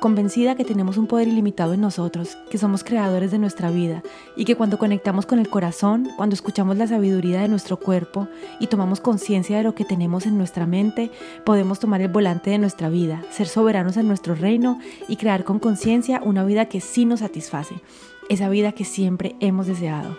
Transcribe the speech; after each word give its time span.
convencida 0.00 0.54
que 0.54 0.64
tenemos 0.64 0.96
un 0.98 1.06
poder 1.06 1.28
ilimitado 1.28 1.74
en 1.74 1.80
nosotros, 1.80 2.36
que 2.50 2.58
somos 2.58 2.84
creadores 2.84 3.30
de 3.30 3.38
nuestra 3.38 3.70
vida 3.70 4.02
y 4.36 4.44
que 4.44 4.54
cuando 4.54 4.78
conectamos 4.78 5.26
con 5.26 5.38
el 5.38 5.48
corazón, 5.48 6.08
cuando 6.16 6.34
escuchamos 6.34 6.76
la 6.76 6.86
sabiduría 6.86 7.40
de 7.40 7.48
nuestro 7.48 7.78
cuerpo 7.78 8.28
y 8.60 8.66
tomamos 8.66 9.00
conciencia 9.00 9.56
de 9.56 9.62
lo 9.62 9.74
que 9.74 9.84
tenemos 9.84 10.26
en 10.26 10.36
nuestra 10.36 10.66
mente, 10.66 11.10
podemos 11.44 11.80
tomar 11.80 12.00
el 12.00 12.08
volante 12.08 12.50
de 12.50 12.58
nuestra 12.58 12.88
vida, 12.88 13.22
ser 13.30 13.48
soberanos 13.48 13.96
en 13.96 14.08
nuestro 14.08 14.34
reino 14.34 14.78
y 15.08 15.16
crear 15.16 15.44
con 15.44 15.58
conciencia 15.58 16.20
una 16.24 16.44
vida 16.44 16.66
que 16.66 16.80
sí 16.80 17.04
nos 17.04 17.20
satisface, 17.20 17.76
esa 18.28 18.48
vida 18.48 18.72
que 18.72 18.84
siempre 18.84 19.36
hemos 19.40 19.66
deseado. 19.66 20.16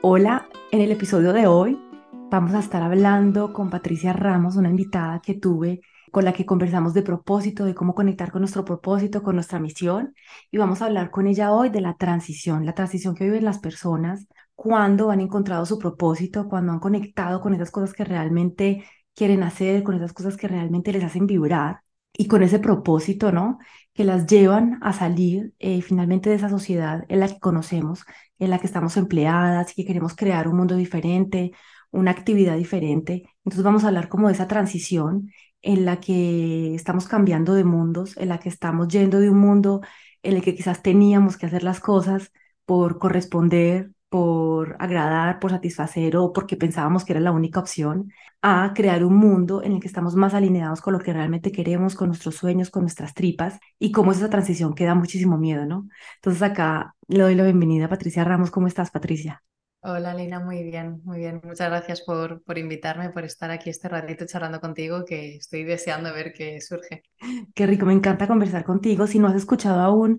Hola, 0.00 0.48
en 0.70 0.80
el 0.80 0.92
episodio 0.92 1.32
de 1.32 1.46
hoy 1.46 1.78
vamos 2.30 2.54
a 2.54 2.60
estar 2.60 2.82
hablando 2.82 3.52
con 3.52 3.70
Patricia 3.70 4.12
Ramos, 4.12 4.56
una 4.56 4.70
invitada 4.70 5.20
que 5.20 5.34
tuve 5.34 5.80
con 6.10 6.24
la 6.24 6.32
que 6.32 6.46
conversamos 6.46 6.94
de 6.94 7.02
propósito, 7.02 7.64
de 7.64 7.74
cómo 7.74 7.94
conectar 7.94 8.30
con 8.30 8.42
nuestro 8.42 8.64
propósito, 8.64 9.22
con 9.22 9.34
nuestra 9.34 9.58
misión. 9.58 10.14
Y 10.50 10.58
vamos 10.58 10.82
a 10.82 10.86
hablar 10.86 11.10
con 11.10 11.26
ella 11.26 11.52
hoy 11.52 11.70
de 11.70 11.80
la 11.80 11.94
transición, 11.96 12.66
la 12.66 12.74
transición 12.74 13.14
que 13.14 13.24
viven 13.24 13.44
las 13.44 13.58
personas 13.58 14.26
cuando 14.54 15.10
han 15.10 15.20
encontrado 15.20 15.64
su 15.66 15.78
propósito, 15.78 16.48
cuando 16.48 16.72
han 16.72 16.80
conectado 16.80 17.40
con 17.40 17.54
esas 17.54 17.70
cosas 17.70 17.92
que 17.94 18.04
realmente 18.04 18.84
quieren 19.14 19.42
hacer, 19.42 19.82
con 19.84 19.94
esas 19.96 20.12
cosas 20.12 20.36
que 20.36 20.48
realmente 20.48 20.92
les 20.92 21.04
hacen 21.04 21.26
vibrar 21.26 21.82
y 22.12 22.26
con 22.26 22.42
ese 22.42 22.58
propósito, 22.58 23.32
¿no? 23.32 23.58
Que 23.94 24.04
las 24.04 24.26
llevan 24.26 24.78
a 24.82 24.92
salir 24.92 25.54
eh, 25.58 25.82
finalmente 25.82 26.30
de 26.30 26.36
esa 26.36 26.48
sociedad 26.48 27.04
en 27.08 27.20
la 27.20 27.28
que 27.28 27.38
conocemos, 27.38 28.04
en 28.38 28.50
la 28.50 28.58
que 28.58 28.66
estamos 28.66 28.96
empleadas 28.96 29.72
y 29.72 29.74
que 29.76 29.86
queremos 29.86 30.14
crear 30.16 30.48
un 30.48 30.56
mundo 30.56 30.76
diferente, 30.76 31.52
una 31.90 32.10
actividad 32.10 32.56
diferente. 32.56 33.24
Entonces 33.44 33.62
vamos 33.64 33.84
a 33.84 33.88
hablar 33.88 34.08
como 34.08 34.28
de 34.28 34.34
esa 34.34 34.48
transición 34.48 35.30
en 35.62 35.84
la 35.84 36.00
que 36.00 36.74
estamos 36.74 37.08
cambiando 37.08 37.54
de 37.54 37.64
mundos, 37.64 38.16
en 38.16 38.28
la 38.28 38.38
que 38.38 38.48
estamos 38.48 38.88
yendo 38.88 39.20
de 39.20 39.30
un 39.30 39.38
mundo 39.38 39.80
en 40.22 40.36
el 40.36 40.42
que 40.42 40.54
quizás 40.54 40.82
teníamos 40.82 41.36
que 41.36 41.46
hacer 41.46 41.62
las 41.62 41.80
cosas 41.80 42.32
por 42.64 42.98
corresponder, 42.98 43.90
por 44.08 44.76
agradar, 44.78 45.38
por 45.38 45.50
satisfacer 45.50 46.16
o 46.16 46.32
porque 46.32 46.56
pensábamos 46.56 47.04
que 47.04 47.12
era 47.12 47.20
la 47.20 47.32
única 47.32 47.60
opción, 47.60 48.10
a 48.42 48.72
crear 48.74 49.04
un 49.04 49.16
mundo 49.16 49.62
en 49.62 49.72
el 49.72 49.80
que 49.80 49.88
estamos 49.88 50.14
más 50.14 50.34
alineados 50.34 50.80
con 50.80 50.92
lo 50.94 51.00
que 51.00 51.12
realmente 51.12 51.52
queremos, 51.52 51.94
con 51.94 52.08
nuestros 52.08 52.36
sueños, 52.36 52.70
con 52.70 52.82
nuestras 52.82 53.14
tripas 53.14 53.58
y 53.78 53.92
cómo 53.92 54.12
es 54.12 54.18
esa 54.18 54.30
transición 54.30 54.74
que 54.74 54.84
da 54.84 54.94
muchísimo 54.94 55.36
miedo, 55.38 55.66
¿no? 55.66 55.88
Entonces 56.16 56.42
acá 56.42 56.94
le 57.08 57.22
doy 57.22 57.34
la 57.34 57.44
bienvenida 57.44 57.86
a 57.86 57.88
Patricia 57.88 58.24
Ramos. 58.24 58.50
¿Cómo 58.50 58.66
estás, 58.66 58.90
Patricia? 58.90 59.42
Hola 59.80 60.12
Lina, 60.14 60.40
muy 60.40 60.62
bien, 60.64 61.00
muy 61.04 61.18
bien. 61.18 61.40
Muchas 61.44 61.68
gracias 61.68 62.02
por, 62.02 62.42
por 62.42 62.58
invitarme, 62.58 63.10
por 63.10 63.24
estar 63.24 63.50
aquí 63.50 63.70
este 63.70 63.88
ratito 63.88 64.26
charlando 64.26 64.60
contigo, 64.60 65.04
que 65.04 65.36
estoy 65.36 65.64
deseando 65.64 66.12
ver 66.12 66.32
qué 66.32 66.60
surge. 66.60 67.02
Qué 67.54 67.66
rico, 67.66 67.86
me 67.86 67.92
encanta 67.92 68.26
conversar 68.26 68.64
contigo. 68.64 69.06
Si 69.06 69.18
no 69.18 69.28
has 69.28 69.36
escuchado 69.36 69.80
aún 69.80 70.18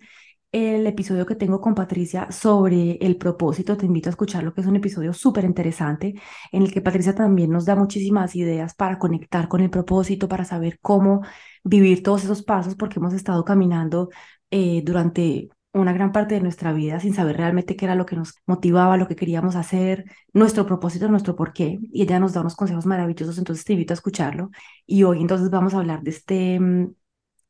el 0.52 0.88
episodio 0.88 1.26
que 1.26 1.36
tengo 1.36 1.62
con 1.62 1.76
Patricia 1.76 2.32
sobre 2.32 2.94
el 3.02 3.18
propósito, 3.18 3.78
te 3.78 3.86
invito 3.86 4.10
a 4.10 4.12
escucharlo, 4.12 4.54
que 4.54 4.62
es 4.62 4.68
un 4.68 4.76
episodio 4.78 5.14
súper 5.14 5.44
interesante, 5.44 6.16
en 6.52 6.64
el 6.64 6.72
que 6.74 6.82
Patricia 6.82 7.14
también 7.14 7.52
nos 7.52 7.66
da 7.66 7.76
muchísimas 7.76 8.36
ideas 8.36 8.74
para 8.76 8.98
conectar 8.98 9.48
con 9.48 9.62
el 9.62 9.70
propósito, 9.70 10.28
para 10.28 10.46
saber 10.46 10.80
cómo 10.82 11.22
vivir 11.64 12.02
todos 12.04 12.24
esos 12.24 12.44
pasos, 12.44 12.76
porque 12.76 13.00
hemos 13.00 13.14
estado 13.14 13.44
caminando 13.46 14.10
eh, 14.52 14.82
durante 14.84 15.50
una 15.74 15.94
gran 15.94 16.12
parte 16.12 16.36
de 16.36 16.42
nuestra 16.42 16.74
vida 16.74 17.00
sin 17.00 17.14
saber 17.14 17.38
realmente 17.38 17.76
qué 17.76 17.86
era 17.86 17.96
lo 17.96 18.06
que 18.06 18.16
nos 18.16 18.36
motivaba, 18.46 18.98
lo 18.98 19.08
que 19.08 19.16
queríamos 19.16 19.56
hacer, 19.56 20.06
nuestro 20.34 20.66
propósito, 20.66 21.08
nuestro 21.08 21.36
porqué. 21.36 21.80
Y 21.92 22.04
ella 22.04 22.20
nos 22.20 22.34
da 22.34 22.42
unos 22.42 22.56
consejos 22.56 22.86
maravillosos, 22.86 23.38
entonces 23.38 23.66
te 23.66 23.74
invito 23.74 23.94
a 23.94 23.96
escucharlo. 23.96 24.50
Y 24.86 25.04
hoy 25.04 25.22
entonces 25.22 25.50
vamos 25.50 25.74
a 25.74 25.78
hablar 25.78 26.02
de 26.02 26.12
este, 26.12 26.60
mm, 26.60 26.94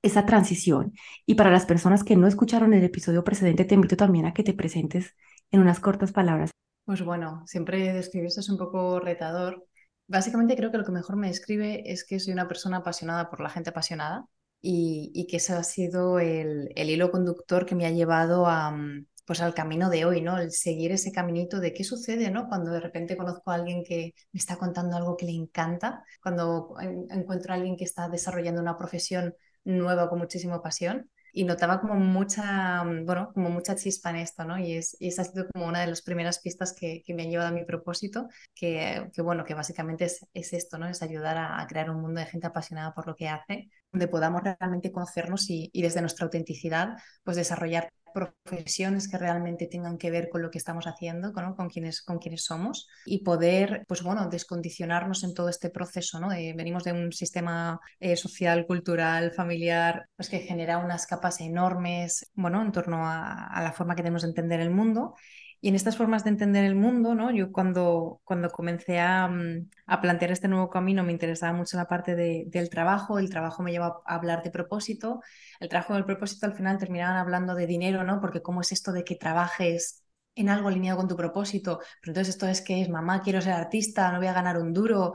esa 0.02 0.26
transición. 0.26 0.94
Y 1.26 1.36
para 1.36 1.52
las 1.52 1.66
personas 1.66 2.04
que 2.04 2.16
no 2.16 2.28
escucharon 2.28 2.74
el 2.74 2.84
episodio 2.84 3.24
precedente, 3.24 3.66
te 3.66 3.76
invito 3.76 3.96
también 3.96 4.26
a 4.26 4.34
que 4.34 4.44
te 4.44 4.54
presentes 4.54 5.16
en 5.52 5.62
unas 5.62 5.80
cortas 5.80 6.12
palabras. 6.12 6.52
Pues 6.86 7.04
bueno, 7.04 7.44
siempre 7.46 7.94
describirse 7.94 8.42
es 8.42 8.50
un 8.50 8.58
poco 8.58 9.00
retador. 9.00 9.66
Básicamente 10.08 10.56
creo 10.56 10.72
que 10.72 10.78
lo 10.78 10.86
que 10.86 10.92
mejor 10.92 11.16
me 11.16 11.28
describe 11.28 11.84
es 11.86 12.04
que 12.04 12.20
soy 12.20 12.34
una 12.34 12.48
persona 12.48 12.78
apasionada 12.78 13.30
por 13.30 13.42
la 13.42 13.50
gente 13.50 13.70
apasionada 13.70 14.26
y, 14.62 15.28
que 15.28 15.38
ese 15.38 15.54
ha 15.54 15.64
sido 15.64 16.20
el, 16.20 16.72
hilo 16.76 17.12
conductor 17.12 17.66
que 17.66 17.76
me 17.76 17.86
ha 17.86 17.92
llevado 17.92 18.48
a, 18.48 18.72
mm, 18.72 19.06
pues 19.26 19.42
al 19.42 19.54
camino 19.54 19.90
de 19.90 20.06
hoy, 20.06 20.22
¿no? 20.22 20.38
El 20.40 20.52
seguir 20.52 20.92
ese 20.92 21.12
caminito 21.12 21.60
de 21.60 21.74
qué 21.74 21.84
sucede, 21.84 22.32
¿no? 22.32 22.48
Cuando 22.48 22.72
de 22.72 22.80
repente 22.80 23.16
conozco 23.18 23.52
a 23.52 23.56
alguien 23.56 23.84
que 23.84 24.14
me 24.32 24.40
está 24.40 24.58
contando 24.58 24.98
algo 24.98 25.18
que 25.18 25.26
le 25.26 25.34
encanta, 25.34 26.04
cuando 26.22 26.76
encuentro 27.12 27.54
a 27.54 27.58
alguien 27.58 27.78
que 27.78 27.84
está 27.84 28.10
desarrollando 28.10 28.62
una 28.62 28.78
profesión 28.78 29.36
nueva 29.64 30.10
con 30.10 30.20
muchísima 30.20 30.62
pasión 30.62 31.10
y 31.32 31.44
notaba 31.44 31.80
como 31.80 31.96
mucha, 31.96 32.84
mm, 32.84 33.06
bueno, 33.06 33.32
como 33.34 33.50
mucha 33.50 33.76
chispa 33.76 34.10
en 34.10 34.18
esto, 34.18 34.44
¿no? 34.46 34.58
Y, 34.58 34.74
es, 34.74 34.98
y 35.00 35.10
esa 35.10 35.22
ha 35.24 35.26
sido 35.26 35.48
como 35.54 35.68
una 35.68 35.82
de 35.82 35.88
las 35.88 36.02
primeras 36.02 36.40
pistas 36.40 36.74
que, 36.74 37.04
que 37.06 37.14
me 37.14 37.24
han 37.24 37.30
llevado 37.30 37.50
a 37.50 37.54
mi 37.54 37.66
propósito, 37.66 38.28
que, 38.56 39.10
que 39.14 39.22
bueno, 39.22 39.46
que 39.46 39.54
básicamente 39.54 40.06
es, 40.06 40.26
es, 40.34 40.54
esto, 40.54 40.78
¿no? 40.78 40.88
Es 40.88 41.02
ayudar 41.02 41.38
a, 41.38 41.62
a, 41.62 41.68
crear 41.68 41.90
un 41.90 42.02
mundo 42.02 42.20
de 42.20 42.26
gente 42.28 42.48
apasionada 42.48 42.94
por 42.94 43.08
lo 43.08 43.16
que 43.16 43.30
hace, 43.30 43.70
donde 43.92 44.08
podamos 44.08 44.42
realmente 44.44 44.92
conocernos 44.92 45.50
y, 45.50 45.70
desde 45.74 46.02
nuestra 46.02 46.26
autenticidad, 46.26 46.98
pues 47.24 47.38
desarrollar 47.38 47.90
profesiones 48.12 49.08
que 49.08 49.20
realmente 49.20 49.68
tengan 49.68 49.98
que 49.98 50.10
ver 50.10 50.30
con 50.30 50.42
lo 50.42 50.50
que 50.50 50.58
estamos 50.58 50.86
haciendo, 50.86 51.32
con, 51.32 51.70
quienes, 51.70 52.02
con 52.02 52.18
quienes 52.18 52.44
somos 52.44 52.88
y 53.06 53.24
poder, 53.24 53.84
pues 53.88 54.02
bueno, 54.02 54.28
descondicionarnos 54.30 55.24
en 55.24 55.36
todo 55.36 55.48
este 55.48 55.70
proceso, 55.70 56.20
¿no? 56.20 56.30
venimos 56.30 56.84
de 56.84 56.94
un 56.94 57.12
sistema 57.12 57.80
eh, 58.00 58.16
social, 58.16 58.66
cultural, 58.66 59.32
familiar, 59.32 60.10
pues 60.16 60.28
que 60.30 60.40
genera 60.40 60.80
unas 60.80 61.06
capas 61.06 61.40
enormes, 61.40 62.32
bueno, 62.34 62.64
en 62.64 62.72
torno 62.72 63.06
a, 63.06 63.46
a 63.46 63.62
la 63.62 63.74
forma 63.74 63.96
que 63.96 64.02
tenemos 64.02 64.24
de 64.24 64.30
entender 64.30 64.60
el 64.60 64.72
mundo 64.72 65.14
y 65.62 65.70
en 65.70 65.76
estas 65.76 65.98
formas 65.98 66.24
de 66.24 66.30
entender 66.32 66.64
el 66.66 66.76
mundo, 66.76 67.16
¿no? 67.16 67.32
Yo 67.32 67.52
cuando, 67.52 68.22
cuando 68.24 68.50
comencé 68.50 69.00
a, 69.00 69.28
mm, 69.28 69.70
a 69.88 70.02
plantear 70.02 70.32
este 70.32 70.48
nuevo 70.48 70.70
camino 70.70 71.04
me 71.04 71.12
interesaba 71.12 71.54
mucho 71.54 71.78
la 71.78 71.88
parte 71.88 72.16
de, 72.16 72.46
del 72.48 72.70
trabajo, 72.70 73.20
el 73.20 73.30
trabajo 73.30 73.64
me 73.64 73.72
lleva 73.72 74.02
a 74.06 74.16
hablar 74.16 74.44
de 74.44 74.52
propósito, 74.52 75.22
el 75.60 75.70
trabajo 75.70 75.94
del 75.96 76.06
propósito 76.06 76.46
al 76.46 76.54
final 76.56 76.78
terminaban 76.78 77.18
hablando 77.18 77.56
de 77.56 77.68
dinero, 77.68 78.04
¿no? 78.04 78.20
Porque 78.22 78.42
cómo 78.42 78.62
es 78.62 78.72
esto 78.72 78.92
de 78.92 79.04
que 79.04 79.16
trabajes 79.16 80.04
en 80.36 80.50
algo 80.50 80.70
alineado 80.70 80.98
con 81.00 81.08
tu 81.10 81.16
propósito, 81.18 81.80
pero 82.02 82.12
entonces 82.12 82.36
esto 82.36 82.48
es 82.48 82.62
que 82.62 82.82
es 82.82 82.90
mamá, 82.90 83.22
quiero 83.22 83.42
ser 83.42 83.54
artista, 83.54 84.12
no 84.12 84.20
voy 84.20 84.28
a 84.28 84.34
ganar 84.34 84.58
un 84.58 84.74
duro, 84.74 85.14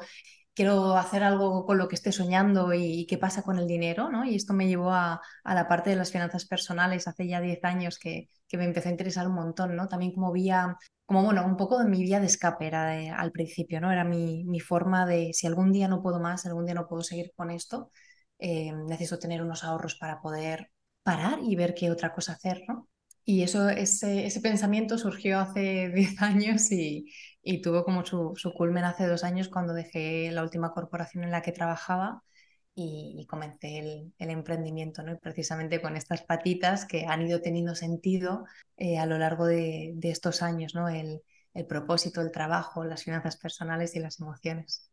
quiero 0.55 0.97
hacer 0.97 1.23
algo 1.25 1.65
con 1.67 1.79
lo 1.79 1.89
que 1.89 1.97
esté 1.97 2.13
soñando 2.13 2.73
y, 2.75 3.07
qué 3.07 3.19
pasa 3.19 3.43
con 3.43 3.59
el 3.59 3.67
dinero, 3.67 4.11
¿no? 4.11 4.25
Y 4.25 4.37
esto 4.37 4.55
me 4.55 4.69
llevó 4.69 4.93
a, 4.93 5.21
a 5.45 5.55
la 5.55 5.69
parte 5.69 5.91
de 5.91 5.97
las 5.97 6.13
finanzas 6.13 6.47
personales 6.47 7.09
hace 7.09 7.27
ya 7.27 7.41
10 7.41 7.63
años 7.65 7.99
que, 7.99 8.29
que, 8.49 8.57
me 8.57 8.65
empezó 8.65 8.89
a 8.89 8.93
interesar 8.93 9.27
un 9.29 9.35
montón, 9.35 9.77
¿no? 9.77 9.89
También 9.89 10.13
como 10.13 10.33
vía, 10.33 10.77
como 11.07 11.25
bueno, 11.25 11.45
un 11.45 11.57
poco 11.57 11.79
de 11.79 11.89
mi 11.89 12.03
vía 12.03 12.21
de 12.21 12.27
escape 12.27 12.67
era 12.67 13.17
al 13.19 13.33
principio, 13.33 13.81
¿no? 13.81 13.91
Era 13.93 14.05
mi, 14.05 14.45
mi, 14.45 14.61
forma 14.61 15.07
de, 15.07 15.33
si 15.33 15.47
algún 15.47 15.73
día 15.73 15.89
no 15.89 16.03
puedo 16.03 16.21
más, 16.21 16.47
algún 16.47 16.67
día 16.67 16.75
no 16.75 16.87
puedo 16.89 17.03
seguir 17.03 17.33
con 17.37 17.51
esto, 17.51 17.91
eh, 18.39 18.73
necesito 18.73 19.19
tener 19.19 19.43
unos 19.43 19.65
ahorros 19.65 19.97
para 19.97 20.21
poder 20.21 20.71
parar 21.03 21.39
y 21.43 21.57
ver 21.57 21.75
qué 21.75 21.91
otra 21.91 22.13
cosa 22.15 22.33
hacer, 22.33 22.63
¿no? 22.69 22.89
Y 23.25 23.43
eso, 23.43 23.69
ese, 23.71 24.27
ese 24.27 24.41
pensamiento 24.41 24.99
surgió 24.99 25.39
hace 25.41 25.91
10 25.95 26.21
años 26.23 26.71
y, 26.73 27.07
y 27.45 27.61
tuvo 27.63 27.85
como 27.85 28.05
su, 28.05 28.33
su, 28.37 28.53
culmen 28.55 28.85
hace 28.85 29.07
dos 29.07 29.23
años 29.23 29.49
cuando 29.49 29.75
dejé 29.75 30.31
la 30.33 30.43
última 30.43 30.73
corporación 30.73 31.25
en 31.25 31.31
la 31.31 31.43
que 31.43 31.53
trabajaba 31.53 32.23
y, 32.75 33.27
comencé 33.29 33.79
el, 33.79 34.13
el, 34.19 34.31
emprendimiento, 34.31 35.03
¿no? 35.03 35.17
precisamente 35.19 35.81
con 35.81 35.97
estas 35.97 36.23
patitas 36.23 36.87
que 36.87 37.07
han 37.07 37.23
ido 37.23 37.41
teniendo 37.41 37.75
sentido 37.75 38.45
eh, 38.77 38.99
a 38.99 39.07
lo 39.07 39.19
largo 39.19 39.47
de, 39.47 39.93
de, 39.95 40.11
estos 40.11 40.43
años, 40.43 40.75
¿no? 40.75 40.89
El, 40.89 41.23
el 41.55 41.67
propósito, 41.67 42.21
el 42.21 42.33
trabajo, 42.33 42.85
las 42.85 43.05
finanzas 43.05 43.37
personales 43.37 43.95
y 43.95 44.01
las 44.01 44.21
emociones. 44.21 44.91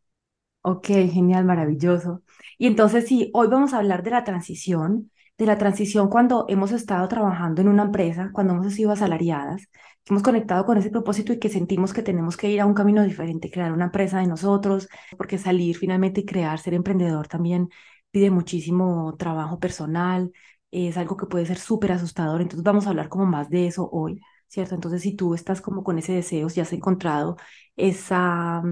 Ok, 0.62 0.86
genial, 0.86 1.44
maravilloso. 1.44 2.22
Y 2.56 2.68
entonces 2.68 3.08
sí, 3.08 3.30
hoy 3.34 3.48
vamos 3.48 3.72
a 3.72 3.78
hablar 3.78 4.04
de 4.04 4.10
la 4.12 4.22
transición, 4.22 5.10
de 5.38 5.46
la 5.46 5.58
transición 5.58 6.08
cuando 6.08 6.46
hemos 6.48 6.72
estado 6.72 7.08
trabajando 7.08 7.60
en 7.62 7.68
una 7.68 7.84
empresa, 7.84 8.30
cuando 8.32 8.54
hemos 8.54 8.72
sido 8.74 8.92
asalariadas 8.92 9.68
que 10.04 10.12
hemos 10.14 10.22
conectado 10.22 10.66
con 10.66 10.78
ese 10.78 10.90
propósito 10.90 11.32
y 11.32 11.38
que 11.38 11.48
sentimos 11.48 11.92
que 11.92 12.02
tenemos 12.02 12.36
que 12.36 12.50
ir 12.50 12.60
a 12.60 12.66
un 12.66 12.74
camino 12.74 13.02
diferente, 13.04 13.50
crear 13.50 13.72
una 13.72 13.84
empresa 13.86 14.18
de 14.18 14.26
nosotros, 14.26 14.88
porque 15.16 15.38
salir 15.38 15.76
finalmente 15.76 16.20
y 16.22 16.24
crear, 16.26 16.58
ser 16.58 16.74
emprendedor 16.74 17.28
también 17.28 17.68
pide 18.10 18.30
muchísimo 18.30 19.14
trabajo 19.16 19.58
personal, 19.60 20.32
es 20.70 20.96
algo 20.96 21.16
que 21.16 21.26
puede 21.26 21.46
ser 21.46 21.58
súper 21.58 21.92
asustador, 21.92 22.40
entonces 22.42 22.64
vamos 22.64 22.86
a 22.86 22.90
hablar 22.90 23.08
como 23.08 23.26
más 23.26 23.48
de 23.50 23.66
eso 23.66 23.88
hoy, 23.92 24.20
¿cierto? 24.48 24.74
Entonces 24.74 25.02
si 25.02 25.14
tú 25.14 25.34
estás 25.34 25.60
como 25.60 25.84
con 25.84 25.98
ese 25.98 26.12
deseo, 26.14 26.48
si 26.48 26.60
has 26.60 26.72
encontrado 26.72 27.36
esa, 27.76 28.62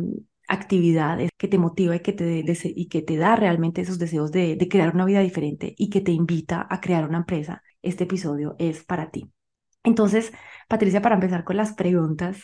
actividad 0.50 1.19
que 1.37 1.49
te 1.49 1.58
motiva 1.58 1.97
y 1.97 2.00
que 2.00 2.12
te, 2.12 2.44
y 2.64 2.88
que 2.88 3.02
te 3.02 3.17
da 3.17 3.37
realmente 3.37 3.81
esos 3.82 3.99
deseos 3.99 4.32
de, 4.32 4.56
de 4.56 4.69
crear 4.69 4.94
una 4.94 5.05
vida 5.05 5.20
diferente 5.20 5.75
y 5.79 5.91
que 5.91 6.00
te 6.00 6.12
invita 6.12 6.67
a 6.69 6.81
crear 6.81 7.08
una 7.08 7.19
empresa, 7.19 7.62
este 7.82 8.05
episodio 8.05 8.56
es 8.58 8.85
para 8.85 9.11
ti. 9.11 9.31
Entonces, 9.82 10.32
Patricia, 10.69 11.00
para 11.02 11.14
empezar 11.14 11.44
con 11.44 11.56
las 11.56 11.73
preguntas, 11.75 12.43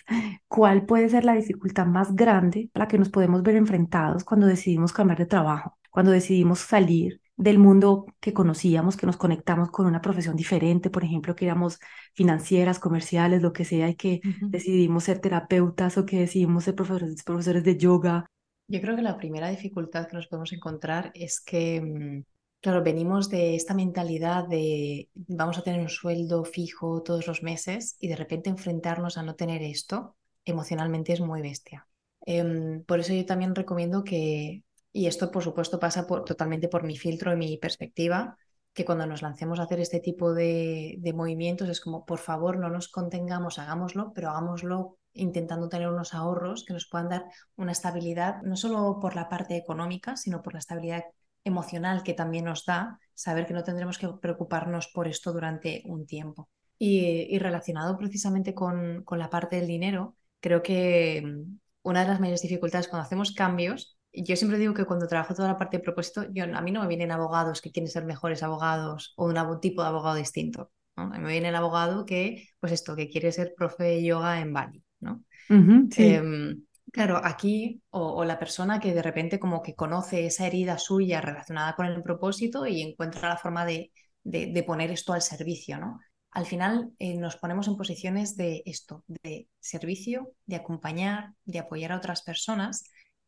¿cuál 0.48 0.86
puede 0.86 1.08
ser 1.08 1.24
la 1.24 1.34
dificultad 1.34 1.86
más 1.86 2.14
grande 2.14 2.70
a 2.74 2.80
la 2.80 2.88
que 2.88 2.98
nos 2.98 3.10
podemos 3.10 3.42
ver 3.42 3.56
enfrentados 3.56 4.24
cuando 4.24 4.46
decidimos 4.46 4.92
cambiar 4.92 5.18
de 5.18 5.26
trabajo, 5.26 5.78
cuando 5.90 6.12
decidimos 6.12 6.60
salir 6.60 7.20
del 7.36 7.58
mundo 7.58 8.06
que 8.20 8.32
conocíamos, 8.32 8.96
que 8.96 9.06
nos 9.06 9.18
conectamos 9.18 9.70
con 9.70 9.86
una 9.86 10.00
profesión 10.00 10.36
diferente, 10.36 10.90
por 10.90 11.04
ejemplo, 11.04 11.36
que 11.36 11.44
éramos 11.44 11.78
financieras, 12.14 12.78
comerciales, 12.78 13.42
lo 13.42 13.52
que 13.52 13.64
sea, 13.64 13.88
y 13.90 13.94
que 13.94 14.20
decidimos 14.40 15.04
ser 15.04 15.18
terapeutas 15.18 15.98
o 15.98 16.06
que 16.06 16.20
decidimos 16.20 16.64
ser 16.64 16.74
profesores, 16.74 17.22
profesores 17.22 17.62
de 17.64 17.76
yoga. 17.76 18.26
Yo 18.68 18.80
creo 18.80 18.96
que 18.96 19.02
la 19.02 19.18
primera 19.18 19.48
dificultad 19.50 20.08
que 20.08 20.16
nos 20.16 20.26
podemos 20.26 20.52
encontrar 20.52 21.12
es 21.14 21.40
que, 21.40 21.80
mm, 21.80 22.24
claro, 22.60 22.82
venimos 22.82 23.28
de 23.28 23.54
esta 23.54 23.74
mentalidad 23.74 24.48
de 24.48 25.10
vamos 25.14 25.58
a 25.58 25.62
tener 25.62 25.80
un 25.80 25.90
sueldo 25.90 26.44
fijo 26.44 27.02
todos 27.02 27.26
los 27.26 27.42
meses 27.42 27.96
y 28.00 28.08
de 28.08 28.16
repente 28.16 28.50
enfrentarnos 28.50 29.18
a 29.18 29.22
no 29.22 29.34
tener 29.34 29.62
esto 29.62 30.16
emocionalmente 30.44 31.12
es 31.12 31.20
muy 31.20 31.42
bestia. 31.42 31.86
Em, 32.24 32.82
por 32.84 32.98
eso 32.98 33.12
yo 33.12 33.26
también 33.26 33.54
recomiendo 33.54 34.02
que 34.02 34.64
y 34.96 35.06
esto, 35.08 35.30
por 35.30 35.42
supuesto, 35.42 35.78
pasa 35.78 36.06
por, 36.06 36.24
totalmente 36.24 36.68
por 36.68 36.82
mi 36.82 36.96
filtro 36.96 37.30
y 37.30 37.36
mi 37.36 37.58
perspectiva, 37.58 38.38
que 38.72 38.86
cuando 38.86 39.06
nos 39.06 39.20
lancemos 39.20 39.60
a 39.60 39.64
hacer 39.64 39.78
este 39.78 40.00
tipo 40.00 40.32
de, 40.32 40.98
movimientos 41.14 41.68
es 41.68 41.82
como, 41.82 42.06
por 42.06 42.18
favor, 42.18 42.58
no 42.58 42.70
nos 42.70 42.88
contengamos, 42.88 43.58
hagámoslo, 43.58 44.12
pero 44.14 44.30
hagámoslo 44.30 44.96
intentando 45.12 45.68
tener 45.68 45.88
unos 45.88 46.14
ahorros 46.14 46.64
que 46.64 46.72
nos 46.72 46.88
puedan 46.88 47.10
dar 47.10 47.24
una 47.56 47.72
estabilidad, 47.72 48.40
no 48.42 48.56
solo 48.56 48.98
por 48.98 49.16
la 49.16 49.28
parte 49.28 49.58
económica, 49.58 50.16
sino 50.16 50.40
por 50.40 50.54
la 50.54 50.60
estabilidad 50.60 51.04
emocional 51.44 52.02
que 52.02 52.14
también 52.14 52.46
nos 52.46 52.64
da 52.64 52.98
saber 53.12 53.46
que 53.46 53.52
no 53.52 53.64
tendremos 53.64 53.98
que 53.98 54.08
preocuparnos 54.08 54.88
por 54.94 55.08
esto 55.08 55.30
durante 55.30 55.82
un 55.84 56.06
tiempo. 56.06 56.48
Y, 56.78 57.38
relacionado 57.38 57.98
precisamente 57.98 58.54
con, 58.54 59.04
con, 59.04 59.18
la 59.18 59.28
parte 59.28 59.56
del 59.56 59.66
dinero, 59.66 60.16
creo 60.40 60.62
que 60.62 61.22
mm, 61.22 61.58
una 61.82 62.00
de 62.00 62.08
las 62.08 62.20
mayores 62.20 62.40
dificultades 62.40 62.88
cuando 62.88 63.04
hacemos 63.04 63.32
cambios 63.32 63.95
yo 64.24 64.36
siempre 64.36 64.58
digo 64.58 64.74
que 64.74 64.84
cuando 64.84 65.06
trabajo 65.06 65.34
toda 65.34 65.48
la 65.48 65.58
parte 65.58 65.78
de 65.78 65.82
propósito, 65.82 66.24
yo, 66.32 66.44
a 66.44 66.60
mí 66.62 66.70
no 66.70 66.80
me 66.80 66.88
vienen 66.88 67.12
abogados 67.12 67.60
que 67.60 67.70
quieren 67.70 67.90
ser 67.90 68.04
mejores 68.04 68.42
abogados 68.42 69.12
o 69.16 69.26
un 69.26 69.60
tipo 69.60 69.82
de 69.82 69.88
abogado 69.88 70.16
distinto. 70.16 70.70
A 70.96 71.06
mí 71.06 71.18
me 71.18 71.32
viene 71.32 71.48
el 71.48 71.56
abogado 71.56 72.06
que, 72.06 72.48
pues 72.58 72.72
esto, 72.72 72.96
que 72.96 73.10
quiere 73.10 73.30
ser 73.30 73.54
profe 73.56 73.84
de 73.84 74.04
yoga 74.04 74.40
en 74.40 74.52
Bali, 74.52 74.82
¿no? 75.00 75.22
Em, 75.48 76.62
claro, 76.90 77.20
aquí, 77.22 77.82
o, 77.90 78.24
la 78.24 78.38
persona 78.38 78.80
que 78.80 78.94
de 78.94 79.02
repente 79.02 79.38
como 79.38 79.62
que 79.62 79.74
conoce 79.74 80.26
esa 80.26 80.46
herida 80.46 80.78
suya 80.78 81.20
relacionada 81.20 81.74
con 81.74 81.86
el 81.86 82.02
propósito 82.02 82.66
y 82.66 82.80
encuentra 82.80 83.28
la 83.28 83.36
forma 83.36 83.66
de, 83.66 83.92
de, 84.24 84.62
poner 84.62 84.90
esto 84.90 85.12
al 85.12 85.22
servicio, 85.22 85.78
¿no? 85.78 86.00
Al 86.30 86.46
final 86.46 86.90
eh, 86.98 87.16
nos 87.16 87.36
ponemos 87.36 87.68
en 87.68 87.76
posiciones 87.76 88.36
de 88.36 88.62
esto, 88.66 89.04
de 89.06 89.48
servicio, 89.60 90.32
de 90.46 90.56
acompañar, 90.56 91.34
de 91.44 91.58
apoyar 91.58 91.92
a 91.92 91.96
otras 91.96 92.22
personas 92.22 92.84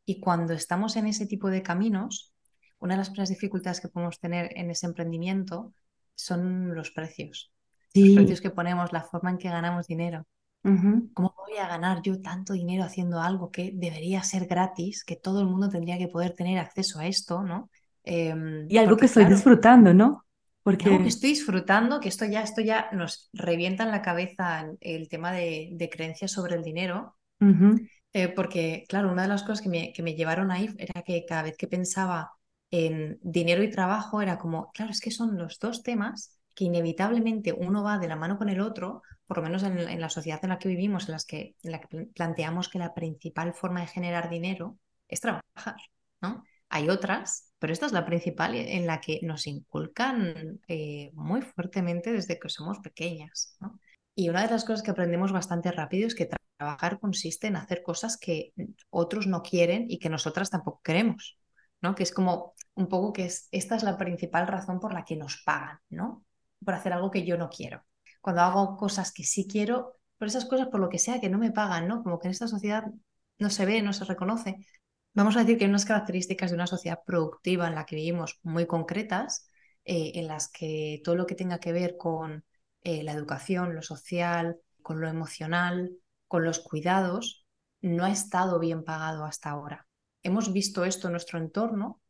y 0.09 0.21
cuando 0.21 0.55
estamos 0.55 0.97
en 0.97 1.07
ese 1.07 1.27
tipo 1.27 1.51
de 1.51 1.63
caminos, 1.63 2.33
una 2.79 2.95
de 2.95 2.99
las 2.99 3.11
primeras 3.11 3.29
dificultades 3.29 3.79
que 3.79 3.89
podemos 3.89 4.19
tener 4.19 4.51
en 4.57 4.71
ese 4.71 4.87
emprendimiento 4.87 5.75
son 6.15 6.75
los 6.75 6.91
precios. 6.91 7.53
Los 7.93 8.15
precios 8.15 8.41
que 8.41 8.49
ponemos, 8.49 8.91
la 8.91 9.03
forma 9.03 9.29
en 9.29 9.37
que 9.37 9.51
ganamos 9.51 9.87
dinero. 9.87 10.27
¿Cómo 10.63 11.35
voy 11.47 11.59
a 11.59 11.69
ganar 11.69 12.01
yo 12.01 12.23
tanto 12.23 12.55
dinero 12.55 12.85
haciendo 12.85 13.21
algo 13.21 13.51
que 13.51 13.73
debería 13.75 14.23
ser 14.23 14.47
gratis, 14.47 15.05
que 15.05 15.17
todo 15.17 15.43
el 15.43 15.47
mundo 15.47 15.69
tendría 15.69 15.99
que 15.99 16.09
poder 16.09 16.33
tener 16.33 16.59
acceso 16.59 17.01
a 17.01 17.07
esto, 17.07 17.43
¿no? 17.43 17.69
Em, 18.03 18.67
y 18.67 18.79
algo 18.79 18.97
que 18.97 19.07
estoy 19.07 19.27
disfrutando, 19.27 19.93
¿no? 19.93 20.25
Porque 20.63 20.89
algo 20.89 21.03
que 21.03 21.09
estoy 21.09 21.31
disfrutando, 21.31 22.01
que 22.01 22.09
esto 22.09 22.25
ya, 22.25 22.41
esto 22.43 22.63
ya 22.63 22.89
nos 22.93 23.29
revienta 23.35 23.85
en 23.85 23.91
la 23.91 24.01
cabeza 24.01 24.71
el 24.81 25.11
tema 25.11 25.33
de, 25.33 25.69
de 25.73 25.91
creencias 25.91 26.31
sobre 26.31 26.57
el 26.57 26.63
dinero. 26.63 27.15
Eh, 28.13 28.29
porque, 28.29 28.85
claro, 28.89 29.13
una 29.13 29.23
de 29.23 29.29
las 29.29 29.43
cosas 29.43 29.61
que 29.61 29.69
me, 29.69 29.93
que 29.93 30.03
me 30.03 30.15
llevaron 30.15 30.51
ahí 30.51 30.75
era 30.79 31.03
que 31.03 31.25
cada 31.27 31.43
vez 31.43 31.57
que 31.57 31.69
pensaba 31.69 32.33
en 32.71 33.19
dinero 33.23 33.63
y 33.63 33.71
trabajo 33.71 34.23
era 34.23 34.39
como, 34.39 34.71
claro, 34.73 34.91
es 34.91 35.01
que 35.01 35.11
son 35.11 35.37
los 35.39 35.59
dos 35.59 35.83
temas 35.83 36.39
que 36.55 36.65
inevitablemente 36.65 37.53
uno 37.53 37.83
va 37.83 37.99
de 37.99 38.09
la 38.09 38.17
mano 38.17 38.37
con 38.37 38.49
el 38.49 38.61
otro, 38.61 39.03
por 39.27 39.37
lo 39.37 39.45
menos 39.45 39.63
en, 39.63 40.01
la 40.01 40.09
sociedad 40.09 40.41
en 40.43 40.49
la 40.49 40.59
que 40.59 40.69
vivimos, 40.69 41.07
en, 41.07 41.13
las 41.13 41.25
que, 41.25 41.55
en 41.63 41.71
la 41.71 41.81
que 41.81 42.07
planteamos 42.07 42.69
que 42.69 42.81
la 42.81 42.95
principal 42.95 43.55
forma 43.55 43.81
de 43.81 43.87
generar 43.87 44.29
dinero 44.29 44.77
es 45.07 45.21
trabajar, 45.21 45.77
¿no? 46.21 46.43
Hay 46.69 46.91
otras, 46.91 47.53
pero 47.59 47.73
esta 47.73 47.87
es 47.87 47.93
la 47.93 48.05
principal 48.05 48.55
en 48.57 48.87
la 48.87 49.01
que 49.01 49.21
nos 49.23 49.47
inculcan 49.47 50.61
eh, 50.67 51.11
muy 51.15 51.43
fuertemente 51.43 52.13
desde 52.13 52.39
que 52.39 52.49
somos 52.49 52.81
pequeñas, 52.81 53.57
¿no? 53.61 53.79
Y 54.15 54.29
una 54.29 54.43
de 54.43 54.51
las 54.51 54.65
cosas 54.65 54.83
que 54.83 54.91
aprendemos 54.91 55.31
bastante 55.31 55.71
rápido 55.71 56.09
es 56.09 56.15
que 56.17 56.29
trabajar 56.59 56.99
consiste 57.01 57.47
en 57.47 57.57
hacer 57.57 57.83
cosas 57.83 58.17
que 58.19 58.53
otros 58.91 59.27
no 59.27 59.43
quieren 59.43 59.87
y 59.89 59.99
que 59.99 60.11
nosotras 60.11 60.51
tampoco 60.51 60.81
queremos, 60.83 61.39
¿no? 61.81 61.95
Que 61.95 62.03
es 62.03 62.13
como 62.13 62.55
un 62.75 62.89
poco 62.89 63.13
que 63.13 63.27
es, 63.27 63.49
esta 63.53 63.77
es 63.77 63.85
la 63.85 63.97
principal 63.97 64.47
razón 64.47 64.81
por 64.81 64.93
la 64.93 65.05
que 65.05 65.17
nos 65.17 65.43
pagan, 65.45 65.79
¿no? 65.89 66.25
Por 66.65 66.75
hacer 66.75 66.93
algo 66.93 67.11
que 67.11 67.25
yo 67.25 67.39
no 67.39 67.49
quiero. 67.49 67.85
Cuando 68.21 68.43
hago 68.43 68.77
cosas 68.77 69.13
que 69.13 69.23
sí 69.23 69.47
quiero, 69.47 69.97
por 70.19 70.29
esas 70.29 70.45
cosas 70.47 70.67
por 70.69 70.81
lo 70.81 70.89
que 70.89 70.99
sea 70.99 71.21
que 71.21 71.31
no 71.31 71.39
me 71.39 71.53
pagan, 71.53 71.87
¿no? 71.87 72.03
Como 72.03 72.19
que 72.19 72.27
en 72.27 72.33
esta 72.33 72.49
sociedad 72.49 72.85
no 73.39 73.51
se 73.51 73.65
ve, 73.65 73.81
no 73.81 73.93
se 73.93 74.05
reconoce. 74.05 74.57
Vamos 75.15 75.37
a 75.37 75.41
decir 75.41 75.59
que 75.59 75.65
hay 75.65 75.71
unas 75.71 75.85
características 75.85 76.51
de 76.51 76.57
una 76.57 76.67
sociedad 76.67 77.01
productiva 77.07 77.69
en 77.69 77.77
la 77.77 77.87
que 77.87 77.97
vivimos 77.97 78.41
muy 78.43 78.67
concretas, 78.67 79.49
eh, 79.85 80.13
en 80.17 80.27
las 80.27 80.49
que 80.49 81.01
todo 81.05 81.15
lo 81.15 81.27
que 81.27 81.37
tenga 81.37 81.61
que 81.61 81.73
ver 81.73 81.97
con 81.97 82.45
eh, 82.83 83.03
la 83.05 83.13
educación, 83.13 83.75
lo 83.75 83.83
social, 83.83 84.59
con 84.83 85.01
lo 85.01 85.09
emocional, 85.09 85.93
con 86.29 86.45
los 86.45 86.61
cuidados, 86.61 87.47
no 87.81 88.05
ha 88.05 88.11
estado 88.11 88.59
bien 88.59 88.85
pagado 88.85 89.25
hasta 89.25 89.51
ahora. 89.51 89.87
Hemos 90.23 90.53
visto 90.53 90.85
esto 90.85 91.09
en 91.09 91.13
nuestro 91.13 91.39
entorno 91.39 92.01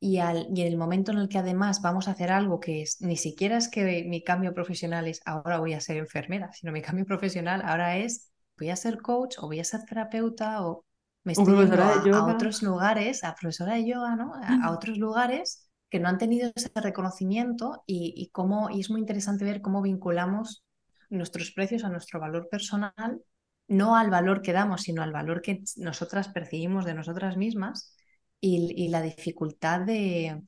y, 0.00 0.18
al, 0.18 0.48
y 0.54 0.62
en 0.62 0.66
el 0.66 0.76
momento 0.76 1.12
en 1.12 1.18
el 1.18 1.28
que 1.28 1.38
además 1.38 1.80
vamos 1.80 2.08
a 2.08 2.12
hacer 2.12 2.32
algo 2.32 2.60
que 2.60 2.82
es, 2.82 3.00
ni 3.00 3.16
siquiera 3.16 3.56
es 3.56 3.68
que 3.68 4.04
mi 4.08 4.22
cambio 4.24 4.52
profesional 4.52 5.06
es 5.06 5.20
ahora 5.24 5.58
voy 5.58 5.74
a 5.74 5.80
ser 5.80 5.96
enfermera, 5.96 6.52
sino 6.52 6.72
mi 6.72 6.82
cambio 6.82 7.06
profesional 7.06 7.62
ahora 7.64 7.96
es 7.96 8.32
voy 8.58 8.70
a 8.70 8.76
ser 8.76 9.00
coach 9.00 9.36
o 9.38 9.46
voy 9.46 9.60
a 9.60 9.64
ser 9.64 9.84
terapeuta 9.84 10.66
o 10.66 10.84
me 11.24 11.32
estoy 11.32 11.56
yendo 11.56 12.16
a, 12.16 12.34
otros 12.34 12.62
lugares, 12.62 13.22
a 13.22 13.34
profesora 13.34 13.74
de 13.74 13.86
yoga, 13.86 14.16
¿no? 14.16 14.32
a 14.34 14.72
otros 14.72 14.98
lugares 14.98 15.70
que 15.92 16.00
no 16.00 16.08
han 16.08 16.16
tenido 16.16 16.50
ese 16.54 16.70
reconocimiento 16.74 17.84
y, 17.86 18.30
cómo, 18.32 18.70
y 18.70 18.80
es 18.80 18.88
muy 18.88 18.98
interesante 18.98 19.44
ver 19.44 19.60
cómo 19.60 19.82
vinculamos 19.82 20.64
nuestros 21.10 21.50
precios 21.50 21.84
a 21.84 21.90
nuestro 21.90 22.18
valor 22.18 22.48
personal, 22.50 23.20
no 23.72 23.96
al 23.96 24.10
valor 24.10 24.42
que 24.42 24.52
damos, 24.52 24.82
sino 24.82 25.02
al 25.02 25.12
valor 25.12 25.40
que 25.40 25.62
nosotras 25.76 26.28
percibimos 26.28 26.84
de 26.84 26.94
nosotras 26.94 27.36
mismas 27.36 27.96
y, 28.40 28.88
la 28.88 29.00
dificultad 29.00 29.80
de, 29.80 30.42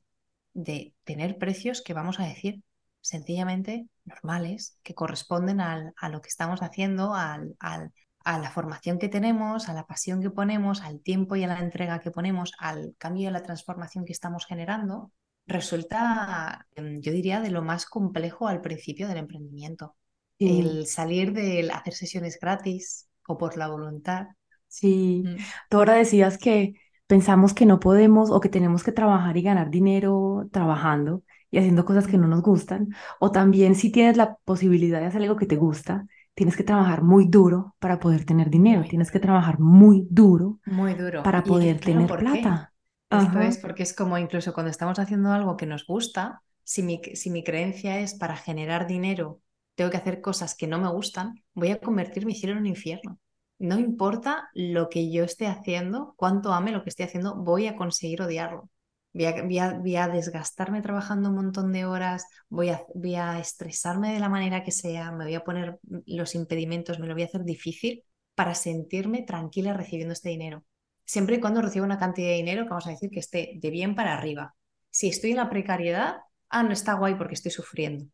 de, 0.53 0.93
tener 1.03 1.37
precios 1.37 1.81
que 1.81 1.93
vamos 1.93 2.19
a 2.19 2.25
decir 2.25 2.61
sencillamente 3.01 3.87
normales, 4.03 4.77
que 4.83 4.93
corresponden 4.93 5.61
al, 5.61 5.93
a 5.97 6.09
lo 6.09 6.21
que 6.21 6.29
estamos 6.29 6.61
haciendo, 6.61 7.15
al, 7.15 7.55
al, 7.59 7.91
a 8.23 8.37
la 8.37 8.51
formación 8.51 8.99
que 8.99 9.09
tenemos, 9.09 9.69
a 9.69 9.73
la 9.73 9.87
pasión 9.87 10.21
que 10.21 10.29
ponemos, 10.29 10.81
al 10.81 11.01
tiempo 11.01 11.35
y 11.35 11.43
a 11.43 11.47
la 11.47 11.59
entrega 11.59 11.99
que 11.99 12.11
ponemos, 12.11 12.53
al 12.59 12.95
cambio 12.97 13.23
y 13.23 13.27
a 13.27 13.31
la 13.31 13.43
transformación 13.43 14.05
que 14.05 14.13
estamos 14.13 14.45
generando 14.45 15.11
resulta, 15.47 16.67
em, 16.75 17.01
yo 17.01 17.11
diría, 17.11 17.39
de 17.39 17.51
lo 17.51 17.61
más 17.61 17.85
complejo 17.85 18.47
al 18.47 18.61
principio 18.61 19.07
del 19.07 19.17
emprendimiento. 19.17 19.95
El 20.37 20.85
salir 20.85 21.31
de 21.31 21.69
hacer 21.71 21.93
sesiones 21.93 22.37
gratis 22.39 23.07
o 23.27 23.37
por 23.37 23.57
la 23.57 23.67
voluntad. 23.67 24.27
Sí, 24.67 25.23
mm. 25.25 25.35
tú 25.69 25.77
ahora 25.77 25.93
decías 25.93 26.37
que 26.37 26.75
pensamos 27.07 27.53
que 27.53 27.65
no 27.65 27.79
podemos 27.79 28.31
o 28.31 28.39
que 28.39 28.49
tenemos 28.49 28.83
que 28.83 28.91
trabajar 28.91 29.37
y 29.37 29.41
ganar 29.41 29.69
dinero 29.69 30.47
trabajando 30.51 31.23
y 31.51 31.59
haciendo 31.59 31.85
cosas 31.85 32.07
que 32.07 32.17
no 32.17 32.27
nos 32.27 32.41
gustan, 32.41 32.89
o 33.19 33.31
también 33.31 33.75
si 33.75 33.91
tienes 33.91 34.17
la 34.17 34.35
posibilidad 34.43 34.99
de 34.99 35.05
hacer 35.05 35.21
algo 35.21 35.37
que 35.37 35.45
te 35.45 35.55
gusta, 35.55 36.05
tienes 36.33 36.57
que 36.57 36.63
trabajar 36.63 37.01
muy 37.01 37.27
duro 37.27 37.75
para 37.79 37.99
poder 37.99 38.25
tener 38.25 38.49
dinero, 38.49 38.83
tienes 38.89 39.09
que 39.09 39.19
trabajar 39.19 39.59
muy 39.59 40.05
duro, 40.09 40.59
muy 40.65 40.93
duro. 40.93 41.23
para 41.23 41.43
poder 41.43 41.79
tener 41.79 42.07
plata. 42.07 42.73
Esto 43.09 43.39
es 43.39 43.57
porque 43.57 43.83
es 43.83 43.93
como 43.93 44.17
incluso 44.17 44.53
cuando 44.53 44.69
estamos 44.69 44.99
haciendo 44.99 45.31
algo 45.31 45.55
que 45.55 45.65
nos 45.65 45.85
gusta, 45.87 46.41
si 46.63 46.83
mi, 46.83 47.01
si 47.13 47.29
mi 47.29 47.43
creencia 47.43 47.99
es 47.99 48.15
para 48.15 48.35
generar 48.35 48.87
dinero, 48.87 49.39
tengo 49.75 49.91
que 49.91 49.97
hacer 49.97 50.21
cosas 50.21 50.55
que 50.55 50.67
no 50.67 50.79
me 50.79 50.89
gustan, 50.89 51.43
voy 51.53 51.71
a 51.71 51.79
convertir 51.79 52.25
mi 52.25 52.33
cielo 52.33 52.53
en 52.53 52.59
un 52.59 52.67
infierno. 52.67 53.19
No 53.57 53.79
importa 53.79 54.49
lo 54.53 54.89
que 54.89 55.11
yo 55.11 55.23
esté 55.23 55.47
haciendo, 55.47 56.13
cuánto 56.17 56.53
ame 56.53 56.71
lo 56.71 56.83
que 56.83 56.89
esté 56.89 57.03
haciendo, 57.03 57.35
voy 57.35 57.67
a 57.67 57.75
conseguir 57.75 58.21
odiarlo. 58.21 58.69
Voy 59.13 59.57
a, 59.57 60.03
a, 60.03 60.07
desgastarme 60.09 60.81
trabajando 60.81 61.29
un 61.29 61.35
montón 61.35 61.71
de 61.71 61.85
horas, 61.85 62.25
voy 62.49 62.69
a, 62.69 62.81
voy 62.93 63.15
a 63.15 63.39
estresarme 63.39 64.13
de 64.13 64.19
la 64.19 64.27
manera 64.27 64.61
que 64.61 64.71
sea, 64.71 65.13
me 65.13 65.23
voy 65.23 65.35
a 65.35 65.43
poner 65.45 65.79
los 66.05 66.35
impedimentos, 66.35 66.99
me 66.99 67.07
lo 67.07 67.13
voy 67.13 67.23
a 67.23 67.27
hacer 67.27 67.45
difícil 67.45 68.03
para 68.35 68.53
sentirme 68.55 69.23
tranquila 69.23 69.73
recibiendo 69.73 70.11
este 70.13 70.29
dinero. 70.29 70.65
siempre 71.05 71.37
y 71.37 71.39
cuando 71.39 71.61
reciba 71.61 71.85
una 71.85 71.99
cantidad 71.99 72.29
de 72.29 72.35
dinero 72.35 72.65
vamos 72.69 72.87
a 72.87 72.89
decir 72.89 73.09
que 73.09 73.19
esté 73.19 73.53
de 73.55 73.69
bien 73.69 73.95
para 73.95 74.17
arriba. 74.17 74.55
Si 74.89 75.07
estoy 75.07 75.31
en 75.31 75.37
la 75.37 75.49
precariedad, 75.49 76.17
ah, 76.49 76.63
no 76.63 76.73
está 76.73 76.95
guay 76.95 77.15
porque 77.15 77.35
estoy 77.35 77.51
sufriendo, 77.51 78.05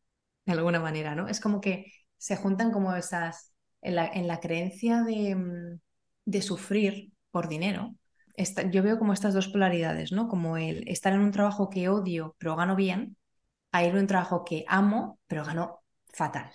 de 0.46 0.54
alguna 0.54 0.80
manera, 0.80 1.16
¿no? 1.16 1.28
Es 1.28 1.40
como 1.40 1.62
que 1.62 1.92
se 2.18 2.36
juntan 2.36 2.72
como 2.72 2.96
esas, 2.96 3.54
en 3.82 3.96
la, 3.96 4.08
en 4.08 4.28
la 4.28 4.40
creencia 4.40 5.04
de, 5.04 5.36
mm, 5.36 5.80
de, 6.26 6.42
sufrir 6.42 7.14
por 7.32 7.48
dinero. 7.48 7.96
yo 8.72 8.84
veo 8.84 8.98
como 9.00 9.14
estas 9.14 9.34
dos 9.34 9.48
polaridades, 9.48 10.12
¿no? 10.12 10.28
Como 10.28 10.58
el 10.58 10.88
estar 10.88 11.14
en 11.14 11.22
un 11.22 11.32
trabajo 11.32 11.70
que 11.70 11.90
odio 11.90 12.36
pero 12.40 12.56
gano 12.56 12.76
bien, 12.76 13.18
a 13.72 13.84
ir 13.86 13.96
a 13.96 14.00
un 14.00 14.08
trabajo 14.08 14.44
que 14.44 14.66
amo 14.68 15.20
pero 15.28 15.46
gano 15.46 15.82
fatal. 16.14 16.52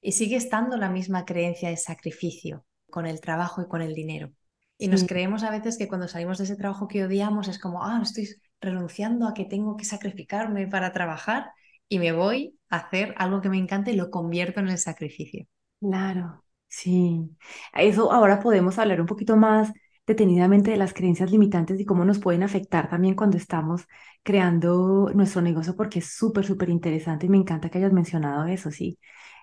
Y 0.00 0.12
sigue 0.12 0.36
estando 0.36 0.76
la 0.76 0.90
misma 0.90 1.24
creencia 1.24 1.70
de 1.70 1.76
sacrificio 1.76 2.64
con 2.90 3.06
el 3.06 3.20
trabajo 3.20 3.62
y 3.62 3.68
con 3.68 3.82
el 3.82 3.94
dinero. 3.94 4.32
Y 4.80 4.86
nos 4.86 5.04
creemos 5.04 5.42
a 5.42 5.50
veces 5.50 5.76
que 5.76 5.88
cuando 5.88 6.06
salimos 6.06 6.38
de 6.38 6.44
ese 6.44 6.54
trabajo 6.54 6.86
que 6.86 7.04
odiamos 7.04 7.48
es 7.48 7.58
como, 7.58 7.82
ah, 7.82 7.98
estoy 8.00 8.28
renunciando 8.60 9.26
a 9.26 9.34
que 9.34 9.44
tengo 9.44 9.76
que 9.76 9.84
sacrificarme 9.84 10.68
para 10.68 10.92
trabajar 10.92 11.50
y 11.88 11.98
me 11.98 12.12
voy 12.12 12.58
a 12.70 12.76
hacer 12.78 13.14
algo 13.18 13.40
que 13.40 13.48
me 13.50 13.58
encanta 13.58 13.90
y 13.90 13.96
lo 13.96 14.10
convierto 14.10 14.60
en 14.60 14.68
el 14.68 14.78
sacrificio. 14.78 15.46
Claro, 15.80 16.44
sí. 16.66 17.30
Eso 17.74 18.10
ahora 18.12 18.40
podemos 18.40 18.78
hablar 18.78 19.00
un 19.00 19.06
poquito 19.06 19.36
más 19.36 19.72
detenidamente 20.06 20.70
de 20.72 20.76
las 20.76 20.92
creencias 20.94 21.30
limitantes 21.30 21.78
y 21.78 21.84
cómo 21.84 22.04
nos 22.04 22.18
pueden 22.18 22.42
afectar 22.42 22.88
también 22.88 23.14
cuando 23.14 23.36
estamos 23.36 23.86
creando 24.24 25.10
nuestro 25.14 25.40
negocio, 25.42 25.76
porque 25.76 26.00
es 26.00 26.12
súper, 26.16 26.44
súper 26.44 26.70
interesante 26.70 27.26
y 27.26 27.28
me 27.28 27.36
encanta 27.36 27.70
que 27.70 27.78
hayas 27.78 27.92
mencionado 27.92 28.46
eso, 28.46 28.70
sí. 28.72 28.98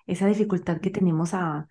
Esa 0.06 0.26
dificultad 0.26 0.80
que 0.80 0.90
tenemos 0.90 1.32
a, 1.34 1.66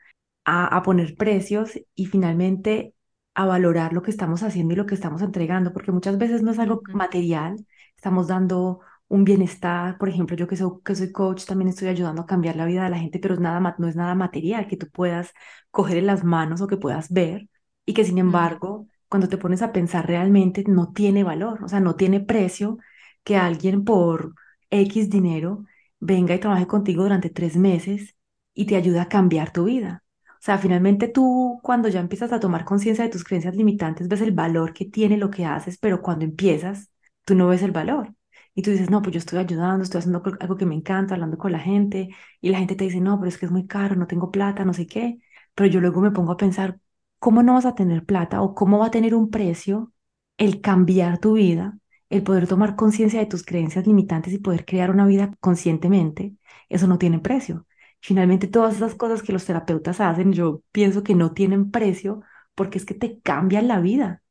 a, 0.46 0.78
a 0.78 0.82
poner 0.84 1.16
precios 1.16 1.80
y 1.94 2.08
finalmente 2.08 2.96
a 3.36 3.46
valorar 3.46 3.94
lo 3.94 4.02
que 4.02 4.12
estamos 4.12 4.42
haciendo 4.44 4.74
y 4.74 4.78
lo 4.78 4.86
que 4.88 4.96
estamos 4.96 5.22
entregando, 5.22 5.74
porque 5.74 5.92
muchas 5.92 6.18
veces 6.18 6.42
no 6.42 6.52
es 6.52 6.60
algo 6.60 6.82
material, 6.94 7.66
estamos 7.96 8.28
dando 8.28 8.80
un 9.08 9.24
bienestar, 9.24 9.98
por 9.98 10.10
ejemplo, 10.10 10.36
yo 10.36 10.48
que 10.48 10.56
soy, 10.58 10.72
que 10.84 10.96
soy 10.96 11.12
coach, 11.12 11.46
también 11.46 11.70
estoy 11.70 11.88
ayudando 11.90 12.24
a 12.24 12.26
cambiar 12.26 12.56
la 12.56 12.66
vida 12.66 12.84
de 12.84 12.90
la 12.90 13.00
gente, 13.00 13.20
pero 13.20 13.36
es 13.36 13.40
nada, 13.40 13.76
no 13.78 13.88
es 13.88 13.96
nada 13.96 14.16
material 14.16 14.68
que 14.68 14.78
tú 14.78 14.90
puedas 14.90 15.34
coger 15.72 15.98
en 15.98 16.08
las 16.08 16.24
manos 16.24 16.62
o 16.62 16.68
que 16.68 16.78
puedas 16.78 17.12
ver 17.12 17.48
y 17.86 17.94
que 17.94 18.04
sin 18.06 18.18
embargo, 18.18 18.88
cuando 19.10 19.30
te 19.30 19.38
pones 19.38 19.62
a 19.62 19.72
pensar 19.72 20.08
realmente 20.08 20.64
no 20.68 20.92
tiene 20.94 21.24
valor, 21.24 21.64
o 21.64 21.68
sea, 21.70 21.80
no 21.80 21.96
tiene 21.96 22.20
precio 22.20 22.78
que 23.24 23.38
alguien 23.38 23.84
por 23.84 24.34
X 24.70 25.10
dinero 25.10 25.66
venga 26.00 26.36
y 26.36 26.40
trabaje 26.40 26.68
contigo 26.68 27.04
durante 27.04 27.30
tres 27.30 27.56
meses 27.58 28.16
y 28.54 28.66
te 28.66 28.76
ayude 28.76 29.00
a 29.00 29.10
cambiar 29.10 29.52
tu 29.52 29.66
vida. 29.66 30.04
O 30.32 30.38
sea, 30.46 30.58
finalmente 30.58 31.08
tú 31.08 31.60
cuando 31.64 31.90
ya 31.90 32.00
empiezas 32.00 32.32
a 32.32 32.40
tomar 32.40 32.66
conciencia 32.66 33.04
de 33.04 33.10
tus 33.12 33.24
creencias 33.24 33.56
limitantes, 33.56 34.08
ves 34.08 34.22
el 34.22 34.32
valor 34.32 34.74
que 34.74 34.86
tiene 34.86 35.18
lo 35.18 35.32
que 35.32 35.46
haces, 35.46 35.78
pero 35.80 36.02
cuando 36.02 36.26
empiezas, 36.26 36.92
tú 37.26 37.36
no 37.36 37.48
ves 37.48 37.64
el 37.64 37.72
valor. 37.72 38.15
Y 38.56 38.62
tú 38.62 38.72
dices, 38.72 38.90
no, 38.90 39.02
pues 39.02 39.14
yo 39.14 39.20
estoy 39.20 39.40
ayudando, 39.40 39.84
estoy 39.84 40.00
haciendo 40.00 40.24
algo 40.40 40.58
que 40.58 40.66
me 40.66 40.76
encanta, 40.76 41.14
hablando 41.16 41.38
con 41.38 41.52
la 41.52 41.60
gente, 41.60 42.10
y 42.42 42.50
la 42.50 42.58
gente 42.60 42.76
te 42.76 42.86
dice, 42.86 43.02
no, 43.02 43.20
pero 43.20 43.30
es 43.30 43.38
que 43.38 43.46
es 43.46 43.52
muy 43.52 43.68
caro, 43.68 43.96
no 43.96 44.08
tengo 44.08 44.32
plata, 44.32 44.64
no 44.66 44.74
sé 44.74 44.88
qué. 44.88 45.20
Pero 45.56 45.70
yo 45.70 45.82
luego 45.82 46.02
me 46.02 46.12
pongo 46.12 46.32
a 46.34 46.38
pensar, 46.38 46.80
¿cómo 47.20 47.44
no 47.44 47.54
vas 47.56 47.66
a 47.66 47.76
tener 47.76 48.06
plata 48.06 48.42
o 48.42 48.56
cómo 48.56 48.80
va 48.80 48.88
a 48.88 48.92
tener 48.92 49.14
un 49.16 49.30
precio 49.30 49.92
el 50.38 50.62
cambiar 50.62 51.20
tu 51.20 51.34
vida, 51.34 51.78
el 52.10 52.24
poder 52.24 52.48
tomar 52.48 52.76
conciencia 52.76 53.20
de 53.20 53.26
tus 53.26 53.44
creencias 53.44 53.88
limitantes 53.88 54.34
y 54.34 54.38
poder 54.40 54.66
crear 54.66 54.90
una 54.92 55.06
vida 55.06 55.34
conscientemente? 55.40 56.36
Eso 56.70 56.88
no 56.88 56.98
tiene 56.98 57.20
precio. 57.20 57.68
Finalmente, 58.02 58.48
todas 58.48 58.76
esas 58.76 58.96
cosas 58.96 59.24
que 59.24 59.34
los 59.34 59.46
terapeutas 59.46 60.00
hacen, 60.02 60.32
yo 60.34 60.62
pienso 60.72 61.04
que 61.04 61.16
no 61.16 61.34
tienen 61.34 61.72
precio 61.72 62.22
porque 62.54 62.78
es 62.78 62.86
que 62.86 62.94
te 62.94 63.20
cambian 63.22 63.68
la 63.68 63.80
vida. 63.80 64.22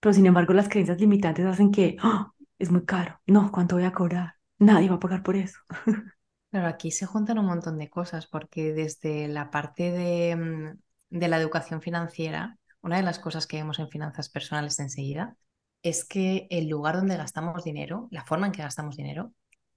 Pero 0.00 0.12
sin 0.12 0.26
embargo, 0.26 0.52
las 0.54 0.68
creencias 0.68 1.00
limitantes 1.00 1.46
hacen 1.46 1.70
que 1.72 1.96
¡ah! 2.02 2.31
Es 2.62 2.70
muy 2.70 2.84
caro. 2.84 3.20
No, 3.26 3.50
¿cuánto 3.50 3.74
voy 3.74 3.84
a 3.84 3.92
cobrar? 3.92 4.34
Nadie 4.58 4.88
va 4.88 4.94
a 4.96 5.00
pagar 5.00 5.24
por 5.24 5.34
eso. 5.34 5.58
Pero 6.50 6.66
aquí 6.66 6.92
se 6.92 7.06
juntan 7.06 7.38
un 7.38 7.46
montón 7.46 7.76
de 7.76 7.90
cosas 7.90 8.26
porque 8.28 8.72
desde 8.72 9.26
la 9.26 9.50
parte 9.50 9.90
de, 9.90 10.36
mm, 10.36 11.18
de 11.18 11.28
la 11.28 11.38
educación 11.38 11.82
financiera, 11.82 12.58
una 12.80 12.98
de 12.98 13.02
las 13.02 13.18
cosas 13.18 13.48
que 13.48 13.56
vemos 13.56 13.80
en 13.80 13.88
finanzas 13.88 14.28
personales 14.28 14.78
enseguida 14.78 15.36
es 15.82 16.04
que 16.04 16.46
el 16.50 16.68
lugar 16.68 16.96
donde 16.96 17.16
gastamos 17.16 17.64
dinero, 17.64 18.06
la 18.12 18.24
forma 18.24 18.46
en 18.46 18.52
que 18.52 18.62
gastamos 18.62 18.96
dinero, 18.96 19.32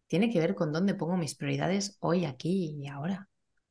tiene 0.05 0.29
que 0.29 0.39
ver 0.39 0.53
con 0.53 0.71
dónde 0.71 0.93
pongo 0.93 1.17
mis 1.17 1.35
prioridades 1.35 1.97
hoy, 2.01 2.25
aquí 2.25 2.75
y 2.79 2.87
ahora. 2.87 3.27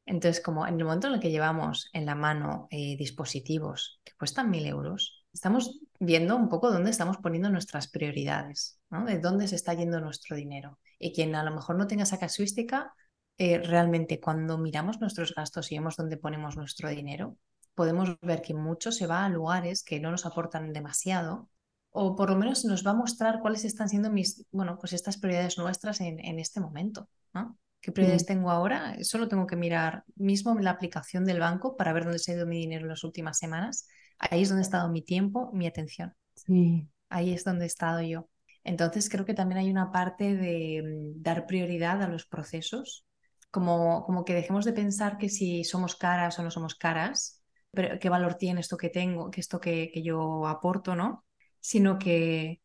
Entonces, 0.07 0.43
como 0.43 0.67
en 0.67 0.77
el 0.77 0.85
momento 0.85 1.07
en 1.07 1.15
el 1.15 1.21
que 1.21 1.31
llevamos 1.31 1.89
en 1.93 2.05
la 2.05 2.17
mano 2.17 2.67
eh, 2.71 2.97
dispositivos 2.97 4.01
que 4.03 4.13
cuestan 4.19 4.51
mil 4.51 4.67
euros, 4.67 5.25
estamos 5.33 5.79
viendo 6.05 6.37
un 6.37 6.49
poco 6.49 6.71
dónde 6.71 6.91
estamos 6.91 7.19
poniendo 7.19 7.51
nuestras 7.51 7.89
prioridades, 7.89 8.79
¿no? 8.91 9.05
de 9.05 9.19
dónde 9.19 9.49
se 9.49 9.57
está 9.57 9.75
yendo 9.75 10.01
nuestro 10.01 10.37
dinero. 10.37 10.79
Y 10.99 11.13
quien 11.13 11.35
a 11.35 11.43
lo 11.43 11.55
mejor 11.55 11.77
no 11.77 11.87
tenga 11.87 12.05
esa 12.05 12.19
casuística, 12.19 12.95
eh, 13.37 13.59
realmente 13.59 14.21
cuando 14.21 14.59
miramos 14.59 15.01
nuestros 15.01 15.35
gastos 15.35 15.71
y 15.73 15.77
vemos 15.77 15.97
dónde 15.97 16.17
ponemos 16.17 16.57
nuestro 16.57 16.89
dinero, 16.89 17.37
podemos 17.75 18.17
ver 18.21 18.43
que 18.43 18.55
mucho 18.55 18.93
se 18.93 19.07
va 19.07 19.25
a 19.25 19.29
lugares 19.29 19.83
que 19.83 20.01
no 20.01 20.11
nos 20.11 20.27
aportan 20.27 20.73
demasiado 20.73 21.49
o 21.91 22.17
por 22.17 22.31
lo 22.31 22.37
menos 22.37 22.65
nos 22.65 22.85
va 22.87 22.91
a 22.91 22.95
mostrar 22.95 23.41
cuáles 23.41 23.65
están 23.65 23.89
siendo 23.89 24.11
mis, 24.11 24.47
bueno, 24.51 24.79
pues 24.79 24.93
estas 24.93 25.17
prioridades 25.17 25.59
nuestras 25.59 26.01
en, 26.01 26.19
en 26.25 26.39
este 26.39 26.61
momento. 26.61 27.09
¿no? 27.33 27.57
¿Qué 27.81 27.93
prioridades 27.93 28.27
tengo 28.27 28.51
ahora? 28.51 28.97
Solo 29.03 29.29
tengo 29.29 29.47
que 29.47 29.57
mirar 29.57 30.05
mismo 30.17 30.59
la 30.59 30.71
aplicación 30.71 31.25
del 31.25 31.39
banco 31.39 31.77
para 31.77 31.93
ver 31.93 32.05
dónde 32.05 32.19
se 32.19 32.33
ha 32.33 32.35
ido 32.35 32.47
mi 32.47 32.59
dinero 32.59 32.83
en 32.85 32.89
las 32.89 33.05
últimas 33.05 33.39
semanas. 33.39 33.87
Ahí 34.19 34.43
es 34.43 34.49
donde 34.49 34.63
ha 34.63 34.67
estado 34.67 34.89
mi 34.91 35.03
tiempo, 35.03 35.51
mi 35.53 35.67
atención. 35.67 36.15
Sí. 36.35 36.89
Ahí 37.09 37.33
es 37.33 37.45
donde 37.45 37.65
he 37.65 37.67
estado 37.67 38.03
yo. 38.03 38.29
Entonces 38.65 39.09
creo 39.09 39.25
que 39.25 39.35
también 39.35 39.59
hay 39.59 39.71
una 39.71 39.93
parte 39.93 40.35
de 40.35 40.83
mm, 40.83 41.23
dar 41.23 41.47
prioridad 41.47 42.03
a 42.03 42.09
los 42.09 42.27
procesos, 42.27 43.05
como, 43.51 44.05
como 44.05 44.25
que 44.25 44.35
dejemos 44.35 44.65
de 44.65 44.73
pensar 44.73 45.19
que 45.19 45.29
si 45.29 45.65
somos 45.65 45.97
caras 45.97 46.39
o 46.39 46.43
no 46.43 46.51
somos 46.51 46.75
caras, 46.75 47.43
pero 47.71 47.99
qué 47.99 48.09
valor 48.09 48.35
tiene 48.35 48.61
esto 48.61 48.77
que 48.77 48.89
tengo, 48.89 49.31
que 49.31 49.41
esto 49.41 49.61
que, 49.61 49.91
que 49.93 50.03
yo 50.03 50.47
aporto, 50.47 50.97
¿no? 50.97 51.25
Sino 51.61 51.99
que 51.99 52.61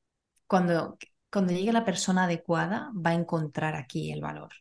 cuando, 0.48 0.98
cuando 1.32 1.54
llegue 1.54 1.72
la 1.74 1.86
persona 1.86 2.24
adecuada 2.24 2.92
va 2.96 3.12
a 3.12 3.16
encontrar 3.16 3.76
aquí 3.76 4.12
el 4.12 4.22
valor 4.22 4.52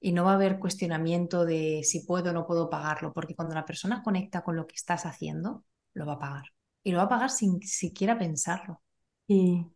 y 0.00 0.12
no 0.12 0.24
va 0.24 0.32
a 0.32 0.34
haber 0.34 0.58
cuestionamiento 0.58 1.44
de 1.44 1.82
si 1.84 2.00
puedo 2.04 2.30
o 2.30 2.32
no 2.32 2.46
puedo 2.46 2.70
pagarlo, 2.70 3.12
porque 3.12 3.34
cuando 3.34 3.54
la 3.54 3.64
persona 3.64 4.02
conecta 4.02 4.42
con 4.42 4.56
lo 4.56 4.66
que 4.66 4.74
estás 4.76 5.06
haciendo, 5.06 5.64
lo 5.96 6.06
va 6.06 6.14
a 6.14 6.18
pagar. 6.20 6.44
Y 6.84 6.92
lo 6.92 6.98
va 6.98 7.04
a 7.04 7.08
pagar 7.08 7.30
sin 7.30 7.60
siquiera 7.62 8.18
pensarlo. 8.18 8.82
Y 9.28 9.66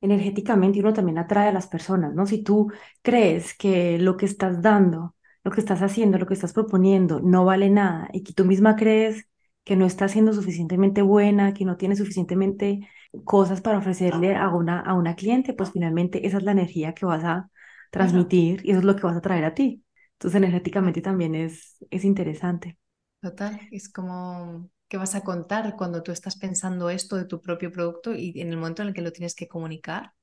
energéticamente 0.00 0.80
uno 0.80 0.92
también 0.92 1.18
atrae 1.18 1.48
a 1.48 1.52
las 1.52 1.66
personas, 1.68 2.14
¿no? 2.14 2.26
Si 2.26 2.42
tú 2.42 2.72
crees 3.02 3.54
que 3.54 3.98
lo 3.98 4.16
que 4.16 4.26
estás 4.26 4.62
dando, 4.62 5.16
lo 5.44 5.50
que 5.52 5.60
estás 5.60 5.82
haciendo, 5.82 6.18
lo 6.18 6.26
que 6.26 6.34
estás 6.34 6.52
proponiendo 6.52 7.20
no 7.20 7.44
vale 7.44 7.70
nada 7.70 8.08
y 8.12 8.22
que 8.22 8.32
tú 8.32 8.44
misma 8.44 8.76
crees 8.76 9.26
que 9.64 9.76
no 9.76 9.86
estás 9.86 10.12
siendo 10.12 10.32
suficientemente 10.32 11.02
buena, 11.02 11.54
que 11.54 11.64
no 11.64 11.76
tienes 11.76 11.98
suficientemente 11.98 12.88
cosas 13.24 13.60
para 13.60 13.78
ofrecerle 13.78 14.36
a 14.36 14.48
una, 14.50 14.80
a 14.80 14.94
una 14.94 15.16
cliente, 15.16 15.54
pues 15.54 15.72
finalmente 15.72 16.26
esa 16.26 16.38
es 16.38 16.44
la 16.44 16.52
energía 16.52 16.94
que 16.94 17.06
vas 17.06 17.24
a 17.24 17.50
transmitir 17.90 18.60
y 18.64 18.70
eso 18.70 18.80
es 18.80 18.84
lo 18.84 18.96
que 18.96 19.02
vas 19.04 19.16
a 19.16 19.20
traer 19.20 19.44
a 19.44 19.54
ti. 19.54 19.84
Entonces 20.14 20.36
energéticamente 20.38 21.02
también 21.02 21.34
es, 21.34 21.76
es 21.90 22.04
interesante. 22.04 22.78
Total, 23.20 23.60
es 23.70 23.88
como 23.88 24.70
qué 24.90 24.96
vas 24.96 25.14
a 25.14 25.22
contar 25.22 25.76
cuando 25.76 26.02
tú 26.02 26.10
estás 26.10 26.36
pensando 26.36 26.90
esto 26.90 27.14
de 27.14 27.24
tu 27.24 27.40
propio 27.40 27.70
producto 27.70 28.12
y 28.12 28.40
en 28.40 28.48
el 28.48 28.56
momento 28.56 28.82
en 28.82 28.88
el 28.88 28.94
que 28.94 29.02
lo 29.02 29.12
tienes 29.12 29.36
que 29.36 29.46
comunicar, 29.46 30.14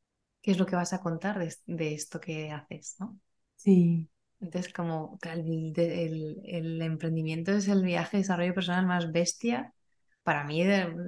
qué 0.41 0.51
es 0.51 0.59
lo 0.59 0.65
que 0.65 0.75
vas 0.75 0.91
a 0.91 0.99
contar 0.99 1.39
de, 1.39 1.93
esto 1.93 2.19
que 2.19 2.51
haces, 2.51 2.97
¿no? 2.99 3.17
Sí. 3.55 4.09
Entonces, 4.41 4.73
como 4.73 5.17
el, 5.23 5.73
el, 5.77 6.41
el, 6.43 6.81
emprendimiento 6.81 7.53
es 7.53 7.69
el 7.69 7.81
viaje 7.81 8.17
de 8.17 8.23
desarrollo 8.23 8.53
personal 8.53 8.85
más 8.85 9.09
bestia 9.09 9.73
para 10.21 10.43
mí 10.43 10.61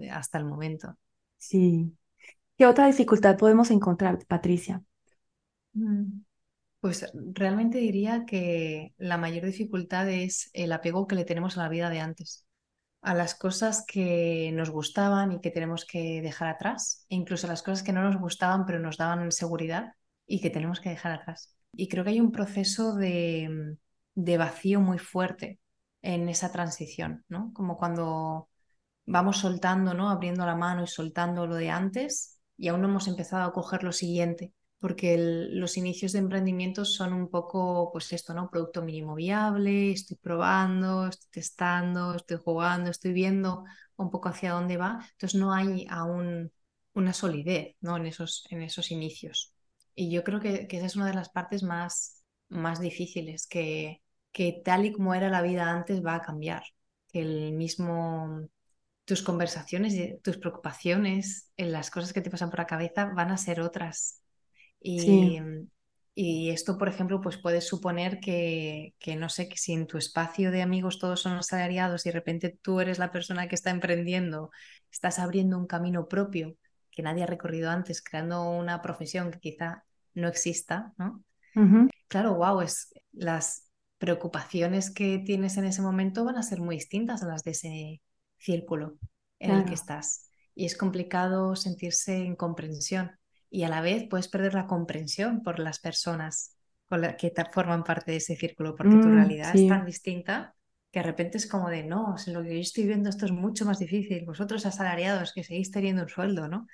hasta 0.09 0.37
el 0.37 0.45
momento. 0.45 0.97
Sí. 1.37 1.91
¿Qué 2.57 2.65
otra 2.65 2.87
dificultad 2.87 3.37
podemos 3.37 3.71
encontrar, 3.71 4.25
Patricia? 4.25 4.81
Mm. 5.73 6.21
Pues 6.79 7.11
realmente 7.13 7.79
diría 7.79 8.23
que 8.25 8.93
la 8.97 9.17
mayor 9.17 9.43
dificultad 9.43 10.09
es 10.09 10.49
el 10.53 10.71
apego 10.71 11.07
que 11.07 11.15
le 11.15 11.25
tenemos 11.25 11.57
a 11.57 11.63
la 11.63 11.69
vida 11.69 11.89
de 11.89 11.99
antes, 11.99 12.45
a 13.01 13.13
las 13.13 13.35
cosas 13.35 13.85
que 13.87 14.51
nos 14.53 14.69
gustaban 14.69 15.31
y 15.31 15.41
que 15.41 15.51
tenemos 15.51 15.85
que 15.85 16.21
dejar 16.21 16.49
atrás, 16.49 17.05
e 17.09 17.15
incluso 17.15 17.47
a 17.47 17.49
las 17.49 17.63
cosas 17.63 17.83
que 17.83 17.93
no 17.93 18.03
nos 18.03 18.17
gustaban 18.17 18.65
pero 18.65 18.79
nos 18.79 18.97
daban 18.97 19.31
seguridad 19.31 19.93
y 20.27 20.41
que 20.41 20.49
tenemos 20.49 20.79
que 20.79 20.89
dejar 20.89 21.13
atrás. 21.13 21.55
Y 21.73 21.87
creo 21.87 22.03
que 22.03 22.11
hay 22.11 22.19
un 22.19 22.31
proceso 22.31 22.95
de, 22.95 23.77
de 24.15 24.37
vacío 24.37 24.81
muy 24.81 24.99
fuerte 24.99 25.59
en 26.01 26.29
esa 26.29 26.51
transición, 26.51 27.25
¿no? 27.29 27.51
Como 27.53 27.77
cuando 27.77 28.49
vamos 29.05 29.37
soltando, 29.37 29.93
¿no? 29.93 30.09
Abriendo 30.09 30.45
la 30.45 30.55
mano 30.55 30.83
y 30.83 30.87
soltando 30.87 31.47
lo 31.47 31.55
de 31.55 31.69
antes 31.69 32.39
y 32.57 32.67
aún 32.67 32.81
no 32.81 32.89
hemos 32.89 33.07
empezado 33.07 33.43
a 33.43 33.53
coger 33.53 33.83
lo 33.83 33.91
siguiente 33.91 34.53
porque 34.79 35.17
los 35.17 35.77
inicios 35.77 36.13
de 36.13 36.19
emprendimiento 36.19 36.85
son 36.85 37.13
un 37.13 37.29
poco, 37.29 37.91
pues 37.91 38.13
esto, 38.13 38.33
¿no? 38.33 38.49
Producto 38.49 38.81
mínimo 38.81 39.15
viable, 39.15 39.91
estoy 39.91 40.17
probando, 40.17 41.07
estoy 41.07 41.29
testando, 41.31 42.15
estoy 42.15 42.37
jugando, 42.37 42.89
estoy 42.89 43.13
viendo 43.13 43.65
un 43.97 44.09
poco 44.09 44.29
hacia 44.29 44.53
dónde 44.53 44.77
va. 44.77 44.99
Entonces 45.11 45.39
no 45.39 45.53
hay 45.53 45.85
aún 45.89 46.51
una 46.93 47.13
solidez 47.13 47.75
¿no? 47.81 47.97
en, 47.97 48.05
esos, 48.07 48.45
en 48.49 48.61
esos 48.61 48.91
inicios. 48.91 49.53
Y 49.95 50.11
yo 50.11 50.23
creo 50.23 50.39
que, 50.39 50.67
que, 50.67 50.77
esa 50.77 50.85
es 50.85 50.95
una 50.95 51.07
de 51.07 51.13
las 51.13 51.29
partes 51.29 51.63
más, 51.63 52.23
más 52.47 52.79
difíciles, 52.79 53.47
que, 53.47 54.01
que 54.31 54.61
tal 54.63 54.85
y 54.85 54.93
como 54.93 55.13
era 55.13 55.29
la 55.29 55.41
vida 55.41 55.69
antes 55.69 56.03
va 56.05 56.15
a 56.15 56.21
cambiar, 56.21 56.63
que 57.11 57.21
el 57.21 57.53
mismo 57.53 58.47
tus 59.09 59.23
conversaciones, 59.23 60.21
tus 60.21 60.37
preocupaciones, 60.37 61.51
las 61.57 61.89
cosas 61.89 62.13
que 62.13 62.21
te 62.21 62.29
pasan 62.29 62.51
por 62.51 62.59
la 62.59 62.67
cabeza 62.67 63.05
van 63.05 63.31
a 63.31 63.37
ser 63.37 63.59
otras. 63.59 64.21
Y, 64.81 65.39
y 66.15 66.49
esto, 66.49 66.77
por 66.77 66.89
ejemplo, 66.89 67.21
pues 67.21 67.37
puede 67.37 67.61
suponer 67.61 68.19
que, 68.19 68.93
que, 68.99 69.15
no 69.15 69.29
sé, 69.29 69.47
que 69.49 69.57
si 69.57 69.73
en 69.73 69.87
tu 69.87 69.97
espacio 69.97 70.51
de 70.51 70.61
amigos 70.61 70.99
todos 70.99 71.21
son 71.21 71.33
asalariados 71.33 72.05
y 72.05 72.09
de 72.09 72.13
repente 72.13 72.59
tú 72.61 72.79
eres 72.81 72.99
la 72.99 73.11
persona 73.11 73.47
que 73.47 73.55
está 73.55 73.69
emprendiendo, 73.71 74.51
estás 74.91 75.19
abriendo 75.19 75.57
un 75.57 75.67
camino 75.67 76.07
propio 76.07 76.55
que 76.91 77.03
nadie 77.03 77.23
ha 77.23 77.27
recorrido 77.27 77.69
antes, 77.69 78.01
creando 78.01 78.49
una 78.49 78.81
profesión 78.81 79.31
que 79.31 79.39
quizá 79.39 79.85
no 80.13 80.27
exista, 80.27 80.93
¿no? 80.97 81.23
Claro, 82.07 82.35
wow, 82.35 82.61
es, 82.61 82.93
las 83.11 83.69
preocupaciones 83.97 84.89
que 84.91 85.19
tienes 85.19 85.57
en 85.57 85.65
ese 85.65 85.81
momento 85.81 86.25
van 86.25 86.37
a 86.37 86.43
ser 86.43 86.61
muy 86.61 86.75
distintas 86.75 87.21
a 87.23 87.27
las 87.27 87.43
de 87.43 87.51
ese 87.51 88.01
círculo 88.37 88.97
en 89.39 89.51
el 89.51 89.65
que 89.65 89.75
estás. 89.75 90.29
Y 90.55 90.65
es 90.65 90.75
complicado 90.75 91.55
sentirse 91.55 92.17
en 92.17 92.35
comprensión. 92.35 93.18
Y 93.49 93.63
a 93.63 93.69
la 93.69 93.81
vez 93.81 94.07
puedes 94.09 94.27
perder 94.27 94.53
la 94.53 94.67
comprensión 94.67 95.41
por 95.41 95.59
las 95.59 95.79
personas 95.79 96.55
con 96.87 97.01
que 97.17 97.33
forman 97.51 97.83
parte 97.83 98.11
de 98.11 98.17
ese 98.17 98.35
círculo, 98.35 98.75
porque 98.75 98.97
tu 98.97 99.07
mm, 99.07 99.13
realidad 99.13 99.55
es 99.55 99.67
tan 99.67 99.85
distinta 99.85 100.55
que 100.91 100.99
de 100.99 101.05
repente 101.05 101.37
es 101.37 101.47
como 101.47 101.69
de, 101.69 101.83
no, 101.83 102.15
lo 102.27 102.41
que 102.41 102.55
yo 102.55 102.61
estoy 102.61 102.87
viendo 102.87 103.09
esto 103.09 103.25
es 103.25 103.31
mucho 103.31 103.63
más 103.65 103.77
difícil, 103.77 104.25
vosotros 104.25 104.65
asalariados 104.65 105.33
que 105.33 105.43
seguís 105.43 105.69
teniendo 105.69 106.01
un 106.03 106.09
sueldo, 106.09 106.47
¿no? 106.47 106.65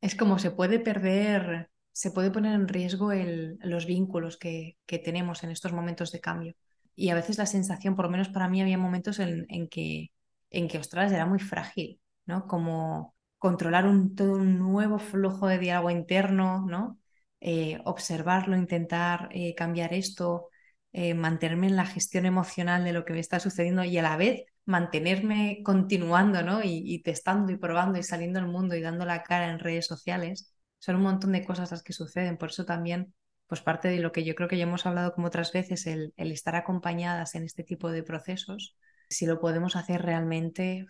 Es 0.00 0.14
como 0.14 0.38
se 0.38 0.50
puede 0.50 0.80
perder, 0.80 1.70
se 1.92 2.10
puede 2.10 2.30
poner 2.30 2.54
en 2.54 2.68
riesgo 2.68 3.12
el, 3.12 3.58
los 3.60 3.84
vínculos 3.84 4.38
que, 4.38 4.78
que, 4.86 4.98
tenemos 4.98 5.44
en 5.44 5.50
estos 5.50 5.72
momentos 5.72 6.12
de 6.12 6.20
cambio. 6.20 6.54
Y 6.94 7.10
a 7.10 7.14
veces 7.14 7.36
la 7.36 7.46
sensación, 7.46 7.94
por 7.94 8.06
lo 8.06 8.10
menos 8.10 8.30
para 8.30 8.48
mí, 8.48 8.62
había 8.62 8.78
momentos 8.78 9.18
en, 9.18 9.44
en 9.50 9.68
que 9.68 10.10
en 10.50 10.68
que, 10.68 10.78
ostras, 10.78 11.12
era 11.12 11.26
muy 11.26 11.38
frágil, 11.38 12.00
¿no? 12.26 12.46
Como 12.46 13.14
controlar 13.38 13.86
un, 13.86 14.14
todo 14.14 14.32
un 14.34 14.58
nuevo 14.58 14.98
flujo 14.98 15.46
de 15.48 15.58
diálogo 15.58 15.90
interno, 15.90 16.66
¿no? 16.66 16.98
Eh, 17.40 17.80
observarlo, 17.84 18.56
intentar 18.56 19.28
eh, 19.32 19.54
cambiar 19.54 19.94
esto, 19.94 20.48
eh, 20.92 21.14
mantenerme 21.14 21.68
en 21.68 21.76
la 21.76 21.86
gestión 21.86 22.26
emocional 22.26 22.84
de 22.84 22.92
lo 22.92 23.04
que 23.04 23.12
me 23.12 23.20
está 23.20 23.38
sucediendo 23.40 23.84
y 23.84 23.96
a 23.98 24.02
la 24.02 24.16
vez 24.16 24.42
mantenerme 24.64 25.60
continuando, 25.64 26.42
¿no? 26.42 26.62
Y, 26.62 26.82
y, 26.84 27.02
testando 27.02 27.52
y 27.52 27.56
probando 27.56 27.98
y 27.98 28.02
saliendo 28.02 28.38
al 28.40 28.48
mundo 28.48 28.74
y 28.76 28.82
dando 28.82 29.04
la 29.04 29.22
cara 29.22 29.50
en 29.50 29.58
redes 29.60 29.86
sociales. 29.86 30.52
Son 30.78 30.96
un 30.96 31.02
montón 31.02 31.32
de 31.32 31.44
cosas 31.44 31.70
las 31.70 31.82
que 31.82 31.92
suceden. 31.92 32.36
Por 32.38 32.50
eso 32.50 32.64
también, 32.64 33.14
pues 33.46 33.60
parte 33.62 33.88
de 33.88 33.98
lo 34.00 34.12
que 34.12 34.24
yo 34.24 34.34
creo 34.34 34.48
que 34.48 34.58
ya 34.58 34.64
hemos 34.64 34.86
hablado 34.86 35.14
como 35.14 35.28
otras 35.28 35.52
veces, 35.52 35.86
el, 35.86 36.12
el 36.16 36.32
estar 36.32 36.56
acompañadas 36.56 37.34
en 37.34 37.44
este 37.44 37.64
tipo 37.64 37.90
de 37.90 38.02
procesos 38.02 38.76
si 39.08 39.26
lo 39.26 39.40
podemos 39.40 39.76
hacer 39.76 40.02
realmente, 40.02 40.86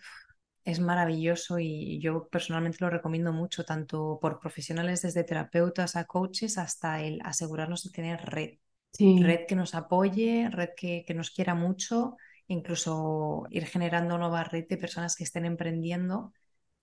es 0.69 0.79
maravilloso 0.79 1.59
y 1.59 1.99
yo 1.99 2.27
personalmente 2.29 2.77
lo 2.81 2.89
recomiendo 2.89 3.33
mucho, 3.33 3.65
tanto 3.65 4.19
por 4.21 4.39
profesionales 4.39 5.01
desde 5.01 5.23
terapeutas 5.23 5.95
a 5.95 6.05
coaches 6.05 6.57
hasta 6.57 7.01
el 7.01 7.19
asegurarnos 7.23 7.83
de 7.83 7.91
tener 7.91 8.21
red. 8.25 8.59
Red 8.97 9.45
que 9.47 9.55
nos 9.55 9.75
apoye, 9.75 10.49
red 10.51 10.69
que, 10.75 11.03
que, 11.05 11.13
nos 11.13 11.29
quiera 11.29 11.53
mucho, 11.53 12.17
incluso 12.47 13.45
ir 13.49 13.65
generando 13.65 14.17
nueva 14.17 14.43
red 14.43 14.67
de 14.67 14.77
personas 14.77 15.15
que 15.15 15.23
estén 15.23 15.45
emprendiendo, 15.45 16.33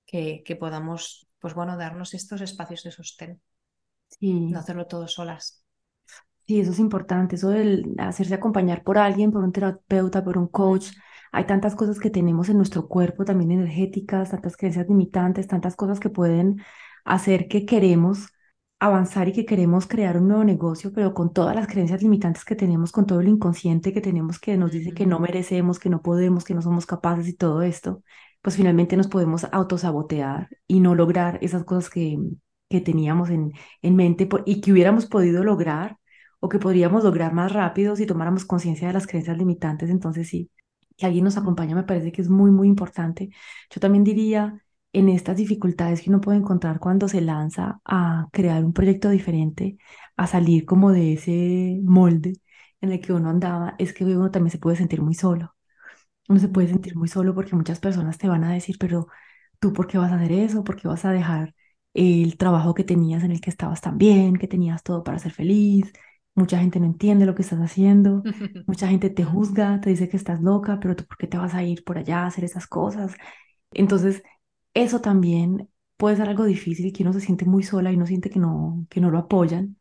que, 0.07 0.43
que 0.45 0.57
podamos, 0.57 1.26
pues 1.40 1.55
bueno, 1.55 1.76
darnos 1.76 2.14
estos 2.14 2.40
espacios 2.40 2.85
de 2.85 2.93
sostén. 2.93 3.40
No 4.21 4.59
hacerlo 4.59 4.87
todo 4.87 5.09
solas. 5.09 5.64
Sí, 6.47 6.61
eso 6.61 6.71
es 6.71 6.78
importante, 6.78 7.35
eso 7.35 7.50
de 7.50 7.85
hacerse 7.99 8.35
acompañar 8.35 8.85
por 8.85 8.99
alguien, 8.99 9.32
por 9.32 9.43
un 9.43 9.50
terapeuta, 9.50 10.23
por 10.23 10.39
un 10.39 10.47
coach. 10.47 10.87
Hay 11.32 11.47
tantas 11.47 11.75
cosas 11.76 11.99
que 11.99 12.10
tenemos 12.10 12.49
en 12.49 12.56
nuestro 12.56 12.89
cuerpo, 12.89 13.25
también 13.25 13.50
energéticas, 13.52 14.30
tantas 14.30 14.56
creencias 14.56 14.89
limitantes, 14.89 15.49
tantas 15.49 15.76
cosas 15.76 16.00
que 16.00 16.10
pueden 16.10 16.62
hacer 17.04 17.49
que 17.49 17.67
queremos 17.67 18.28
avanzar 18.78 19.28
y 19.28 19.32
que 19.32 19.47
queremos 19.47 19.86
crear 19.86 20.19
un 20.19 20.28
nuevo 20.28 20.45
negocio, 20.45 20.93
pero 20.93 21.15
con 21.15 21.32
todas 21.32 21.54
las 21.56 21.67
creencias 21.67 22.02
limitantes 22.02 22.45
que 22.45 22.56
tenemos, 22.56 22.93
con 22.93 23.06
todo 23.06 23.21
el 23.21 23.28
inconsciente 23.28 23.93
que 23.93 24.00
tenemos 24.02 24.39
que 24.39 24.56
nos 24.56 24.71
dice 24.73 24.93
que 24.93 25.06
no 25.06 25.19
merecemos, 25.19 25.78
que 25.78 25.89
no 25.91 26.02
podemos, 26.02 26.45
que 26.45 26.54
no 26.54 26.62
somos 26.62 26.84
capaces 26.86 27.26
y 27.28 27.34
todo 27.34 27.62
esto, 27.62 28.02
pues 28.43 28.56
finalmente 28.56 28.97
nos 28.97 29.08
podemos 29.08 29.47
autosabotear 29.50 30.49
y 30.67 30.80
no 30.80 30.95
lograr 30.95 31.39
esas 31.43 31.65
cosas 31.65 31.91
que, 31.91 32.19
que 32.69 32.80
teníamos 32.80 33.30
en, 33.30 33.52
en 33.82 33.97
mente 33.97 34.28
y 34.45 34.60
que 34.60 34.73
hubiéramos 34.73 35.06
podido 35.06 35.43
lograr 35.43 35.99
o 36.41 36.49
que 36.49 36.58
podríamos 36.58 37.02
lograr 37.04 37.32
más 37.32 37.52
rápido 37.52 37.97
si 37.97 38.06
tomáramos 38.06 38.45
conciencia 38.45 38.89
de 38.89 38.95
las 38.95 39.06
creencias 39.06 39.39
limitantes. 39.39 39.91
Entonces 39.91 40.28
sí, 40.28 40.50
que 40.97 41.06
alguien 41.06 41.25
nos 41.25 41.37
acompañe 41.37 41.75
me 41.75 41.82
parece 41.85 42.13
que 42.13 42.23
es 42.23 42.28
muy, 42.28 42.50
muy 42.50 42.69
importante. 42.69 43.30
Yo 43.71 43.80
también 43.80 44.04
diría 44.04 44.63
en 44.93 45.09
estas 45.09 45.37
dificultades 45.37 46.00
que 46.02 46.11
uno 46.11 46.21
puede 46.21 46.39
encontrar 46.39 46.78
cuando 46.80 47.09
se 47.09 47.21
lanza 47.21 47.80
a 47.85 48.28
crear 48.32 48.65
un 48.65 48.73
proyecto 48.73 49.11
diferente, 49.11 49.76
a 50.17 50.26
salir 50.26 50.65
como 50.65 50.93
de 50.93 51.13
ese 51.15 51.80
molde 51.85 52.35
en 52.80 52.93
el 52.93 53.00
que 53.00 53.13
uno 53.13 53.30
andaba, 53.30 53.75
es 53.78 53.93
que 53.93 54.04
uno 54.04 54.30
también 54.30 54.50
se 54.52 54.59
puede 54.59 54.76
sentir 54.76 55.02
muy 55.02 55.15
solo. 55.15 55.54
Uno 56.28 56.41
se 56.41 56.49
puede 56.49 56.69
sentir 56.69 56.97
muy 56.97 57.09
solo 57.09 57.35
porque 57.35 57.54
muchas 57.56 57.78
personas 57.80 58.19
te 58.19 58.28
van 58.28 58.45
a 58.45 58.52
decir, 58.52 58.76
pero 58.80 59.06
tú 59.61 59.73
por 59.73 59.87
qué 59.87 59.99
vas 59.99 60.11
a 60.13 60.17
hacer 60.17 60.32
eso, 60.32 60.65
por 60.65 60.76
qué 60.76 60.89
vas 60.89 61.04
a 61.04 61.13
dejar 61.13 61.54
el 61.95 62.37
trabajo 62.37 62.75
que 62.75 62.85
tenías 62.85 63.23
en 63.25 63.30
el 63.32 63.41
que 63.41 63.50
estabas 63.50 63.80
tan 63.80 63.97
bien, 63.99 64.37
que 64.37 64.49
tenías 64.49 64.82
todo 64.82 65.02
para 65.04 65.19
ser 65.19 65.32
feliz, 65.32 65.93
Mucha 66.37 66.59
gente 66.59 66.81
no 66.81 66.87
entiende 66.87 67.27
lo 67.27 67.35
que 67.35 67.43
estás 67.43 67.61
haciendo, 67.61 68.23
mucha 68.67 68.89
gente 68.89 69.11
te 69.11 69.25
juzga, 69.25 69.81
te 69.81 69.91
dice 69.91 70.09
que 70.09 70.17
estás 70.19 70.43
loca, 70.43 70.79
pero 70.81 70.97
tú 70.97 71.07
por 71.07 71.17
qué 71.19 71.27
te 71.27 71.39
vas 71.39 71.55
a 71.55 71.65
ir 71.65 71.85
por 71.85 71.99
allá 71.99 72.21
a 72.25 72.27
hacer 72.29 72.45
esas 72.45 72.69
cosas. 72.69 73.15
Entonces, 73.73 74.23
eso 74.75 75.01
también 75.01 75.71
puede 75.97 76.17
ser 76.17 76.29
algo 76.29 76.45
difícil 76.45 76.87
y 76.87 76.93
que 76.93 77.03
uno 77.05 77.13
se 77.13 77.21
siente 77.21 77.45
muy 77.47 77.63
sola 77.63 77.93
y 77.93 77.97
no 77.97 78.07
siente 78.07 78.31
que 78.31 78.39
no, 78.39 78.87
que 78.91 79.01
no 79.01 79.11
lo 79.11 79.19
apoyan. 79.19 79.79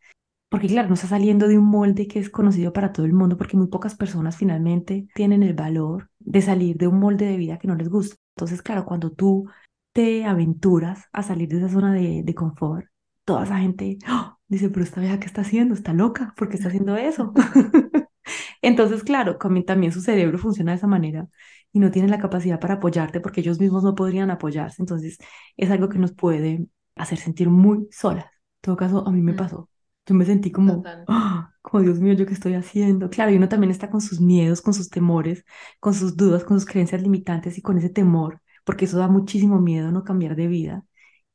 Porque 0.50 0.68
claro, 0.68 0.88
no 0.90 0.96
está 0.96 1.08
saliendo 1.08 1.48
de 1.48 1.58
un 1.58 1.66
molde 1.66 2.08
que 2.08 2.20
es 2.20 2.30
conocido 2.30 2.74
para 2.74 2.94
todo 2.94 3.06
el 3.06 3.14
mundo, 3.14 3.38
porque 3.38 3.58
muy 3.58 3.68
pocas 3.68 3.96
personas 3.96 4.38
finalmente 4.38 5.08
tienen 5.16 5.44
el 5.44 5.54
valor 5.54 6.10
de 6.20 6.42
salir 6.42 6.78
de 6.78 6.88
un 6.88 7.00
molde 7.00 7.26
de 7.26 7.38
vida 7.38 7.60
que 7.60 7.68
no 7.68 7.76
les 7.76 7.90
gusta. 7.90 8.16
Entonces, 8.36 8.62
claro, 8.62 8.86
cuando 8.86 9.12
tú 9.12 9.46
te 9.94 10.26
aventuras 10.26 11.06
a 11.14 11.24
salir 11.24 11.50
de 11.50 11.58
esa 11.58 11.70
zona 11.70 11.94
de, 11.94 12.24
de 12.24 12.36
confort, 12.36 12.88
toda 13.26 13.44
esa 13.46 13.58
gente, 13.60 13.98
¡oh! 14.10 14.35
Dice, 14.48 14.70
pero 14.70 14.84
esta 14.84 15.02
vieja, 15.02 15.20
¿qué 15.20 15.26
está 15.26 15.42
haciendo? 15.42 15.74
Está 15.74 15.94
loca, 15.94 16.34
¿por 16.38 16.50
qué 16.50 16.56
está 16.56 16.68
haciendo 16.68 16.96
eso? 16.98 17.34
Entonces, 18.62 19.04
claro, 19.04 19.38
también 19.66 19.92
su 19.92 20.02
cerebro 20.02 20.38
funciona 20.38 20.72
de 20.72 20.78
esa 20.78 20.88
manera 20.88 21.28
y 21.72 21.80
no 21.80 21.92
tiene 21.92 22.08
la 22.08 22.20
capacidad 22.20 22.60
para 22.60 22.76
apoyarte 22.76 23.20
porque 23.20 23.42
ellos 23.42 23.60
mismos 23.60 23.84
no 23.84 23.96
podrían 23.96 24.32
apoyarse. 24.32 24.82
Entonces, 24.82 25.18
es 25.58 25.72
algo 25.72 25.90
que 25.90 26.00
nos 26.00 26.14
puede 26.14 26.68
hacer 26.96 27.18
sentir 27.18 27.50
muy 27.50 27.88
solas. 27.92 28.26
En 28.26 28.32
todo 28.62 28.78
caso, 28.78 29.08
a 29.08 29.12
mí 29.12 29.22
me 29.22 29.34
mm. 29.34 29.38
pasó. 29.38 29.70
Yo 30.06 30.16
me 30.16 30.26
sentí 30.26 30.52
como, 30.52 30.84
como 31.62 31.84
Dios 31.84 32.00
mío, 32.00 32.14
¿yo 32.14 32.26
qué 32.26 32.34
estoy 32.34 32.54
haciendo? 32.54 33.10
Claro, 33.10 33.32
y 33.32 33.36
uno 33.38 33.50
también 33.50 33.72
está 33.72 33.90
con 33.90 34.02
sus 34.02 34.22
miedos, 34.22 34.62
con 34.62 34.74
sus 34.74 34.90
temores, 34.90 35.44
con 35.80 35.94
sus 35.94 36.16
dudas, 36.16 36.44
con 36.44 36.60
sus 36.60 36.70
creencias 36.70 37.02
limitantes 37.02 37.58
y 37.58 37.62
con 37.62 37.78
ese 37.78 37.90
temor, 37.90 38.42
porque 38.64 38.86
eso 38.86 38.98
da 38.98 39.08
muchísimo 39.08 39.60
miedo 39.60 39.92
no 39.92 40.04
cambiar 40.04 40.36
de 40.36 40.48
vida. 40.48 40.86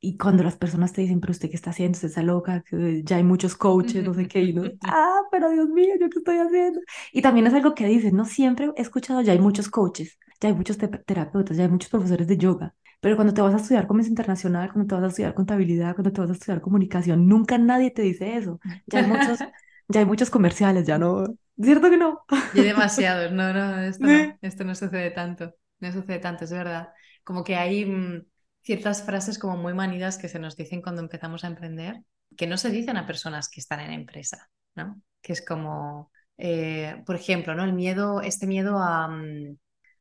Y 0.03 0.17
cuando 0.17 0.43
las 0.43 0.57
personas 0.57 0.93
te 0.95 1.03
dicen, 1.03 1.21
pero 1.21 1.33
usted 1.33 1.51
qué 1.51 1.57
está 1.57 1.71
haciendo, 1.71 1.97
usted 1.97 2.09
está 2.09 2.23
loca, 2.23 2.63
que 2.63 3.03
ya 3.05 3.17
hay 3.17 3.23
muchos 3.23 3.55
coaches, 3.55 4.03
no 4.03 4.15
sé 4.15 4.27
qué, 4.29 4.43
y 4.43 4.53
uno, 4.53 4.71
ah, 4.83 5.21
pero 5.31 5.51
Dios 5.51 5.69
mío, 5.69 5.95
¿yo 6.01 6.09
qué 6.09 6.19
estoy 6.19 6.39
haciendo? 6.39 6.81
Y 7.13 7.21
también 7.23 7.47
es 7.47 7.55
algo 7.55 7.75
que 7.75 7.87
dicen, 7.87 8.17
no 8.17 8.25
siempre 8.25 8.71
he 8.77 8.83
escuchado, 8.83 9.21
ya 9.21 9.33
hay 9.33 9.39
muchos 9.41 9.69
coaches, 9.69 10.19
ya 10.41 10.49
hay 10.49 10.55
muchos 10.55 10.79
terapeutas, 10.79 11.57
ya 11.57 11.65
hay 11.65 11.71
muchos 11.71 11.91
profesores 11.91 12.27
de 12.27 12.39
yoga, 12.39 12.75
pero 13.01 13.17
cuando 13.17 13.35
te 13.35 13.41
vas 13.43 13.55
a 13.55 13.57
estudiar 13.59 13.87
comercio 13.87 14.11
internacional, 14.11 14.73
cuando 14.73 14.89
te 14.89 14.95
vas 14.95 15.05
a 15.05 15.09
estudiar 15.09 15.35
contabilidad, 15.35 15.95
cuando 15.95 16.13
te 16.13 16.21
vas 16.21 16.31
a 16.31 16.33
estudiar 16.35 16.61
comunicación, 16.61 17.29
nunca 17.29 17.59
nadie 17.59 17.91
te 17.91 18.03
dice 18.03 18.37
eso. 18.37 18.61
Ya 18.87 19.01
hay 19.01 19.07
muchos, 19.07 19.39
ya 19.89 20.01
hay 20.01 20.07
muchos 20.07 20.31
comerciales, 20.31 20.87
ya 20.87 20.99
no, 20.99 21.25
¿cierto 21.61 21.91
que 21.91 21.97
no? 21.97 22.21
Y 22.53 22.63
demasiados, 22.63 23.33
no, 23.33 23.53
no, 23.53 23.81
esto 23.81 24.07
no, 24.07 24.19
esto 24.43 24.65
no 24.65 24.75
sucede 24.75 25.11
tanto, 25.11 25.55
no 25.81 25.93
sucede 25.93 26.19
tanto, 26.19 26.45
es 26.45 26.53
verdad. 26.53 26.89
Como 27.25 27.45
que 27.45 27.57
hay 27.57 27.87
mm, 27.87 28.23
ciertas 28.63 29.03
frases 29.03 29.39
como 29.39 29.57
muy 29.57 29.75
manidas 29.75 30.19
que 30.19 30.29
se 30.29 30.39
nos 30.39 30.57
dicen 30.57 30.83
cuando 30.83 31.03
empezamos 31.03 31.45
a 31.45 31.49
emprender, 31.49 32.03
que 32.37 32.47
no 32.47 32.57
se 32.57 32.71
dicen 32.71 32.97
a 32.97 33.07
personas 33.07 33.49
que 33.49 33.61
están 33.61 33.81
en 33.81 33.93
empresa, 33.93 34.51
¿no? 34.75 35.01
Que 35.21 35.33
es 35.33 35.45
como, 35.45 36.11
eh, 36.39 37.03
por 37.07 37.17
ejemplo, 37.17 37.55
¿no? 37.55 37.65
El 37.65 37.73
miedo, 37.73 38.21
este 38.21 38.47
miedo 38.47 38.79
a, 38.79 39.09
mm, 39.09 39.57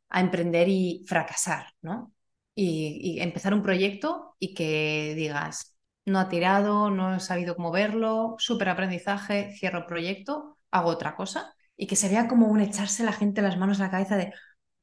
a 0.10 0.20
emprender 0.22 0.68
y 0.70 1.06
fracasar, 1.08 1.68
¿no? 1.82 2.14
Y, 2.56 3.20
empezar 3.22 3.54
un 3.54 3.64
proyecto 3.64 4.36
y 4.40 4.54
que 4.54 5.14
digas, 5.16 5.78
no 6.06 6.20
ha 6.20 6.30
tirado, 6.30 6.90
no 6.90 7.16
he 7.16 7.20
sabido 7.22 7.56
cómo 7.56 7.72
verlo, 7.72 8.36
súper 8.38 8.70
aprendizaje, 8.70 9.54
cierro 9.58 9.80
el 9.80 9.86
proyecto, 9.86 10.58
hago 10.72 10.90
otra 10.90 11.16
cosa. 11.16 11.54
Y 11.78 11.88
que 11.88 11.96
se 11.96 12.10
vea 12.10 12.28
como 12.28 12.48
un 12.48 12.60
echarse 12.60 13.04
la 13.04 13.14
gente 13.14 13.42
las 13.42 13.58
manos 13.58 13.80
a 13.80 13.84
la 13.86 13.92
cabeza 13.92 14.18
de, 14.18 14.34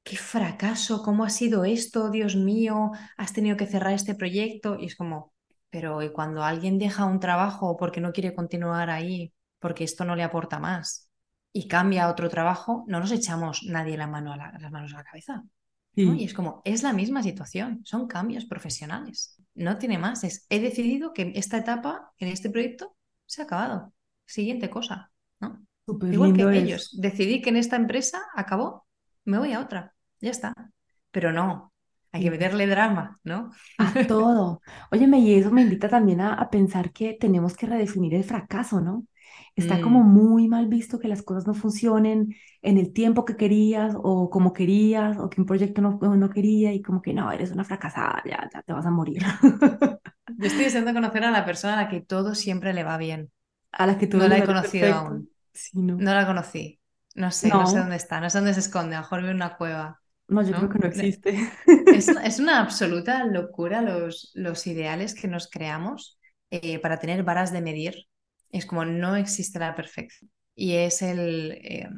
qué 0.06 0.16
fracaso, 0.16 1.02
cómo 1.02 1.24
ha 1.24 1.30
sido 1.30 1.64
esto, 1.64 2.10
Dios 2.10 2.36
mío, 2.36 2.92
has 3.16 3.32
tenido 3.32 3.56
que 3.56 3.66
cerrar 3.66 3.92
este 3.92 4.14
proyecto. 4.14 4.76
Y 4.78 4.86
es 4.86 4.94
como, 4.94 5.34
pero 5.68 6.00
¿y 6.00 6.12
cuando 6.12 6.44
alguien 6.44 6.78
deja 6.78 7.04
un 7.04 7.18
trabajo 7.18 7.76
porque 7.76 8.00
no 8.00 8.12
quiere 8.12 8.32
continuar 8.32 8.88
ahí, 8.88 9.32
porque 9.58 9.82
esto 9.82 10.04
no 10.04 10.14
le 10.14 10.22
aporta 10.22 10.60
más, 10.60 11.10
y 11.52 11.66
cambia 11.66 12.04
a 12.04 12.10
otro 12.10 12.28
trabajo, 12.28 12.84
no 12.86 13.00
nos 13.00 13.10
echamos 13.10 13.64
nadie 13.64 13.96
la 13.96 14.06
mano 14.06 14.32
a 14.32 14.36
la, 14.36 14.52
las 14.60 14.70
manos 14.70 14.94
a 14.94 14.98
la 14.98 15.04
cabeza. 15.04 15.42
Y 15.96 16.24
es 16.24 16.34
como, 16.34 16.60
es 16.66 16.82
la 16.82 16.92
misma 16.92 17.22
situación, 17.22 17.80
son 17.84 18.06
cambios 18.06 18.44
profesionales, 18.44 19.42
no 19.54 19.78
tiene 19.78 19.96
más, 19.96 20.24
es, 20.24 20.44
he 20.50 20.60
decidido 20.60 21.14
que 21.14 21.32
esta 21.36 21.56
etapa 21.56 22.12
en 22.18 22.28
este 22.28 22.50
proyecto 22.50 22.94
se 23.24 23.40
ha 23.40 23.44
acabado, 23.46 23.94
siguiente 24.26 24.68
cosa, 24.68 25.10
¿no? 25.40 25.66
Igual 25.86 26.34
que 26.34 26.58
ellos, 26.58 26.94
decidí 27.00 27.40
que 27.40 27.48
en 27.48 27.56
esta 27.56 27.76
empresa 27.76 28.20
acabó, 28.34 28.86
me 29.24 29.38
voy 29.38 29.54
a 29.54 29.60
otra, 29.60 29.95
ya 30.20 30.30
está, 30.30 30.54
pero 31.10 31.32
no, 31.32 31.72
hay 32.12 32.22
que 32.22 32.30
meterle 32.30 32.66
drama, 32.66 33.20
¿no? 33.24 33.50
A 33.78 34.00
todo. 34.06 34.62
Óyeme, 34.90 35.18
y 35.20 35.34
eso 35.34 35.50
me 35.50 35.62
invita 35.62 35.88
también 35.88 36.20
a, 36.20 36.48
pensar 36.50 36.92
que 36.92 37.14
tenemos 37.14 37.56
que 37.56 37.66
redefinir 37.66 38.14
el 38.14 38.24
fracaso, 38.24 38.80
¿no? 38.80 39.06
Está 39.54 39.80
como 39.80 40.02
Mm, 40.02 40.02
muy 40.02 40.48
mal 40.48 40.66
visto 40.68 40.98
que 40.98 41.08
las 41.08 41.22
cosas 41.22 41.46
no 41.46 41.54
funcionen 41.54 42.34
en 42.62 42.78
el 42.78 42.92
tiempo 42.92 43.24
que 43.24 43.36
querías 43.36 43.94
o 43.96 44.30
como 44.30 44.52
querías 44.52 45.18
o 45.18 45.30
que 45.30 45.40
un 45.40 45.46
proyecto 45.46 45.80
no, 45.82 45.98
no 45.98 46.30
quería 46.30 46.72
y 46.72 46.82
como 46.82 47.00
que 47.02 47.12
no, 47.14 47.30
eres 47.32 47.52
una 47.52 47.64
fracasada, 47.64 48.22
ya, 48.24 48.48
ya 48.52 48.62
te 48.62 48.72
vas 48.72 48.86
a 48.86 48.90
morir. 48.90 49.22
Yo 50.38 50.46
estoy 50.46 50.64
deseando 50.64 50.92
conocer 50.92 51.24
a 51.24 51.30
la 51.30 51.44
persona 51.44 51.74
a 51.74 51.82
la 51.84 51.88
que 51.88 52.00
todo 52.00 52.34
siempre 52.34 52.74
le 52.74 52.84
va 52.84 52.96
bien. 52.98 53.30
A 53.72 53.86
la 53.86 53.98
que 53.98 54.06
todo 54.06 54.20
No 54.20 54.28
la 54.28 54.38
he 54.38 54.44
conocido 54.44 54.86
perfecto. 54.86 54.94
aún, 54.94 55.30
Sí, 55.52 55.78
no. 55.80 55.96
no 55.96 56.14
la 56.14 56.26
conocí, 56.26 56.80
no 57.14 57.30
sé, 57.30 57.48
no 57.48 57.66
sé 57.66 57.78
dónde 57.78 57.96
está, 57.96 58.20
no 58.20 58.28
sé 58.28 58.38
dónde 58.38 58.54
se 58.54 58.60
esconde, 58.60 58.94
a 58.94 58.98
lo 58.98 59.04
mejor 59.04 59.20
vive 59.20 59.30
en 59.30 59.36
una 59.36 59.56
cueva, 59.56 60.00
no, 60.28 60.42
yo 60.42 60.54
creo 60.54 60.68
que 60.68 60.78
¿no? 60.78 60.86
existe. 60.86 61.38
Es, 61.90 62.08
es 62.24 62.38
una 62.38 62.60
absoluta 62.60 63.24
locura 63.24 63.82
los, 63.82 64.32
los 64.34 64.66
ideales 64.66 65.14
que 65.14 65.28
nos 65.28 65.48
creamos 65.48 66.18
eh, 66.50 66.78
para 66.80 66.98
tener 66.98 67.22
varas 67.22 67.52
de 67.52 67.62
medir. 67.62 68.06
Es 68.50 68.66
como 68.66 68.84
no 68.84 69.16
existe 69.16 69.58
la 69.58 69.74
perfección. 69.74 70.30
Y 70.54 70.74
es 70.74 71.02
el, 71.02 71.52
eh, 71.52 71.88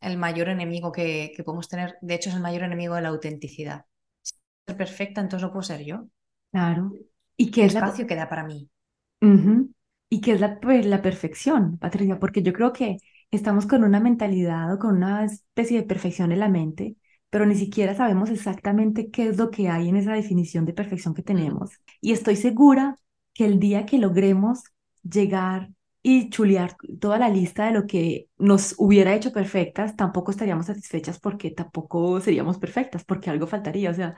el 0.00 0.18
mayor 0.18 0.48
enemigo 0.48 0.92
que, 0.92 1.32
que 1.36 1.44
podemos 1.44 1.68
tener. 1.68 1.96
De 2.00 2.14
hecho, 2.14 2.30
es 2.30 2.36
el 2.36 2.42
mayor 2.42 2.62
enemigo 2.64 2.94
de 2.94 3.02
la 3.02 3.08
autenticidad. 3.08 3.84
Si 4.20 4.34
ser 4.66 4.76
perfecta, 4.76 5.20
entonces 5.20 5.46
no 5.46 5.52
puedo 5.52 5.62
ser 5.62 5.84
yo. 5.84 6.08
Claro. 6.50 6.92
¿Y 7.36 7.50
qué 7.50 7.60
¿Qué 7.60 7.66
es 7.66 7.74
la, 7.74 7.80
espacio 7.80 8.06
queda 8.06 8.28
para 8.28 8.44
mí? 8.44 8.68
¿Y 10.08 10.20
qué 10.20 10.32
es 10.32 10.40
la, 10.40 10.60
pues, 10.60 10.84
la 10.86 11.00
perfección, 11.00 11.78
Patricia? 11.78 12.18
Porque 12.18 12.42
yo 12.42 12.52
creo 12.52 12.72
que 12.72 12.98
estamos 13.30 13.66
con 13.66 13.82
una 13.84 14.00
mentalidad 14.00 14.72
o 14.74 14.78
con 14.78 14.96
una 14.96 15.24
especie 15.24 15.80
de 15.80 15.86
perfección 15.86 16.32
en 16.32 16.40
la 16.40 16.48
mente, 16.48 16.96
pero 17.32 17.46
ni 17.46 17.54
siquiera 17.56 17.94
sabemos 17.94 18.28
exactamente 18.28 19.10
qué 19.10 19.28
es 19.28 19.38
lo 19.38 19.50
que 19.50 19.70
hay 19.70 19.88
en 19.88 19.96
esa 19.96 20.12
definición 20.12 20.66
de 20.66 20.74
perfección 20.74 21.14
que 21.14 21.22
tenemos. 21.22 21.70
Y 22.02 22.12
estoy 22.12 22.36
segura 22.36 22.98
que 23.32 23.46
el 23.46 23.58
día 23.58 23.86
que 23.86 23.96
logremos 23.98 24.64
llegar 25.02 25.70
y 26.02 26.28
chulear 26.28 26.76
toda 27.00 27.18
la 27.18 27.30
lista 27.30 27.66
de 27.66 27.72
lo 27.72 27.86
que 27.86 28.28
nos 28.36 28.74
hubiera 28.76 29.14
hecho 29.14 29.32
perfectas, 29.32 29.96
tampoco 29.96 30.30
estaríamos 30.30 30.66
satisfechas 30.66 31.18
porque 31.18 31.50
tampoco 31.52 32.20
seríamos 32.20 32.58
perfectas, 32.58 33.04
porque 33.04 33.30
algo 33.30 33.46
faltaría, 33.46 33.90
o 33.90 33.94
sea, 33.94 34.14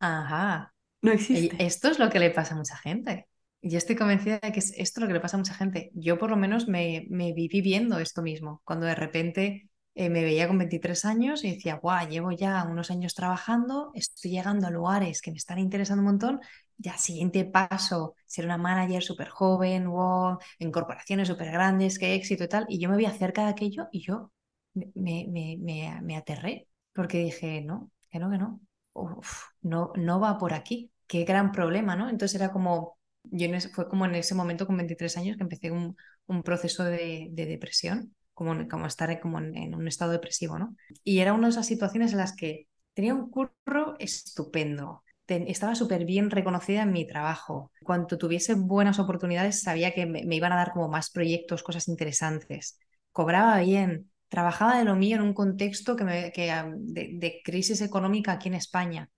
Ajá. 0.00 0.74
no 1.02 1.12
existe. 1.12 1.56
esto 1.64 1.88
es 1.90 2.00
lo 2.00 2.10
que 2.10 2.18
le 2.18 2.30
pasa 2.30 2.54
a 2.54 2.56
mucha 2.56 2.76
gente. 2.76 3.28
Yo 3.62 3.78
estoy 3.78 3.94
convencida 3.96 4.40
de 4.42 4.52
que 4.52 4.60
es 4.60 4.72
esto 4.76 5.00
lo 5.00 5.06
que 5.06 5.12
le 5.12 5.20
pasa 5.20 5.36
a 5.36 5.40
mucha 5.40 5.54
gente. 5.54 5.90
Yo 5.94 6.18
por 6.18 6.30
lo 6.30 6.36
menos 6.36 6.68
me, 6.68 7.06
me 7.10 7.32
vi 7.32 7.48
viviendo 7.48 7.98
esto 8.00 8.22
mismo, 8.22 8.62
cuando 8.64 8.86
de 8.86 8.94
repente 8.96 9.67
eh, 9.98 10.10
me 10.10 10.22
veía 10.24 10.48
con 10.48 10.58
23 10.58 11.04
años 11.04 11.44
y 11.44 11.52
decía, 11.54 11.76
guau, 11.76 12.08
llevo 12.08 12.32
ya 12.32 12.64
unos 12.64 12.90
años 12.90 13.14
trabajando, 13.14 13.90
estoy 13.94 14.30
llegando 14.32 14.66
a 14.66 14.70
lugares 14.70 15.22
que 15.22 15.30
me 15.30 15.36
están 15.38 15.58
interesando 15.58 16.00
un 16.02 16.06
montón, 16.08 16.40
ya 16.76 16.96
siguiente 16.98 17.44
paso, 17.44 18.14
ser 18.26 18.44
una 18.46 18.58
manager 18.58 19.02
súper 19.02 19.28
joven, 19.28 19.88
wow, 19.90 20.38
en 20.58 20.70
corporaciones 20.72 21.28
súper 21.28 21.50
grandes, 21.52 21.98
qué 21.98 22.14
éxito 22.14 22.44
y 22.44 22.48
tal. 22.48 22.66
Y 22.68 22.78
yo 22.80 22.88
me 22.90 22.96
vi 22.96 23.06
cerca 23.06 23.44
de 23.44 23.50
aquello 23.50 23.88
y 23.92 24.02
yo 24.06 24.32
me, 24.74 25.26
me, 25.28 25.56
me 25.60 26.00
me 26.02 26.16
aterré, 26.16 26.68
porque 26.94 27.18
dije, 27.18 27.60
no, 27.62 27.90
que 28.10 28.18
no, 28.18 28.30
que 28.30 28.38
no 28.38 28.60
uf, 28.92 29.42
no, 29.62 29.92
no 29.96 30.20
va 30.20 30.38
por 30.38 30.52
aquí, 30.54 30.92
qué 31.06 31.24
gran 31.24 31.52
problema, 31.52 31.96
¿no? 31.96 32.08
Entonces 32.08 32.34
era 32.40 32.52
como, 32.52 32.98
yo 33.24 33.46
en 33.46 33.54
ese- 33.54 33.68
fue 33.70 33.88
como 33.88 34.04
en 34.06 34.14
ese 34.14 34.34
momento 34.34 34.66
con 34.66 34.76
23 34.76 35.16
años 35.16 35.36
que 35.36 35.42
empecé 35.44 35.70
un, 35.70 35.96
un 36.26 36.42
proceso 36.42 36.84
de, 36.84 37.28
de 37.30 37.46
depresión, 37.46 38.14
como, 38.38 38.68
como 38.68 38.86
estar 38.86 39.18
como 39.18 39.40
en, 39.40 39.74
un 39.74 39.88
estado 39.88 40.12
depresivo, 40.12 40.60
¿no? 40.60 40.76
Y 41.02 41.18
era 41.18 41.32
una 41.32 41.48
de 41.48 41.50
esas 41.50 41.66
situaciones 41.66 42.12
en 42.12 42.18
las 42.18 42.36
que 42.36 42.68
tenía 42.94 43.12
un 43.12 43.30
curro 43.30 43.96
estupendo. 43.98 45.02
Estaba 45.26 45.74
súper 45.74 46.04
bien 46.04 46.30
reconocida 46.30 46.82
en 46.82 46.92
mi 46.92 47.04
trabajo. 47.04 47.72
Cuando 47.82 48.16
tuviese 48.16 48.54
buenas 48.54 49.00
oportunidades, 49.00 49.60
sabía 49.60 49.92
que 49.92 50.06
me, 50.06 50.22
iban 50.36 50.52
a 50.52 50.56
dar 50.56 50.70
como 50.70 50.88
más 50.88 51.10
proyectos, 51.10 51.64
cosas 51.64 51.88
interesantes. 51.88 52.78
Cobraba 53.10 53.58
bien, 53.58 54.08
trabajaba 54.28 54.78
de 54.78 54.84
lo 54.84 54.94
mío 54.94 55.16
en 55.16 55.22
un 55.22 55.34
contexto 55.34 55.96
que 55.96 56.04
me, 56.04 56.30
que, 56.30 56.54
de, 56.76 57.40
crisis 57.44 57.80
económica 57.80 58.32
aquí 58.32 58.48
en 58.48 58.54
España. 58.54 59.10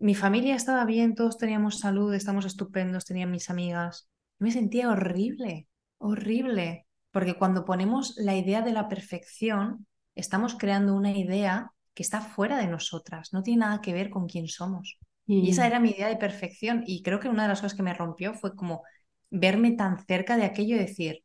Mi 0.00 0.16
familia 0.16 0.56
estaba 0.56 0.84
bien, 0.84 1.14
todos 1.14 1.38
teníamos 1.38 1.78
salud, 1.78 2.12
estamos 2.14 2.44
estupendos, 2.44 3.04
tenía 3.04 3.26
mis 3.28 3.48
amigas. 3.48 4.10
Me 4.40 4.50
sentía 4.50 4.90
horrible, 4.90 5.68
horrible, 5.98 6.85
porque 7.16 7.32
cuando 7.32 7.64
ponemos 7.64 8.14
la 8.18 8.36
idea 8.36 8.60
de 8.60 8.72
la 8.74 8.90
perfección, 8.90 9.86
estamos 10.14 10.54
creando 10.54 10.94
una 10.94 11.12
idea 11.16 11.72
que 11.94 12.02
está 12.02 12.20
fuera 12.20 12.58
de 12.58 12.66
nosotras, 12.66 13.32
no 13.32 13.42
tiene 13.42 13.60
nada 13.60 13.80
que 13.80 13.94
ver 13.94 14.10
con 14.10 14.26
quién 14.26 14.48
somos. 14.48 14.98
Y 15.40 15.48
esa 15.48 15.66
Y 15.66 15.66
era 15.66 15.80
mi 15.80 15.92
idea 15.92 16.08
de 16.08 16.16
perfección 16.16 16.82
y 16.86 17.02
creo 17.02 17.18
que 17.18 17.30
una 17.30 17.44
de 17.44 17.48
las 17.48 17.62
cosas 17.62 17.74
que 17.74 17.82
me 17.82 17.94
rompió 17.94 18.34
fue 18.34 18.54
como 18.54 18.82
verme 19.30 19.72
tan 19.72 20.04
cerca 20.04 20.36
de 20.36 20.44
aquello 20.44 20.76
y 20.76 20.80
decir, 20.80 21.24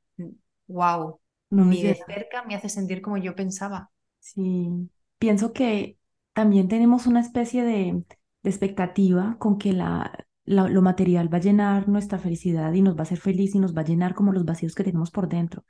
wow, 0.68 1.20
no 1.52 1.66
ni 1.66 1.84
de 1.84 1.96
cerca 1.96 2.44
me 2.44 2.56
hace 2.56 2.70
sentir 2.70 3.02
como 3.02 3.18
yo 3.18 3.36
pensaba. 3.36 3.90
Sí, 4.20 4.90
pienso 5.18 5.52
que 5.52 5.98
también 6.34 6.70
tenemos 6.70 7.06
una 7.06 7.20
especie 7.20 7.64
de, 7.64 8.06
de 8.44 8.50
expectativa 8.50 9.36
con 9.40 9.58
que 9.58 9.74
la, 9.74 10.26
la- 10.52 10.70
lo 10.70 10.82
material 10.82 11.34
va 11.34 11.38
a 11.38 11.42
llenar 11.42 11.88
nuestra 11.90 12.20
felicidad 12.20 12.74
y 12.74 12.82
nos 12.82 12.96
va 12.96 13.00
a 13.02 13.04
hacer 13.04 13.20
feliz 13.20 13.56
y 13.56 13.60
nos 13.60 13.76
va 13.76 13.82
a 13.82 13.86
llenar 13.86 14.14
como 14.16 14.34
los 14.34 14.46
vacíos 14.46 14.76
que 14.76 14.84
tenemos 14.84 15.12
por 15.12 15.28
dentro, 15.30 15.66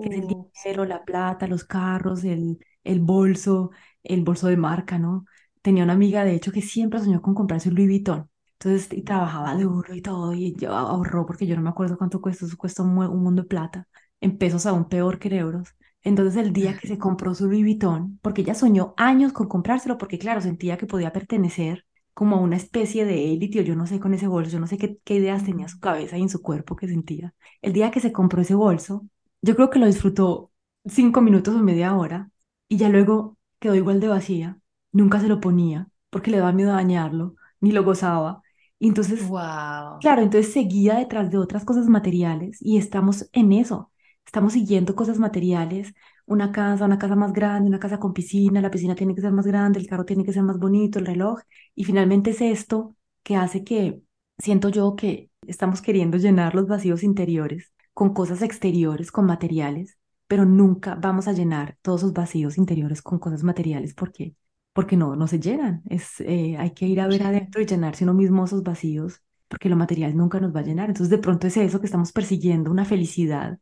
que 0.00 0.08
es 0.10 0.20
el 0.20 0.26
Uh, 0.26 0.44
dinero, 0.64 0.84
la 0.84 1.04
plata, 1.04 1.46
los 1.46 1.64
carros, 1.64 2.24
el, 2.24 2.58
el 2.84 3.00
bolso, 3.00 3.70
el 4.02 4.22
bolso 4.24 4.48
de 4.48 4.56
marca, 4.56 4.98
¿no? 4.98 5.24
Tenía 5.62 5.84
una 5.84 5.94
amiga, 5.94 6.24
de 6.24 6.34
hecho, 6.34 6.52
que 6.52 6.62
siempre 6.62 7.00
soñó 7.00 7.22
con 7.22 7.34
comprarse 7.34 7.68
un 7.70 7.76
Louis 7.76 7.88
Vuitton. 7.88 8.28
Entonces, 8.60 8.92
y 8.92 9.02
trabajaba 9.02 9.54
duro 9.56 9.94
y 9.94 10.00
todo, 10.02 10.32
y 10.34 10.54
yo 10.56 10.72
ahorró, 10.74 11.26
porque 11.26 11.46
yo 11.46 11.56
no 11.56 11.62
me 11.62 11.70
acuerdo 11.70 11.98
cuánto 11.98 12.20
cuesta, 12.20 12.46
eso 12.46 12.56
cuesta 12.56 12.82
un, 12.82 12.96
un 12.98 13.22
mundo 13.22 13.42
de 13.42 13.48
plata, 13.48 13.88
en 14.20 14.38
pesos 14.38 14.66
aún 14.66 14.88
peor 14.88 15.18
que 15.18 15.28
en 15.28 15.34
euros. 15.34 15.74
Entonces 16.02 16.36
el 16.42 16.52
día 16.52 16.76
que 16.76 16.86
se 16.88 16.98
compró 16.98 17.34
su 17.34 17.46
Louis 17.46 17.62
Vuitton, 17.64 18.18
porque 18.22 18.42
ella 18.42 18.54
soñó 18.54 18.94
años 18.96 19.32
con 19.32 19.48
comprárselo, 19.48 19.98
porque 19.98 20.18
claro, 20.18 20.40
sentía 20.40 20.76
que 20.76 20.86
podía 20.86 21.12
pertenecer 21.12 21.84
como 22.14 22.36
a 22.36 22.40
una 22.40 22.56
especie 22.56 23.04
de 23.04 23.32
élite, 23.32 23.60
o 23.60 23.62
yo 23.62 23.76
no 23.76 23.86
sé 23.86 24.00
con 24.00 24.14
ese 24.14 24.28
bolso, 24.28 24.50
yo 24.52 24.60
no 24.60 24.66
sé 24.66 24.78
qué, 24.78 24.98
qué 25.04 25.14
ideas 25.16 25.44
tenía 25.44 25.64
en 25.66 25.68
su 25.68 25.80
cabeza 25.80 26.16
y 26.18 26.22
en 26.22 26.28
su 26.28 26.42
cuerpo 26.42 26.76
que 26.76 26.88
sentía. 26.88 27.34
El 27.62 27.72
día 27.72 27.90
que 27.90 28.00
se 28.00 28.12
compró 28.12 28.42
ese 28.42 28.54
bolso, 28.54 29.06
yo 29.42 29.54
creo 29.56 29.70
que 29.70 29.78
lo 29.78 29.86
disfrutó 29.86 30.52
cinco 30.86 31.20
minutos 31.20 31.54
o 31.54 31.58
media 31.58 31.94
hora 31.94 32.30
y 32.68 32.76
ya 32.78 32.88
luego 32.88 33.36
quedó 33.58 33.74
igual 33.74 34.00
de 34.00 34.08
vacía. 34.08 34.58
Nunca 34.92 35.20
se 35.20 35.28
lo 35.28 35.40
ponía 35.40 35.88
porque 36.10 36.30
le 36.30 36.38
daba 36.38 36.52
miedo 36.52 36.72
dañarlo, 36.72 37.34
ni 37.60 37.72
lo 37.72 37.82
gozaba. 37.84 38.42
Y 38.78 38.88
entonces 38.88 39.26
Wow. 39.28 39.98
Claro, 40.00 40.22
entonces 40.22 40.52
seguía 40.52 40.96
detrás 40.96 41.30
de 41.30 41.38
otras 41.38 41.64
cosas 41.64 41.86
materiales 41.88 42.58
y 42.60 42.76
estamos 42.78 43.28
en 43.32 43.52
eso. 43.52 43.90
Estamos 44.26 44.52
siguiendo 44.54 44.94
cosas 44.94 45.18
materiales, 45.18 45.94
una 46.26 46.52
casa, 46.52 46.84
una 46.84 46.98
casa 46.98 47.16
más 47.16 47.32
grande, 47.32 47.68
una 47.68 47.78
casa 47.78 47.98
con 47.98 48.12
piscina, 48.12 48.60
la 48.60 48.70
piscina 48.70 48.94
tiene 48.94 49.14
que 49.14 49.20
ser 49.20 49.32
más 49.32 49.46
grande, 49.46 49.78
el 49.80 49.86
carro 49.86 50.04
tiene 50.04 50.24
que 50.24 50.32
ser 50.32 50.42
más 50.42 50.58
bonito, 50.58 50.98
el 50.98 51.06
reloj. 51.06 51.40
Y 51.74 51.84
finalmente 51.84 52.30
es 52.30 52.40
esto 52.40 52.96
que 53.22 53.36
hace 53.36 53.64
que 53.64 54.00
siento 54.38 54.68
yo 54.68 54.96
que 54.96 55.30
estamos 55.46 55.82
queriendo 55.82 56.16
llenar 56.18 56.54
los 56.54 56.66
vacíos 56.66 57.02
interiores 57.02 57.72
con 57.92 58.14
cosas 58.14 58.42
exteriores, 58.42 59.12
con 59.12 59.26
materiales, 59.26 59.98
pero 60.26 60.44
nunca 60.44 60.94
vamos 60.96 61.28
a 61.28 61.32
llenar 61.32 61.76
todos 61.82 62.00
esos 62.02 62.12
vacíos 62.12 62.58
interiores 62.58 63.02
con 63.02 63.18
cosas 63.18 63.42
materiales 63.42 63.94
porque 63.94 64.34
porque 64.72 64.96
no, 64.96 65.16
no 65.16 65.28
se 65.28 65.38
llenan. 65.40 65.82
Es, 65.88 66.20
eh, 66.20 66.56
hay 66.58 66.72
que 66.72 66.86
ir 66.86 67.00
a 67.00 67.06
ver 67.06 67.22
adentro 67.22 67.62
y 67.62 67.66
llenarse 67.66 68.04
uno 68.04 68.12
mismo 68.14 68.44
esos 68.44 68.62
vacíos 68.62 69.22
porque 69.48 69.68
lo 69.68 69.76
material 69.76 70.16
nunca 70.16 70.40
nos 70.40 70.54
va 70.54 70.60
a 70.60 70.62
llenar. 70.64 70.88
Entonces, 70.88 71.10
de 71.10 71.18
pronto 71.18 71.46
es 71.46 71.56
eso 71.56 71.78
que 71.80 71.86
estamos 71.86 72.12
persiguiendo, 72.12 72.70
una 72.70 72.84
felicidad 72.84 73.58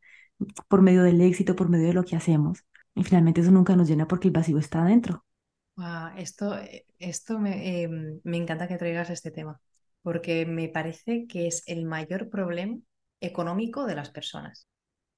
por 0.69 0.83
medio 0.83 1.03
del 1.03 1.21
éxito, 1.21 1.57
por 1.57 1.69
medio 1.69 1.89
de 1.89 1.95
lo 1.95 2.05
que 2.05 2.17
hacemos. 2.17 2.65
Y 2.95 3.05
finalmente 3.05 3.41
eso 3.41 3.51
nunca 3.51 3.77
nos 3.77 3.89
llena 3.89 4.09
porque 4.09 4.29
el 4.29 4.35
vacío 4.35 4.59
está 4.59 4.83
adentro. 4.83 5.25
Esto, 6.17 6.57
eh, 6.59 6.87
esto 6.99 7.39
me, 7.39 7.83
em, 7.83 8.21
me 8.25 8.37
encanta 8.37 8.69
que 8.69 8.77
traigas 8.79 9.11
este 9.11 9.31
tema, 9.31 9.61
porque 10.03 10.47
me 10.47 10.69
parece 10.69 11.27
que 11.27 11.47
es 11.47 11.63
el 11.67 11.85
mayor 11.87 12.29
problema 12.31 12.79
económico 13.21 13.87
de 13.87 13.95
las 13.95 14.11
personas. 14.11 14.69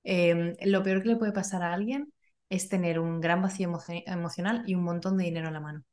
Em, 0.05 0.55
lo 0.65 0.83
peor 0.83 1.03
que 1.03 1.11
le 1.11 1.17
puede 1.17 1.33
pasar 1.33 1.63
a 1.63 1.73
alguien 1.75 2.13
es 2.51 2.69
tener 2.69 3.01
un 3.01 3.21
gran 3.21 3.43
vacío 3.43 3.69
emoci- 3.71 4.05
emocional 4.07 4.65
y 4.67 4.75
un 4.75 4.85
montón 4.85 5.17
de 5.19 5.25
dinero 5.25 5.49
en 5.49 5.55
la 5.55 5.61
mano. 5.61 5.85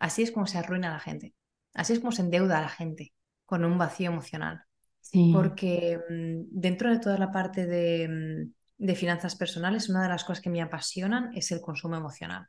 Así 0.00 0.22
es 0.22 0.32
como 0.32 0.46
se 0.46 0.58
arruina 0.58 0.90
la 0.92 1.00
gente. 1.00 1.34
Así 1.74 1.92
es 1.94 2.00
como 2.00 2.12
se 2.12 2.22
endeuda 2.22 2.58
a 2.58 2.62
la 2.62 2.68
gente 2.68 3.14
con 3.46 3.64
un 3.64 3.78
vacío 3.78 4.10
emocional. 4.10 4.62
porque 5.30 5.98
mm, 6.10 6.42
dentro 6.60 6.90
de 6.90 6.98
toda 7.00 7.18
la 7.18 7.30
parte 7.32 7.66
de, 7.66 8.08
mm, 8.08 8.52
de, 8.78 8.94
finanzas 8.94 9.36
personales, 9.36 9.88
una 9.88 10.02
de 10.02 10.08
las 10.08 10.24
cosas 10.24 10.42
que 10.42 10.50
me 10.50 10.62
apasionan 10.62 11.30
es 11.34 11.50
el 11.50 11.60
consumo 11.60 11.96
emocional. 11.96 12.46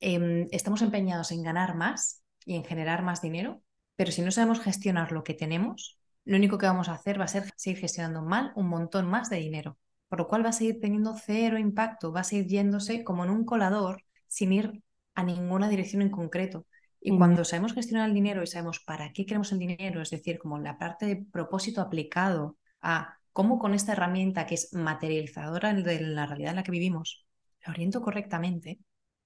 Em, 0.00 0.46
estamos 0.50 0.82
empeñados 0.82 1.32
en 1.32 1.42
ganar 1.42 1.74
más 1.74 2.22
y 2.44 2.56
en 2.56 2.64
generar 2.64 3.02
más 3.02 3.22
dinero, 3.22 3.62
pero 3.96 4.10
si 4.12 4.22
no 4.22 4.30
sabemos 4.30 4.60
gestionar 4.60 5.12
lo 5.12 5.24
que 5.24 5.34
tenemos, 5.34 5.98
lo 6.24 6.36
único 6.36 6.58
que 6.58 6.66
vamos 6.66 6.88
a 6.88 6.94
hacer 6.94 7.20
va 7.20 7.24
a 7.24 7.28
ser 7.28 7.44
seguir 7.56 7.78
gestionando 7.78 8.22
mal 8.22 8.52
un 8.56 8.68
montón 8.68 9.06
más 9.06 9.30
de 9.30 9.36
dinero, 9.36 9.78
por 10.08 10.18
lo 10.18 10.28
cual 10.28 10.44
va 10.44 10.50
a 10.50 10.52
seguir 10.52 10.80
teniendo 10.80 11.14
cero 11.14 11.58
impacto, 11.58 12.12
va 12.12 12.20
a 12.20 12.24
seguir 12.24 12.46
yéndose 12.46 13.04
como 13.04 13.24
en 13.24 13.30
un 13.30 13.44
colador 13.44 14.02
sin 14.26 14.52
ir 14.52 14.82
a 15.14 15.22
ninguna 15.22 15.68
dirección 15.68 16.02
en 16.02 16.10
concreto. 16.10 16.66
Y 17.00 17.16
cuando 17.16 17.44
sabemos 17.44 17.72
gestionar 17.72 18.08
el 18.08 18.14
dinero 18.14 18.42
y 18.42 18.48
sabemos 18.48 18.80
para 18.80 19.12
qué 19.12 19.24
queremos 19.24 19.52
el 19.52 19.60
dinero, 19.60 20.02
es 20.02 20.10
decir, 20.10 20.38
como 20.38 20.58
la 20.58 20.78
parte 20.78 21.06
de 21.06 21.24
propósito 21.30 21.80
aplicado 21.80 22.58
a 22.82 23.15
cómo 23.36 23.58
con 23.58 23.74
esta 23.74 23.92
herramienta 23.92 24.46
que 24.46 24.54
es 24.54 24.72
materializadora 24.72 25.74
de 25.74 26.00
la 26.00 26.24
realidad 26.24 26.52
en 26.52 26.56
la 26.56 26.62
que 26.62 26.70
vivimos, 26.70 27.26
lo 27.66 27.70
oriento 27.70 28.00
correctamente, 28.00 28.78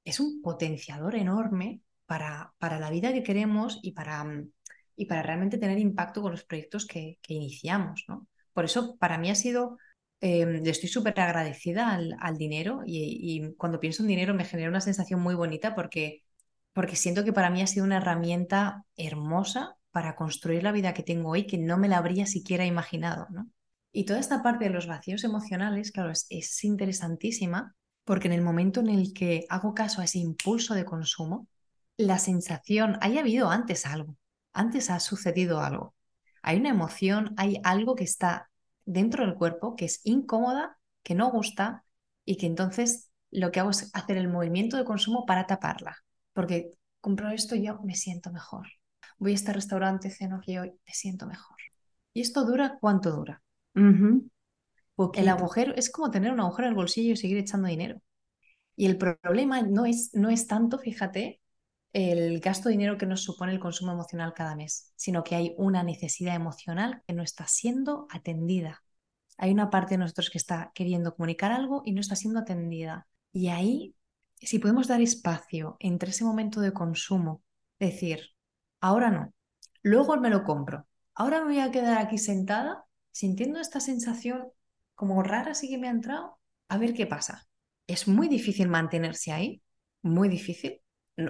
es 0.05 0.19
un 0.19 0.43
potenciador 0.43 1.15
enorme 1.15 1.83
para, 2.07 2.53
para 2.59 2.81
la 2.81 2.91
vida 2.91 3.13
que 3.13 3.23
queremos 3.23 3.79
y 3.85 3.93
para, 3.93 4.27
y 4.97 5.07
para 5.07 5.23
realmente 5.23 5.59
tener 5.59 5.79
impacto 5.79 6.23
con 6.23 6.33
los 6.33 6.43
proyectos 6.43 6.87
que, 6.87 7.21
iniciamos. 7.29 8.05
¿no? 8.09 8.27
Por 8.53 8.65
eso, 8.65 8.97
para 8.99 9.17
mí 9.17 9.31
ha 9.31 9.37
sido 9.37 9.79
eh, 10.21 10.61
estoy 10.65 10.89
súper 10.89 11.21
agradecida 11.21 11.95
al, 11.95 12.17
al 12.19 12.37
dinero 12.37 12.83
y, 12.85 13.45
y, 13.47 13.55
cuando 13.55 13.79
pienso 13.79 14.03
en 14.03 14.09
dinero 14.09 14.35
me 14.35 14.45
genera 14.45 14.71
una 14.71 14.81
sensación 14.81 15.21
muy 15.21 15.37
bonita 15.37 15.77
porque 15.77 16.25
porque 16.73 16.97
siento 16.97 17.25
que 17.25 17.33
para 17.33 17.51
mí 17.51 17.63
ha 17.63 17.67
sido 17.69 17.85
una 17.85 17.99
herramienta 17.99 18.85
hermosa 18.97 19.77
para 19.93 20.17
construir 20.17 20.65
la 20.65 20.73
vida 20.73 20.95
que 20.95 21.05
tengo 21.05 21.31
hoy 21.31 21.47
que 21.47 21.59
no 21.59 21.79
me 21.79 21.89
la 21.89 21.99
habría 21.99 22.27
siquiera 22.27 22.65
imaginado, 22.67 23.29
¿no? 23.31 23.49
Y 23.93 24.05
toda 24.05 24.21
esta 24.21 24.43
parte 24.43 24.67
de 24.67 24.71
los 24.71 24.87
vacíos 24.87 25.25
emocionales, 25.25 25.93
claro, 25.93 26.11
es, 26.11 26.27
es 26.31 26.65
interesantísima 26.65 27.75
porque 28.05 28.29
en 28.29 28.35
el 28.35 28.43
momento 28.43 28.81
en 28.81 28.89
el 28.89 29.13
que 29.13 29.47
hago 29.49 29.75
caso 29.75 30.01
a 30.01 30.05
ese 30.05 30.19
impulso 30.19 30.75
de 30.75 30.85
consumo, 30.85 31.49
la 31.97 32.19
sensación, 32.19 32.99
haya 33.01 33.21
habido 33.21 33.51
antes 33.51 33.87
algo, 33.87 34.17
antes 34.53 34.91
ha 34.91 35.01
sucedido 35.01 35.61
algo, 35.61 35.95
hay 36.43 36.59
una 36.59 36.71
emoción, 36.71 37.35
hay 37.37 37.61
algo 37.63 37.95
que 37.95 38.05
está 38.05 38.51
dentro 38.85 39.25
del 39.25 39.35
cuerpo 39.35 39.77
que 39.77 39.85
es 39.85 40.01
incómoda, 40.05 40.79
que 41.03 41.15
no 41.15 41.31
gusta 41.31 41.85
y 42.25 42.37
que 42.37 42.47
entonces 42.47 43.11
lo 43.31 43.51
que 43.53 43.61
hago 43.61 43.71
es 43.71 43.91
hacer 43.93 44.17
el 44.17 44.29
movimiento 44.29 44.77
de 44.77 44.85
consumo 44.85 45.27
para 45.27 45.47
taparla 45.47 45.97
porque 46.33 46.71
compro 47.01 47.31
esto 47.31 47.55
y 47.55 47.67
yo 47.67 47.81
me 47.83 47.95
siento 47.95 48.33
mejor. 48.33 48.67
Voy 49.19 49.33
a 49.33 49.35
este 49.35 49.53
restaurante, 49.53 50.11
ceno 50.11 50.37
aquí 50.37 50.59
hoy, 50.59 50.71
me 50.71 50.93
siento 50.93 51.27
mejor. 51.27 51.57
¿Y 52.15 52.23
esto 52.23 52.45
dura 52.45 52.79
cuánto 52.81 53.11
dura? 53.11 53.43
El 53.75 55.29
agujero 55.29 55.75
es 55.75 55.91
como 55.91 56.11
tener 56.11 56.33
un 56.33 56.41
agujero 56.41 56.67
en 56.67 56.73
el 56.73 56.77
bolsillo 56.77 57.13
y 57.13 57.17
seguir 57.17 57.39
echando 57.39 57.69
dinero. 57.69 58.01
Y 58.77 58.87
el 58.87 58.97
problema 58.97 59.63
no 59.63 59.87
es, 59.87 60.11
no 60.15 60.31
es 60.31 60.47
tanto, 60.47 60.79
fíjate, 60.79 61.41
el 61.93 62.41
gasto 62.41 62.69
de 62.69 62.75
dinero 62.75 62.99
que 62.99 63.07
nos 63.07 63.23
supone 63.23 63.53
el 63.53 63.61
consumo 63.61 63.93
emocional 63.93 64.33
cada 64.35 64.55
mes, 64.55 64.93
sino 64.97 65.25
que 65.25 65.35
hay 65.35 65.55
una 65.59 65.83
necesidad 65.83 66.35
emocional 66.35 67.03
que 67.07 67.15
no 67.15 67.23
está 67.23 67.47
siendo 67.47 68.07
atendida. 68.11 68.83
Hay 69.39 69.51
una 69.51 69.71
parte 69.71 69.95
de 69.95 69.99
nosotros 69.99 70.31
que 70.31 70.39
está 70.39 70.71
queriendo 70.75 71.15
comunicar 71.15 71.53
algo 71.53 71.83
y 71.85 71.93
no 71.93 72.01
está 72.01 72.15
siendo 72.15 72.41
atendida. 72.41 73.07
Y 73.33 73.49
ahí 73.49 73.95
si 74.41 74.59
podemos 74.59 74.89
dar 74.89 75.01
espacio 75.01 75.77
entre 75.81 76.11
ese 76.11 76.25
momento 76.25 76.61
de 76.61 76.73
consumo, 76.73 77.43
decir, 77.79 78.31
ahora 78.81 79.11
no, 79.11 79.35
luego 79.83 80.17
me 80.17 80.31
lo 80.31 80.45
compro, 80.45 80.87
ahora 81.15 81.41
me 81.41 81.47
voy 81.55 81.61
a 81.61 81.71
quedar 81.71 81.99
aquí 81.99 82.19
sentada 82.19 82.85
sintiendo 83.11 83.61
esta 83.61 83.81
sensación 83.81 84.49
como 84.95 85.23
rara, 85.23 85.55
sí 85.55 85.69
que 85.69 85.79
me 85.79 85.89
ha 85.89 85.91
entrado, 85.91 86.39
a 86.69 86.79
ver 86.79 86.95
qué 86.95 87.07
pasa. 87.07 87.47
Es 87.87 88.07
muy 88.07 88.29
difícil 88.29 88.69
mantenerse 88.69 89.33
ahí, 89.33 89.63
muy 90.03 90.29
difícil, 90.29 90.81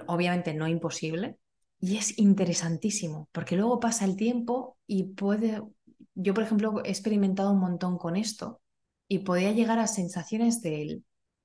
obviamente 0.07 0.53
no 0.53 0.67
imposible, 0.67 1.37
y 1.79 1.97
es 1.97 2.17
interesantísimo, 2.19 3.29
porque 3.31 3.55
luego 3.55 3.79
pasa 3.79 4.05
el 4.05 4.15
tiempo 4.15 4.77
y 4.85 5.13
puede, 5.13 5.61
yo 6.13 6.33
por 6.33 6.43
ejemplo 6.43 6.81
he 6.85 6.89
experimentado 6.89 7.53
un 7.53 7.59
montón 7.59 7.97
con 7.97 8.15
esto 8.15 8.61
y 9.07 9.19
podía 9.19 9.51
llegar 9.51 9.79
a 9.79 9.87
sensaciones 9.87 10.61
del 10.61 11.03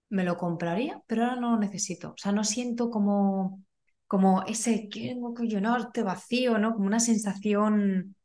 me 0.09 0.25
lo 0.25 0.37
compraría, 0.37 1.03
pero 1.07 1.25
ahora 1.25 1.41
no 1.41 1.51
lo 1.53 1.59
necesito. 1.59 2.11
O 2.11 2.17
sea, 2.17 2.33
no 2.33 2.45
siento 2.45 2.91
como, 2.91 3.63
como 4.07 4.43
ese 4.45 4.89
que 4.89 5.09
tengo 5.09 5.35
que 5.35 5.47
llenarte 5.47 6.03
vacío, 6.03 6.59
¿no? 6.59 6.75
Como 6.75 6.87
una 6.87 7.01
sensación 7.01 8.16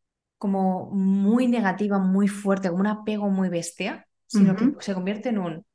como 0.42 0.90
muy 0.90 1.48
negativa, 1.48 2.00
muy 2.00 2.28
fuerte, 2.28 2.70
como 2.70 2.82
un 2.82 2.88
apego 2.88 3.30
muy 3.30 3.48
bestia, 3.48 4.08
sino 4.26 4.56
que 4.56 4.74
se 4.80 4.96
convierte 4.96 5.30
en 5.30 5.38
un, 5.38 5.66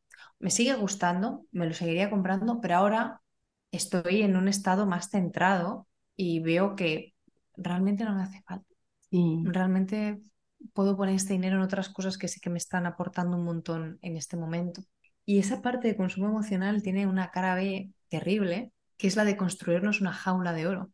me 0.40 0.50
sigue 0.50 0.74
gustando, 0.74 1.46
me 1.52 1.66
lo 1.66 1.72
seguiría 1.72 2.10
comprando, 2.10 2.60
pero 2.60 2.74
ahora 2.74 3.22
estoy 3.70 4.22
en 4.22 4.36
un 4.36 4.48
estado 4.48 4.84
más 4.84 5.08
centrado 5.08 5.86
y 6.16 6.40
veo 6.40 6.74
que 6.74 7.14
realmente 7.56 8.02
no 8.02 8.16
me 8.16 8.24
hace 8.24 8.42
falta. 8.42 8.74
Realmente 9.44 10.20
puedo 10.72 10.96
poner 10.96 11.14
este 11.14 11.34
dinero 11.34 11.58
en 11.58 11.62
otras 11.62 11.88
cosas 11.88 12.18
que 12.18 12.26
sí 12.26 12.40
que 12.40 12.50
me 12.50 12.58
están 12.58 12.86
aportando 12.86 13.36
un 13.36 13.44
montón 13.44 14.00
en 14.02 14.16
este 14.16 14.36
momento. 14.36 14.82
Y 15.24 15.38
esa 15.38 15.62
parte 15.62 15.86
de 15.86 15.96
consumo 15.96 16.26
emocional 16.26 16.82
tiene 16.82 17.06
una 17.06 17.30
cara 17.30 17.54
B 17.54 17.92
terrible, 18.08 18.72
que 18.96 19.06
es 19.06 19.14
la 19.14 19.24
de 19.24 19.36
construirnos 19.36 20.00
una 20.00 20.12
jaula 20.12 20.52
de 20.52 20.66
oro. 20.66 20.90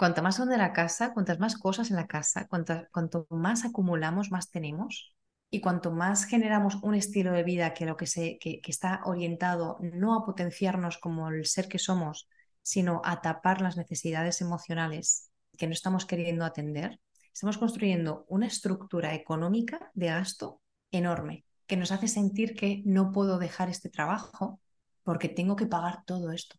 Cuanta 0.00 0.22
más 0.22 0.36
son 0.36 0.48
de 0.48 0.56
la 0.56 0.72
casa, 0.72 1.12
cuantas 1.12 1.38
más 1.40 1.58
cosas 1.58 1.90
en 1.90 1.96
la 1.96 2.06
casa, 2.06 2.48
cuanto 2.48 3.26
más 3.28 3.66
acumulamos, 3.66 4.30
más 4.30 4.50
tenemos. 4.50 5.14
Y 5.50 5.60
cuanto 5.60 5.90
más 5.90 6.24
generamos 6.24 6.76
un 6.76 6.94
estilo 6.94 7.32
de 7.32 7.42
vida 7.42 7.74
que, 7.74 7.84
lo 7.84 7.98
que, 7.98 8.06
se, 8.06 8.38
que, 8.38 8.62
que 8.62 8.70
está 8.70 9.02
orientado 9.04 9.76
no 9.82 10.14
a 10.14 10.24
potenciarnos 10.24 10.96
como 10.96 11.28
el 11.28 11.44
ser 11.44 11.68
que 11.68 11.78
somos, 11.78 12.30
sino 12.62 13.02
a 13.04 13.20
tapar 13.20 13.60
las 13.60 13.76
necesidades 13.76 14.40
emocionales 14.40 15.30
que 15.58 15.66
no 15.66 15.74
estamos 15.74 16.06
queriendo 16.06 16.46
atender, 16.46 16.98
estamos 17.34 17.58
construyendo 17.58 18.24
una 18.28 18.46
estructura 18.46 19.12
económica 19.12 19.90
de 19.92 20.06
gasto 20.06 20.62
enorme 20.90 21.44
que 21.66 21.76
nos 21.76 21.92
hace 21.92 22.08
sentir 22.08 22.54
que 22.54 22.80
no 22.86 23.12
puedo 23.12 23.38
dejar 23.38 23.68
este 23.68 23.90
trabajo 23.90 24.62
porque 25.02 25.28
tengo 25.28 25.56
que 25.56 25.66
pagar 25.66 26.04
todo 26.06 26.32
esto. 26.32 26.56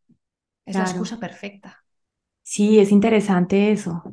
Es 0.64 0.76
la 0.76 0.84
excusa 0.84 1.18
perfecta. 1.18 1.81
Sí, 2.52 2.80
es 2.80 2.92
interesante 2.92 3.72
eso. 3.72 4.04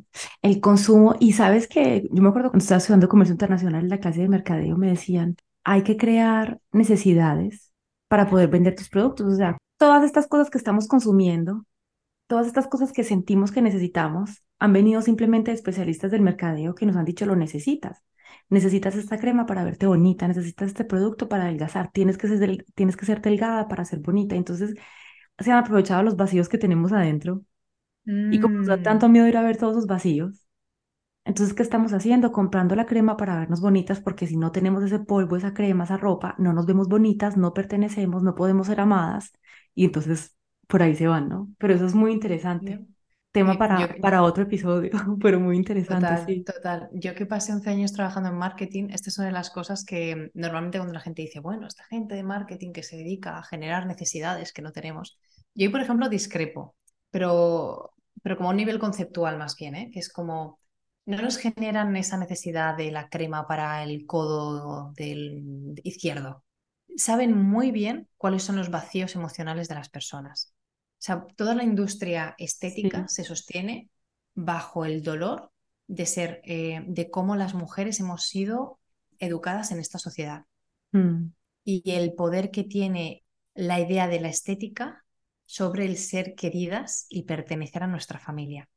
El 0.41 0.61
consumo, 0.61 1.13
y 1.19 1.33
sabes 1.33 1.67
que 1.67 2.07
yo 2.09 2.23
me 2.23 2.29
acuerdo 2.29 2.49
cuando 2.51 2.63
estaba 2.63 2.77
estudiando 2.77 3.09
comercio 3.09 3.33
internacional 3.33 3.83
en 3.83 3.89
la 3.89 3.99
clase 3.99 4.21
de 4.21 4.29
mercadeo, 4.29 4.77
me 4.77 4.87
decían, 4.87 5.35
hay 5.65 5.83
que 5.83 5.97
crear 5.97 6.57
necesidades 6.71 7.73
para 8.07 8.29
poder 8.29 8.47
vender 8.49 8.75
tus 8.75 8.87
productos. 8.89 9.27
O 9.33 9.35
sea, 9.35 9.57
todas 9.77 10.05
estas 10.05 10.27
cosas 10.27 10.49
que 10.49 10.57
estamos 10.57 10.87
consumiendo, 10.87 11.65
todas 12.27 12.47
estas 12.47 12.67
cosas 12.67 12.93
que 12.93 13.03
sentimos 13.03 13.51
que 13.51 13.61
necesitamos, 13.61 14.43
han 14.59 14.73
venido 14.73 15.01
simplemente 15.01 15.51
de 15.51 15.55
especialistas 15.55 16.11
del 16.11 16.21
mercadeo 16.21 16.75
que 16.75 16.85
nos 16.85 16.95
han 16.97 17.05
dicho 17.05 17.25
lo 17.25 17.35
necesitas 17.35 18.03
necesitas 18.49 18.95
esta 18.95 19.17
crema 19.19 19.45
para 19.45 19.63
verte 19.63 19.87
bonita, 19.87 20.27
necesitas 20.27 20.67
este 20.69 20.85
producto 20.85 21.29
para 21.29 21.45
adelgazar, 21.45 21.91
tienes 21.91 22.17
que 22.17 22.27
ser, 22.27 22.65
tienes 22.75 22.97
que 22.97 23.05
ser 23.05 23.21
delgada 23.21 23.67
para 23.67 23.85
ser 23.85 23.99
bonita. 23.99 24.35
Entonces 24.35 24.75
se 25.39 25.51
han 25.51 25.57
aprovechado 25.59 26.03
los 26.03 26.15
vacíos 26.15 26.49
que 26.49 26.57
tenemos 26.57 26.91
adentro 26.93 27.43
y 28.31 28.39
como 28.39 28.57
nos 28.57 28.67
da 28.67 28.81
tanto 28.81 29.07
mm. 29.07 29.11
miedo 29.11 29.27
ir 29.27 29.37
a 29.37 29.43
ver 29.43 29.57
todos 29.57 29.73
esos 29.73 29.87
vacíos, 29.87 30.49
entonces, 31.25 31.53
¿qué 31.53 31.61
estamos 31.61 31.93
haciendo? 31.93 32.31
Comprando 32.31 32.75
la 32.75 32.87
crema 32.87 33.15
para 33.15 33.37
vernos 33.37 33.61
bonitas, 33.61 33.99
porque 33.99 34.25
si 34.25 34.35
no 34.35 34.51
tenemos 34.51 34.83
ese 34.83 34.97
polvo, 34.97 35.35
esa 35.35 35.53
crema, 35.53 35.83
esa 35.83 35.97
ropa, 35.97 36.33
no 36.39 36.53
nos 36.53 36.65
vemos 36.65 36.87
bonitas, 36.87 37.37
no 37.37 37.53
pertenecemos, 37.53 38.23
no 38.23 38.33
podemos 38.33 38.65
ser 38.65 38.79
amadas, 38.79 39.31
y 39.75 39.85
entonces 39.85 40.35
por 40.67 40.81
ahí 40.81 40.95
se 40.95 41.07
van, 41.07 41.29
¿no? 41.29 41.49
Pero 41.59 41.75
eso 41.75 41.85
es 41.85 41.93
muy 41.93 42.11
interesante. 42.11 42.83
Tema 43.31 43.59
para, 43.59 43.95
para 44.01 44.23
otro 44.23 44.41
episodio, 44.41 44.89
pero 45.21 45.39
muy 45.39 45.55
interesante. 45.55 46.07
Total, 46.07 46.25
sí. 46.25 46.43
total. 46.43 46.89
Yo 46.93 47.13
que 47.13 47.27
pasé 47.27 47.53
11 47.53 47.69
años 47.69 47.93
trabajando 47.93 48.29
en 48.29 48.35
marketing, 48.35 48.87
estas 48.89 49.13
son 49.13 49.25
de 49.25 49.31
las 49.31 49.51
cosas 49.51 49.85
que 49.85 50.31
normalmente 50.33 50.79
cuando 50.79 50.95
la 50.95 50.99
gente 50.99 51.21
dice, 51.21 51.39
bueno, 51.39 51.67
esta 51.67 51.83
gente 51.83 52.15
de 52.15 52.23
marketing 52.23 52.71
que 52.71 52.81
se 52.81 52.97
dedica 52.97 53.37
a 53.37 53.43
generar 53.43 53.85
necesidades 53.85 54.51
que 54.51 54.63
no 54.63 54.71
tenemos. 54.71 55.19
Yo, 55.53 55.69
por 55.69 55.81
ejemplo, 55.81 56.09
discrepo, 56.09 56.75
pero, 57.11 57.91
pero 58.21 58.37
como 58.37 58.49
a 58.49 58.51
un 58.51 58.57
nivel 58.57 58.79
conceptual 58.79 59.37
más 59.37 59.55
bien, 59.55 59.75
¿eh? 59.75 59.89
que 59.91 59.99
es 59.99 60.09
como, 60.09 60.59
no 61.05 61.21
nos 61.21 61.37
generan 61.37 61.95
esa 61.95 62.17
necesidad 62.17 62.75
de 62.77 62.91
la 62.91 63.09
crema 63.09 63.47
para 63.47 63.83
el 63.83 64.05
codo 64.05 64.93
del 64.95 65.79
izquierdo. 65.83 66.43
Saben 66.95 67.37
muy 67.37 67.71
bien 67.71 68.07
cuáles 68.17 68.43
son 68.43 68.55
los 68.55 68.69
vacíos 68.69 69.15
emocionales 69.15 69.67
de 69.67 69.75
las 69.75 69.89
personas 69.89 70.53
o 70.99 71.01
sea, 71.01 71.25
toda 71.37 71.55
la 71.55 71.63
industria 71.63 72.35
estética 72.37 73.07
se 73.07 73.23
sostiene 73.23 73.89
bajo 74.35 74.83
el 74.83 75.01
dolor 75.01 75.49
de 75.87 76.05
ser, 76.05 76.41
eh, 76.43 76.83
de 76.85 77.09
cómo 77.09 77.37
las 77.37 77.53
mujeres 77.53 78.01
hemos 78.01 78.25
sido 78.25 78.79
educadas 79.17 79.71
en 79.71 79.79
esta 79.79 79.97
sociedad. 79.97 80.43
Mm. 80.91 81.27
Y 81.63 81.89
el 81.91 82.13
poder 82.15 82.51
que 82.51 82.65
tiene 82.65 83.23
la 83.53 83.79
idea 83.79 84.09
de 84.09 84.19
la 84.19 84.27
estética 84.27 85.05
sobre 85.49 85.85
el 85.85 85.97
ser 85.97 86.35
queridas 86.35 87.07
y 87.09 87.23
pertenecer 87.23 87.81
a 87.81 87.87
nuestra 87.87 88.19
familia. 88.19 88.69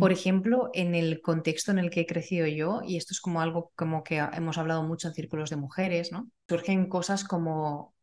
Por 0.00 0.12
ejemplo, 0.12 0.70
en 0.72 0.94
el 0.94 1.20
contexto 1.20 1.72
en 1.72 1.78
el 1.78 1.90
que 1.90 2.00
he 2.00 2.06
crecido 2.06 2.46
yo, 2.46 2.80
y 2.82 2.96
esto 2.96 3.12
es 3.12 3.20
como 3.20 3.42
algo 3.42 3.70
como 3.76 4.02
que 4.02 4.16
hemos 4.16 4.56
hablado 4.56 4.82
mucho 4.82 5.08
en 5.08 5.14
círculos 5.14 5.50
de 5.50 5.56
mujeres, 5.56 6.12
¿no? 6.12 6.30
Surgen 6.48 6.88
cosas 6.88 7.22
como 7.22 7.94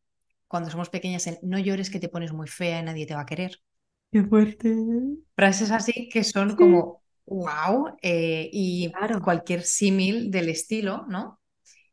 cuando 0.46 0.70
somos 0.70 0.90
pequeñas, 0.90 1.26
el 1.26 1.38
no 1.42 1.58
llores 1.58 1.90
que 1.90 1.98
te 1.98 2.08
pones 2.08 2.32
muy 2.32 2.46
fea 2.46 2.78
y 2.78 2.84
nadie 2.84 3.04
te 3.04 3.16
va 3.16 3.22
a 3.22 3.26
querer. 3.26 3.58
Qué 4.12 4.22
fuerte. 4.22 4.76
Frases 5.34 5.72
así 5.72 6.08
que 6.08 6.22
son 6.22 6.54
como 6.54 7.02
wow, 7.26 7.96
eh, 8.00 8.48
y 8.52 8.92
cualquier 9.24 9.62
símil 9.62 10.30
del 10.30 10.50
estilo, 10.50 11.04
¿no? 11.08 11.40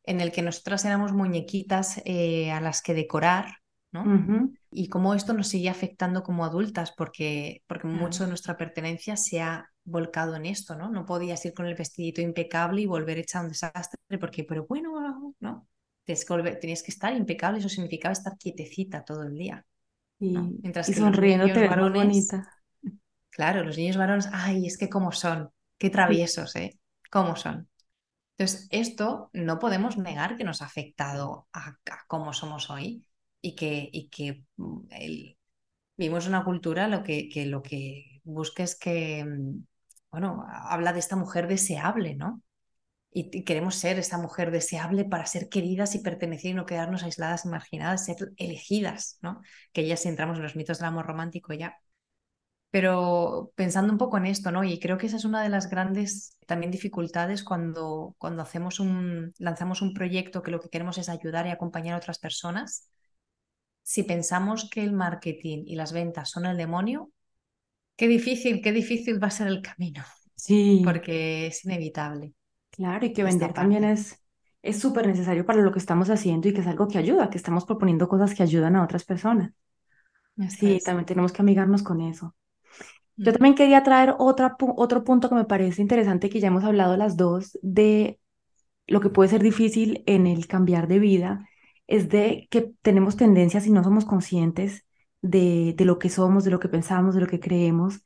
En 0.04 0.22
el 0.22 0.32
que 0.32 0.44
nosotras 0.44 0.86
éramos 0.86 1.14
muñequitas 1.14 2.00
eh, 2.06 2.52
a 2.52 2.62
las 2.62 2.84
que 2.84 2.94
decorar, 2.94 3.56
¿no? 3.92 4.04
Y 4.72 4.88
cómo 4.88 5.14
esto 5.14 5.34
nos 5.34 5.50
sigue 5.50 5.70
afectando 5.70 6.24
como 6.24 6.46
adultas, 6.46 6.94
porque, 6.96 7.62
porque 7.68 7.88
mucho 7.88 8.24
de 8.24 8.30
nuestra 8.30 8.56
pertenencia 8.56 9.18
se 9.18 9.42
ha 9.42 9.70
volcado 9.84 10.36
en 10.36 10.46
esto, 10.46 10.76
¿no? 10.76 10.90
No 10.90 11.06
podías 11.06 11.46
ir 11.46 11.54
con 11.54 11.66
el 11.66 11.76
vestidito 11.76 12.22
impecable 12.22 12.82
y 12.82 12.86
volver 12.86 13.18
hecha 13.18 13.42
un 13.42 13.50
desastre, 13.50 14.00
porque, 14.20 14.46
pero 14.46 14.66
bueno, 14.68 15.36
¿no? 15.40 15.68
Tenías 16.06 16.84
que, 16.84 16.92
estar 16.92 17.14
impecable, 17.16 17.60
eso 17.60 17.70
significaba 17.70 18.14
estar 18.14 18.38
quietecita 18.38 19.04
todo 19.04 19.24
el 19.24 19.36
día. 19.36 19.66
Y, 20.20 20.38
Mientras 20.38 20.88
que 20.88 20.94
sonriendo 20.94 21.52
te 21.52 21.68
bonita. 21.68 22.48
Claro, 23.30 23.64
los 23.64 23.78
niños 23.78 23.98
varones, 23.98 24.30
ay, 24.32 24.68
es 24.68 24.78
que 24.78 24.90
cómo 24.90 25.12
son, 25.12 25.50
qué 25.78 25.90
traviesos, 25.90 26.56
¿eh? 26.56 26.80
¿Cómo 27.10 27.36
son? 27.36 27.70
Entonces, 28.38 28.68
esto 28.72 29.30
no 29.34 29.60
podemos 29.60 29.98
negar 29.98 30.36
que 30.36 30.44
nos 30.44 30.62
ha 30.62 30.66
afectado 30.66 31.48
a, 31.54 31.78
cómo 32.08 32.34
somos 32.34 32.70
hoy 32.70 33.06
y 33.42 33.56
que, 33.56 33.90
y 33.92 34.10
que 34.10 34.44
mm, 34.58 34.80
vivimos 35.98 36.28
una 36.28 36.44
cultura 36.44 36.88
lo 36.88 37.04
que, 37.04 37.30
que, 37.30 37.46
lo 37.46 37.62
que 37.62 38.22
busca 38.24 38.64
es 38.64 38.76
que, 38.76 39.26
mm, 39.26 39.66
bueno, 40.12 40.46
habla 40.48 40.94
de 40.94 41.00
esta 41.00 41.16
mujer 41.16 41.48
deseable, 41.48 42.16
¿no? 42.16 42.42
Y, 43.14 43.44
queremos 43.44 43.76
ser 43.76 44.00
esa 44.00 44.18
mujer 44.18 44.52
deseable 44.52 45.06
para 45.06 45.26
ser 45.26 45.50
queridas 45.50 45.96
y 45.96 46.00
pertenecer 46.00 46.52
y 46.52 46.54
no 46.54 46.66
quedarnos 46.66 47.04
aisladas 47.04 47.46
y 47.46 47.50
marginadas, 47.50 48.06
ser 48.06 48.18
elegidas, 48.38 49.20
¿no? 49.22 49.42
Que 49.74 49.88
ya 49.88 49.98
si 49.98 50.10
entramos 50.10 50.38
en 50.38 50.44
los 50.44 50.56
mitos 50.56 50.80
del 50.80 50.88
amor 50.88 51.08
romántico 51.08 51.54
ya 51.54 51.78
pero 52.72 53.52
pensando 53.56 53.92
un 53.92 53.98
poco 54.00 54.18
en 54.18 54.26
esto, 54.26 54.52
¿no? 54.52 54.64
Y 54.64 54.80
creo 54.80 54.98
que 54.98 55.08
esa 55.08 55.18
es 55.18 55.26
una 55.26 55.44
de 55.44 55.50
las 55.50 55.70
grandes 55.70 56.38
también 56.48 56.72
dificultades 56.72 57.44
cuando, 57.44 58.16
cuando 58.18 58.42
hacemos 58.42 58.80
un, 58.80 59.34
lanzamos 59.40 59.82
un 59.82 59.94
proyecto 59.94 60.42
que 60.42 60.52
lo 60.52 60.62
que 60.62 60.70
queremos 60.70 60.98
es 60.98 61.10
ayudar 61.10 61.46
y 61.48 61.50
acompañar 61.50 61.96
a 61.96 61.98
otras 61.98 62.18
personas. 62.18 62.90
Si 63.84 64.04
pensamos 64.04 64.70
que 64.70 64.84
el 64.84 64.94
marketing 64.94 65.64
y 65.66 65.76
las 65.76 65.94
ventas 65.94 66.30
son 66.30 66.46
el 66.46 66.58
demonio, 66.58 67.12
qué 67.96 68.08
difícil, 68.08 68.62
qué 68.62 68.72
difícil 68.72 69.22
va 69.22 69.28
a 69.28 69.32
ser 69.32 69.48
el 69.48 69.62
camino. 69.62 70.04
Sí. 70.36 70.82
Porque 70.84 71.48
es 71.48 71.66
inevitable. 71.66 72.34
Claro, 72.70 73.06
y 73.06 73.14
que 73.14 73.24
vender 73.24 73.54
también 73.54 73.84
es 73.84 74.22
es 74.62 74.80
súper 74.80 75.08
necesario 75.08 75.46
para 75.46 75.62
lo 75.62 75.72
que 75.72 75.80
estamos 75.80 76.10
haciendo 76.10 76.48
y 76.48 76.54
que 76.54 76.62
es 76.62 76.68
algo 76.68 76.88
que 76.88 76.98
ayuda, 76.98 77.30
que 77.30 77.38
estamos 77.38 77.66
proponiendo 77.66 78.08
cosas 78.08 78.36
que 78.36 78.44
ayudan 78.44 78.76
a 78.76 78.84
otras 78.84 79.04
personas. 79.04 79.52
sí, 80.50 80.80
también 80.84 81.06
tenemos 81.06 81.32
que 81.32 81.42
amigarnos 81.42 81.84
con 81.84 82.02
eso. 82.02 82.36
Yo 83.18 83.34
también 83.34 83.56
quería 83.56 83.84
traer 83.84 84.16
otra, 84.18 84.56
otro 84.60 85.04
punto 85.04 85.30
que 85.30 85.36
me 85.36 85.46
parece 85.46 85.82
interesante, 85.82 86.30
que 86.30 86.40
ya 86.40 86.48
hemos 86.48 86.64
hablado 86.64 86.98
las 86.98 87.18
dos, 87.18 87.58
de 87.62 88.20
lo 88.88 89.00
que 89.00 89.10
puede 89.10 89.30
ser 89.30 89.44
difícil 89.44 90.04
en 90.08 90.28
el 90.28 90.48
cambiar 90.48 90.88
de 90.88 91.00
vida, 91.00 91.48
es 91.88 92.10
de 92.10 92.48
que 92.52 92.74
tenemos 92.82 93.18
tendencias 93.18 93.68
y 93.68 93.72
no 93.72 93.84
somos 93.84 94.06
conscientes 94.06 94.86
de, 95.22 95.74
de 95.78 95.86
lo 95.86 96.00
que 96.00 96.10
somos, 96.10 96.44
de 96.44 96.52
lo 96.52 96.60
que 96.60 96.70
pensamos, 96.70 97.16
de 97.16 97.22
lo 97.22 97.28
que 97.28 97.40
creemos, 97.40 98.02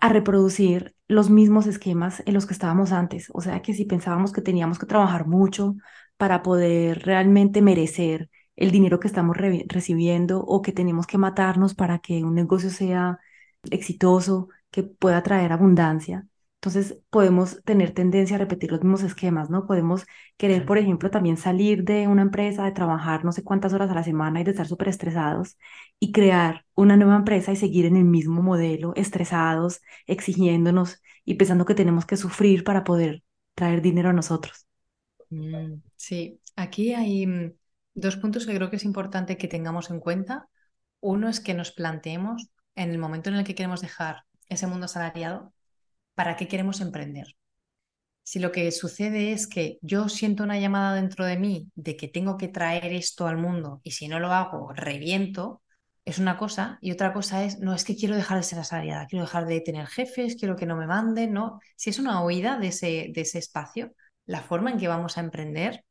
a 0.00 0.08
reproducir 0.08 0.94
los 1.06 1.30
mismos 1.30 1.66
esquemas 1.66 2.22
en 2.26 2.34
los 2.34 2.46
que 2.46 2.52
estábamos 2.52 2.92
antes. 2.92 3.28
O 3.32 3.40
sea 3.40 3.62
que 3.62 3.74
si 3.74 3.84
pensábamos 3.84 4.32
que 4.32 4.40
teníamos 4.42 4.78
que 4.78 4.86
trabajar 4.86 5.26
mucho 5.26 5.76
para 6.16 6.42
poder 6.42 7.00
realmente 7.04 7.62
merecer 7.62 8.30
el 8.56 8.70
dinero 8.72 8.98
que 9.00 9.06
estamos 9.08 9.36
recibiendo 9.36 10.40
o 10.40 10.62
que 10.62 10.72
tenemos 10.72 11.06
que 11.06 11.18
matarnos 11.18 11.74
para 11.74 12.00
que 12.00 12.24
un 12.24 12.34
negocio 12.34 12.70
sea 12.70 13.18
exitoso, 13.70 14.48
que 14.70 14.82
pueda 14.82 15.22
traer 15.22 15.52
abundancia. 15.52 16.26
Entonces 16.60 16.98
podemos 17.10 17.62
tener 17.64 17.92
tendencia 17.94 18.36
a 18.36 18.38
repetir 18.40 18.72
los 18.72 18.80
mismos 18.82 19.02
esquemas, 19.04 19.48
¿no? 19.48 19.66
Podemos 19.66 20.04
querer, 20.36 20.66
por 20.66 20.76
ejemplo, 20.78 21.10
también 21.10 21.36
salir 21.36 21.84
de 21.84 22.08
una 22.08 22.22
empresa, 22.22 22.64
de 22.64 22.72
trabajar 22.72 23.24
no 23.24 23.30
sé 23.32 23.44
cuántas 23.44 23.72
horas 23.74 23.90
a 23.90 23.94
la 23.94 24.02
semana 24.02 24.40
y 24.40 24.44
de 24.44 24.50
estar 24.50 24.66
súper 24.66 24.88
estresados 24.88 25.56
y 26.00 26.10
crear 26.12 26.64
una 26.74 26.96
nueva 26.96 27.16
empresa 27.16 27.52
y 27.52 27.56
seguir 27.56 27.86
en 27.86 27.96
el 27.96 28.04
mismo 28.04 28.42
modelo, 28.42 28.92
estresados, 28.96 29.80
exigiéndonos 30.06 31.00
y 31.24 31.34
pensando 31.34 31.64
que 31.64 31.74
tenemos 31.76 32.06
que 32.06 32.16
sufrir 32.16 32.64
para 32.64 32.82
poder 32.84 33.22
traer 33.54 33.80
dinero 33.80 34.10
a 34.10 34.12
nosotros. 34.12 34.66
Mm, 35.30 35.82
sí, 35.96 36.40
aquí 36.56 36.94
hay 36.94 37.26
mm, 37.26 37.52
dos 37.94 38.16
puntos 38.16 38.46
que 38.46 38.54
creo 38.54 38.70
que 38.70 38.76
es 38.76 38.84
importante 38.84 39.36
que 39.36 39.48
tengamos 39.48 39.90
en 39.90 40.00
cuenta. 40.00 40.48
Uno 41.00 41.28
es 41.28 41.40
que 41.40 41.54
nos 41.54 41.70
planteemos 41.72 42.48
en 42.74 42.90
el 42.90 42.98
momento 42.98 43.30
en 43.30 43.36
el 43.36 43.44
que 43.44 43.54
queremos 43.54 43.80
dejar 43.80 44.24
ese 44.48 44.66
mundo 44.66 44.86
asalariado, 44.86 45.52
¿para 46.18 46.36
qué 46.36 46.48
queremos 46.48 46.80
emprender? 46.80 47.36
Si 48.24 48.40
lo 48.40 48.50
que 48.50 48.72
sucede 48.72 49.30
es 49.30 49.46
que 49.46 49.78
yo 49.82 50.08
siento 50.08 50.42
una 50.42 50.58
llamada 50.58 50.96
dentro 50.96 51.24
de 51.24 51.38
mí 51.38 51.70
de 51.76 51.96
que 51.96 52.08
tengo 52.08 52.36
que 52.36 52.48
traer 52.48 52.92
esto 52.92 53.28
al 53.28 53.36
mundo 53.36 53.80
y 53.84 53.92
si 53.92 54.08
no 54.08 54.18
lo 54.18 54.32
hago, 54.32 54.72
reviento, 54.72 55.62
es 56.04 56.18
una 56.18 56.36
cosa. 56.36 56.78
Y 56.80 56.90
otra 56.90 57.12
cosa 57.12 57.44
es, 57.44 57.60
no 57.60 57.72
es 57.72 57.84
que 57.84 57.94
quiero 57.94 58.16
dejar 58.16 58.38
de 58.38 58.42
ser 58.42 58.58
asalariada, 58.58 59.06
quiero 59.06 59.26
dejar 59.26 59.46
de 59.46 59.60
tener 59.60 59.86
jefes, 59.86 60.34
quiero 60.34 60.56
que 60.56 60.66
no 60.66 60.74
me 60.76 60.88
manden, 60.88 61.32
¿no? 61.32 61.60
Si 61.76 61.90
es 61.90 62.00
una 62.00 62.24
huida 62.24 62.58
de 62.58 62.68
ese, 62.68 63.12
de 63.14 63.20
ese 63.20 63.38
espacio, 63.38 63.92
la 64.26 64.42
forma 64.42 64.72
en 64.72 64.78
que 64.78 64.88
vamos 64.88 65.18
a 65.18 65.20
emprender 65.20 65.84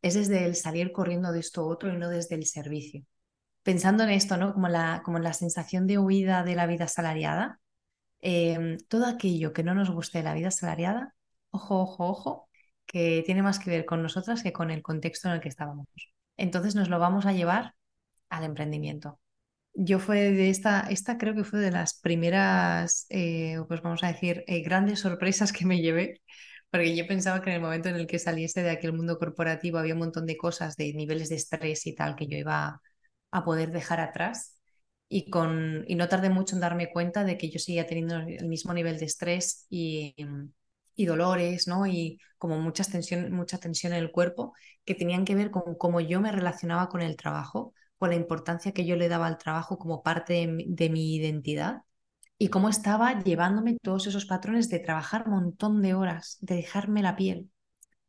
es 0.00 0.14
desde 0.14 0.46
el 0.46 0.56
salir 0.56 0.92
corriendo 0.92 1.30
de 1.30 1.40
esto 1.40 1.66
otro 1.66 1.92
y 1.92 1.98
no 1.98 2.08
desde 2.08 2.36
el 2.36 2.46
servicio 2.46 3.04
pensando 3.62 4.02
en 4.04 4.10
esto, 4.10 4.38
¿no? 4.38 4.54
Como 4.54 4.68
la, 4.68 5.02
como 5.04 5.18
la 5.18 5.34
sensación 5.34 5.86
de 5.86 5.98
huida 5.98 6.42
de 6.42 6.54
la 6.54 6.66
vida 6.66 6.86
asalariada, 6.86 7.60
em, 8.20 8.78
todo 8.88 9.06
aquello 9.06 9.52
que 9.52 9.62
no 9.62 9.74
nos 9.74 9.90
guste 9.90 10.18
de 10.18 10.24
la 10.24 10.34
vida 10.34 10.48
asalariada, 10.48 11.14
ojo, 11.50 11.80
ojo, 11.82 12.06
ojo, 12.08 12.48
que 12.86 13.22
tiene 13.26 13.42
más 13.42 13.58
que 13.58 13.70
ver 13.70 13.84
con 13.86 14.02
nosotras 14.02 14.42
que 14.42 14.52
con 14.52 14.70
el 14.70 14.82
contexto 14.82 15.28
en 15.28 15.34
el 15.34 15.40
que 15.40 15.48
estábamos. 15.48 15.86
Entonces 16.36 16.74
nos 16.74 16.88
lo 16.88 16.98
vamos 16.98 17.26
a 17.26 17.32
llevar 17.32 17.74
al 18.30 18.44
emprendimiento. 18.44 19.20
Yo 19.74 20.00
fue 20.00 20.32
de 20.32 20.50
esta, 20.50 20.80
esta 20.90 21.18
creo 21.18 21.34
que 21.34 21.44
fue 21.44 21.60
de 21.60 21.70
las 21.70 22.00
primeras, 22.00 23.06
eh, 23.10 23.58
pues 23.68 23.82
vamos 23.82 24.02
a 24.04 24.08
decir, 24.12 24.44
eh, 24.48 24.62
grandes 24.62 25.00
sorpresas 25.00 25.52
que 25.52 25.66
me 25.66 25.80
llevé, 25.80 26.20
porque 26.70 26.96
yo 26.96 27.06
pensaba 27.06 27.42
que 27.42 27.50
en 27.50 27.56
el 27.56 27.62
momento 27.62 27.88
en 27.88 27.96
el 27.96 28.06
que 28.06 28.18
saliese 28.18 28.62
de 28.62 28.70
aquel 28.70 28.92
mundo 28.92 29.18
corporativo 29.18 29.78
había 29.78 29.94
un 29.94 30.00
montón 30.00 30.26
de 30.26 30.36
cosas, 30.36 30.76
de 30.76 30.92
niveles 30.94 31.28
de 31.28 31.36
estrés 31.36 31.86
y 31.86 31.94
tal, 31.94 32.16
que 32.16 32.26
yo 32.26 32.36
iba 32.38 32.80
a 33.30 33.44
poder 33.44 33.70
dejar 33.72 34.00
atrás 34.00 34.57
y, 35.08 35.30
con, 35.30 35.84
y 35.88 35.94
no 35.94 36.08
tardé 36.08 36.30
mucho 36.30 36.54
en 36.56 36.60
darme 36.60 36.90
cuenta 36.90 37.24
de 37.24 37.38
que 37.38 37.50
yo 37.50 37.58
seguía 37.58 37.86
teniendo 37.86 38.16
el 38.16 38.46
mismo 38.48 38.74
nivel 38.74 38.98
de 38.98 39.06
estrés 39.06 39.66
y, 39.70 40.14
y 40.94 41.06
dolores, 41.06 41.68
¿no? 41.68 41.86
Y 41.86 42.20
como 42.38 42.58
muchas 42.58 42.90
tensión, 42.90 43.32
mucha 43.32 43.58
tensión 43.58 43.92
en 43.92 44.00
el 44.00 44.10
cuerpo 44.10 44.54
que 44.84 44.94
tenían 44.94 45.24
que 45.24 45.34
ver 45.34 45.50
con 45.50 45.74
cómo 45.76 46.00
yo 46.00 46.20
me 46.20 46.32
relacionaba 46.32 46.88
con 46.88 47.02
el 47.02 47.16
trabajo, 47.16 47.74
con 47.98 48.10
la 48.10 48.16
importancia 48.16 48.72
que 48.72 48.86
yo 48.86 48.96
le 48.96 49.08
daba 49.08 49.26
al 49.26 49.38
trabajo 49.38 49.78
como 49.78 50.02
parte 50.02 50.34
de 50.34 50.64
de 50.68 50.90
mi 50.90 51.14
identidad 51.16 51.82
y 52.38 52.48
cómo 52.48 52.68
estaba 52.68 53.22
llevándome 53.22 53.76
todos 53.82 54.06
esos 54.06 54.26
patrones 54.26 54.68
de 54.70 54.78
trabajar 54.80 55.24
un 55.26 55.32
montón 55.34 55.82
de 55.82 55.94
horas, 55.94 56.38
de 56.40 56.56
dejarme 56.56 57.02
la 57.02 57.16
piel, 57.16 57.50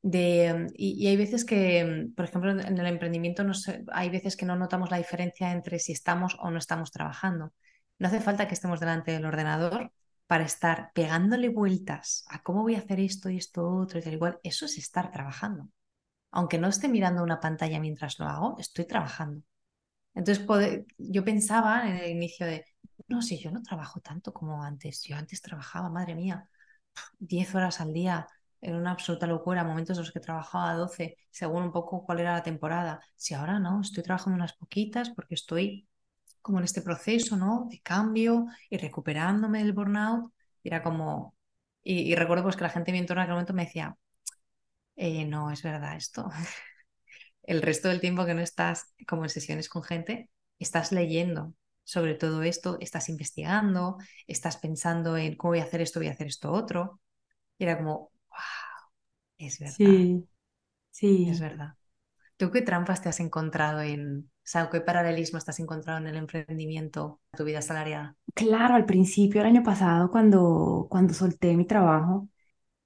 de, 0.01 0.67
y, 0.75 1.07
hay 1.07 1.17
veces 1.17 1.45
que, 1.45 2.07
por 2.15 2.25
ejemplo, 2.25 2.51
en 2.51 2.77
el 2.77 2.85
emprendimiento 2.87 3.43
no 3.43 3.53
hay 3.91 4.09
veces 4.09 4.37
que 4.37 4.45
no 4.45 4.55
notamos 4.55 4.91
la 4.91 4.97
diferencia 4.97 5.51
entre 5.51 5.79
si 5.79 5.91
estamos 5.91 6.37
o 6.39 6.51
no 6.51 6.57
estamos 6.57 6.91
trabajando. 6.91 7.53
No 7.99 8.07
hace 8.07 8.21
falta 8.21 8.47
que 8.47 8.53
estemos 8.53 8.79
delante 8.79 9.11
del 9.11 9.25
ordenador 9.25 9.91
para 10.27 10.45
estar 10.45 10.91
pegándole 10.93 11.49
vueltas 11.49 12.23
a 12.29 12.43
cómo 12.43 12.61
voy 12.63 12.75
a 12.75 12.79
hacer 12.79 12.99
esto 12.99 13.29
y 13.29 13.37
esto 13.37 13.67
otro 13.67 13.99
y 13.99 14.03
tal 14.03 14.13
igual. 14.13 14.39
Eso 14.43 14.65
es 14.65 14.77
estar 14.77 15.11
trabajando. 15.11 15.69
Aunque 16.31 16.59
no 16.59 16.67
esté 16.69 16.87
mirando 16.87 17.23
una 17.23 17.39
pantalla 17.39 17.79
mientras 17.79 18.19
lo 18.19 18.25
hago, 18.27 18.55
estoy 18.59 18.85
trabajando. 18.85 19.41
Entonces 20.13 20.45
yo 20.97 21.23
pensaba 21.25 21.89
en 21.89 21.97
el 21.97 22.11
inicio 22.11 22.45
de, 22.45 22.65
no 23.07 23.21
sé, 23.21 23.37
yo 23.39 23.51
no 23.51 23.61
trabajo 23.63 23.99
tanto 24.01 24.33
como 24.33 24.63
antes. 24.63 25.03
Yo 25.03 25.15
antes 25.17 25.41
trabajaba, 25.41 25.89
madre 25.89 26.15
mía, 26.15 26.47
10 27.19 27.55
horas 27.55 27.81
al 27.81 27.93
día, 27.93 28.27
era 28.61 28.77
una 28.77 28.91
absoluta 28.91 29.27
locura, 29.27 29.63
momentos 29.63 29.97
en 29.97 30.03
los 30.03 30.11
que 30.11 30.19
trabajaba 30.19 30.73
12, 30.73 31.17
según 31.31 31.63
un 31.63 31.71
poco 31.71 32.05
cuál 32.05 32.19
era 32.19 32.33
la 32.33 32.43
temporada. 32.43 33.01
Si 33.15 33.33
ahora 33.33 33.59
no, 33.59 33.81
estoy 33.81 34.03
trabajando 34.03 34.35
unas 34.35 34.53
poquitas 34.53 35.09
porque 35.11 35.35
estoy 35.35 35.87
como 36.41 36.59
en 36.59 36.65
este 36.65 36.81
proceso, 36.81 37.37
¿no? 37.37 37.67
De 37.69 37.79
cambio 37.81 38.47
y 38.69 38.77
recuperándome 38.77 39.59
del 39.63 39.73
burnout. 39.73 40.31
era 40.63 40.83
como, 40.83 41.35
y, 41.83 42.15
recuerdo 42.15 42.43
pues 42.43 42.55
que 42.55 42.63
la 42.63 42.69
gente 42.69 42.91
en 42.91 42.93
mi 42.93 42.99
entorno 42.99 43.21
en 43.21 43.25
aquel 43.25 43.33
momento 43.35 43.53
me 43.53 43.65
decía, 43.65 43.95
eh, 44.95 45.25
no, 45.25 45.51
es 45.51 45.63
verdad 45.63 45.95
esto. 45.95 46.29
El 47.43 47.61
resto 47.61 47.87
del 47.89 48.01
tiempo 48.01 48.25
que 48.25 48.33
no 48.33 48.41
estás 48.41 48.93
como 49.07 49.23
en 49.23 49.29
sesiones 49.29 49.69
con 49.69 49.83
gente, 49.83 50.29
estás 50.59 50.91
leyendo. 50.91 51.53
Sobre 51.83 52.13
todo 52.15 52.43
esto, 52.43 52.77
estás 52.81 53.09
investigando, 53.09 53.97
estás 54.27 54.57
pensando 54.57 55.17
en 55.17 55.35
cómo 55.35 55.51
voy 55.51 55.59
a 55.59 55.63
hacer 55.63 55.81
esto, 55.81 55.99
voy 55.99 56.09
a 56.09 56.11
hacer 56.11 56.27
esto 56.27 56.51
otro. 56.51 57.01
Y 57.57 57.63
era 57.65 57.77
como, 57.77 58.11
wow, 58.39 58.89
es 59.37 59.59
verdad. 59.59 59.75
Sí, 59.75 60.27
sí. 60.91 61.11
Es 61.25 61.39
verdad. 61.39 61.75
¿Tú 62.37 62.51
qué 62.51 62.61
trampas 62.63 63.01
te 63.03 63.09
has 63.09 63.19
encontrado 63.21 63.81
en, 63.81 64.31
o 64.31 64.31
sea, 64.43 64.69
qué 64.71 64.81
paralelismo 64.81 65.39
has 65.39 65.59
encontrado 65.59 65.99
en 65.99 66.07
el 66.07 66.17
emprendimiento, 66.17 67.21
tu 67.37 67.43
vida 67.45 67.61
salarial? 67.61 68.15
Claro, 68.33 68.75
al 68.75 68.85
principio, 68.85 69.41
el 69.41 69.47
año 69.47 69.63
pasado, 69.63 70.09
cuando, 70.11 70.87
cuando 70.89 71.13
solté 71.13 71.55
mi 71.57 71.65
trabajo, 71.65 72.29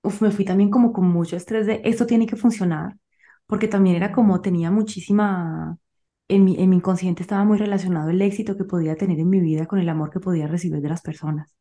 uf, 0.04 0.22
me 0.22 0.32
fui 0.32 0.46
también 0.46 0.72
como 0.72 0.94
con 0.94 1.08
mucho 1.08 1.38
estrés 1.38 1.68
de 1.68 1.82
esto 1.86 2.06
tiene 2.08 2.28
que 2.28 2.38
funcionar, 2.38 2.98
porque 3.48 3.68
también 3.68 3.98
era 3.98 4.12
como 4.14 4.42
tenía 4.42 4.72
muchísima, 4.72 5.78
en 6.30 6.46
mi, 6.46 6.58
en 6.62 6.70
mi 6.70 6.78
inconsciente 6.78 7.24
estaba 7.24 7.46
muy 7.46 7.58
relacionado 7.60 8.10
el 8.12 8.22
éxito 8.22 8.58
que 8.58 8.66
podía 8.66 8.96
tener 8.98 9.20
en 9.20 9.30
mi 9.30 9.42
vida 9.42 9.68
con 9.68 9.80
el 9.80 9.90
amor 9.90 10.12
que 10.12 10.20
podía 10.22 10.48
recibir 10.48 10.82
de 10.82 10.90
las 10.90 11.02
personas. 11.02 11.56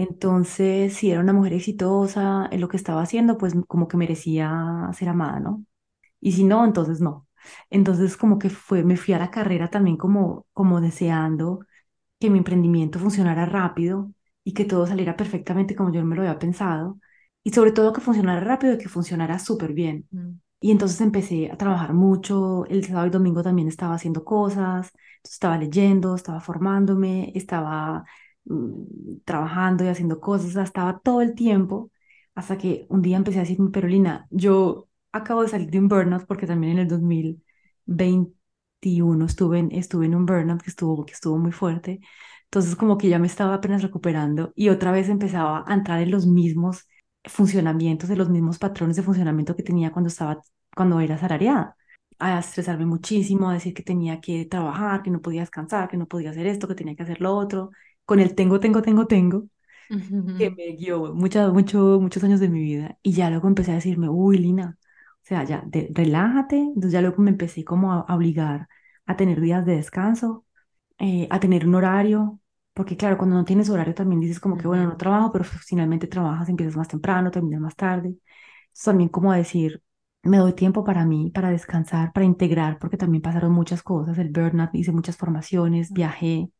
Entonces, 0.00 0.94
si 0.94 1.10
era 1.10 1.20
una 1.20 1.34
mujer 1.34 1.52
exitosa 1.52 2.48
en 2.50 2.60
lo 2.62 2.68
que 2.68 2.78
estaba 2.78 3.02
haciendo, 3.02 3.36
pues 3.36 3.54
como 3.68 3.86
que 3.86 3.98
merecía 3.98 4.88
ser 4.94 5.10
amada, 5.10 5.40
¿no? 5.40 5.64
Y 6.20 6.32
si 6.32 6.44
no, 6.44 6.64
entonces 6.64 7.00
no. 7.00 7.28
Entonces, 7.70 8.16
como 8.16 8.38
que 8.38 8.50
fue, 8.50 8.84
me 8.84 8.96
fui 8.96 9.14
a 9.14 9.18
la 9.18 9.30
carrera 9.30 9.70
también 9.70 9.96
como, 9.98 10.46
como 10.54 10.80
deseando 10.80 11.60
que 12.20 12.30
mi 12.30 12.38
emprendimiento 12.38 12.98
funcionara 12.98 13.46
rápido 13.46 14.12
y 14.44 14.54
que 14.54 14.64
todo 14.66 14.86
saliera 14.86 15.16
perfectamente 15.16 15.76
como 15.76 15.92
yo 15.92 16.04
me 16.04 16.16
lo 16.16 16.22
había 16.22 16.38
pensado. 16.38 17.00
Y 17.44 17.50
sobre 17.52 17.72
todo 17.72 17.92
que 17.92 18.00
funcionara 18.02 18.40
rápido 18.40 18.74
y 18.74 18.78
que 18.78 18.88
funcionara 18.88 19.38
súper 19.38 19.72
bien. 19.74 20.08
Mm. 20.10 20.32
Y 20.60 20.70
entonces 20.72 21.00
empecé 21.02 21.50
a 21.50 21.56
trabajar 21.58 21.94
mucho. 21.94 22.66
El 22.66 22.84
sábado 22.86 23.08
y 23.08 23.10
domingo 23.10 23.42
también 23.42 23.68
estaba 23.68 23.94
haciendo 23.94 24.24
cosas. 24.24 24.92
estaba 25.24 25.58
leyendo, 25.58 26.14
estaba 26.14 26.40
formándome, 26.40 27.32
estaba 27.34 28.04
trabajando 29.24 29.84
y 29.84 29.88
haciendo 29.88 30.20
cosas. 30.20 30.56
Estaba 30.56 31.00
todo 31.00 31.20
el 31.22 31.34
tiempo 31.34 31.90
hasta 32.34 32.58
que 32.58 32.86
un 32.88 33.02
día 33.02 33.16
empecé 33.16 33.38
a 33.38 33.42
decirme, 33.42 33.70
pero 33.72 33.88
Lina, 33.88 34.26
yo 34.30 34.88
acabo 35.12 35.42
de 35.42 35.48
salir 35.48 35.70
de 35.70 35.78
un 35.78 35.88
burnout 35.88 36.26
porque 36.26 36.46
también 36.46 36.74
en 36.74 36.78
el 36.80 36.88
2021 36.88 39.26
estuve 39.26 39.58
en, 39.58 39.72
estuve 39.72 40.06
en 40.06 40.14
un 40.14 40.26
burnout 40.26 40.62
que 40.62 40.70
estuvo, 40.70 41.04
que 41.04 41.12
estuvo 41.12 41.38
muy 41.38 41.52
fuerte. 41.52 42.00
Entonces 42.44 42.76
como 42.76 42.98
que 42.98 43.08
ya 43.08 43.18
me 43.18 43.26
estaba 43.26 43.54
apenas 43.54 43.82
recuperando 43.82 44.52
y 44.56 44.68
otra 44.70 44.90
vez 44.92 45.08
empezaba 45.08 45.64
a 45.66 45.74
entrar 45.74 46.00
en 46.00 46.10
los 46.10 46.26
mismos 46.26 46.86
funcionamientos, 47.24 48.08
de 48.08 48.16
los 48.16 48.28
mismos 48.30 48.58
patrones 48.58 48.96
de 48.96 49.02
funcionamiento 49.02 49.54
que 49.56 49.62
tenía 49.62 49.92
cuando 49.92 50.08
estaba, 50.08 50.40
cuando 50.74 51.00
era 51.00 51.16
asalariada. 51.16 51.76
A 52.18 52.38
estresarme 52.38 52.84
muchísimo, 52.86 53.48
a 53.48 53.54
decir 53.54 53.72
que 53.72 53.82
tenía 53.82 54.20
que 54.20 54.44
trabajar, 54.46 55.02
que 55.02 55.10
no 55.10 55.20
podía 55.22 55.40
descansar, 55.40 55.88
que 55.88 55.96
no 55.96 56.06
podía 56.06 56.30
hacer 56.30 56.46
esto, 56.46 56.68
que 56.68 56.74
tenía 56.74 56.94
que 56.94 57.02
hacer 57.02 57.20
lo 57.20 57.34
otro, 57.34 57.70
con 58.10 58.18
el 58.18 58.34
tengo, 58.34 58.58
tengo, 58.58 58.82
tengo, 58.82 59.06
tengo, 59.06 59.46
que 60.36 60.50
me 60.50 60.72
guió 60.76 61.14
mucho, 61.14 61.52
mucho, 61.52 62.00
muchos 62.00 62.24
años 62.24 62.40
de 62.40 62.48
mi 62.48 62.60
vida. 62.60 62.98
Y 63.02 63.12
ya 63.12 63.30
luego 63.30 63.46
empecé 63.46 63.70
a 63.70 63.76
decirme, 63.76 64.08
uy, 64.08 64.36
Lina, 64.38 64.78
o 64.80 65.20
sea, 65.22 65.44
ya, 65.44 65.64
relájate. 65.92 66.56
Entonces 66.58 66.90
ya 66.92 67.02
luego 67.02 67.22
me 67.22 67.30
empecé 67.30 67.64
como 67.64 67.92
a, 67.92 68.00
obligar 68.12 68.66
a 69.06 69.16
tener 69.16 69.40
días 69.40 69.64
de 69.64 69.76
descanso, 69.76 70.44
eh, 70.98 71.28
a 71.30 71.38
tener 71.38 71.68
un 71.68 71.76
horario, 71.76 72.40
porque 72.74 72.96
claro, 72.96 73.16
cuando 73.16 73.36
no 73.36 73.44
tienes 73.44 73.70
horario 73.70 73.94
también 73.94 74.20
dices 74.20 74.40
como 74.40 74.58
que, 74.58 74.66
bueno, 74.66 74.86
no 74.86 74.96
trabajo, 74.96 75.30
pero 75.32 75.44
finalmente 75.44 76.08
trabajas, 76.08 76.48
empiezas 76.48 76.76
más 76.76 76.88
temprano, 76.88 77.30
terminas 77.30 77.60
más 77.60 77.76
tarde. 77.76 78.08
Entonces 78.08 78.84
también 78.84 79.08
como 79.08 79.32
decir, 79.32 79.82
me 80.24 80.38
doy 80.38 80.54
tiempo 80.54 80.82
para 80.84 81.06
mí, 81.06 81.30
para 81.30 81.50
descansar, 81.50 82.12
para 82.12 82.26
integrar, 82.26 82.78
porque 82.80 82.96
también 82.96 83.22
pasaron 83.22 83.52
muchas 83.52 83.82
cosas, 83.84 84.18
el 84.18 84.30
burnout, 84.30 84.74
hice 84.74 84.90
muchas 84.92 85.16
formaciones, 85.16 85.92
viajé, 85.92 86.50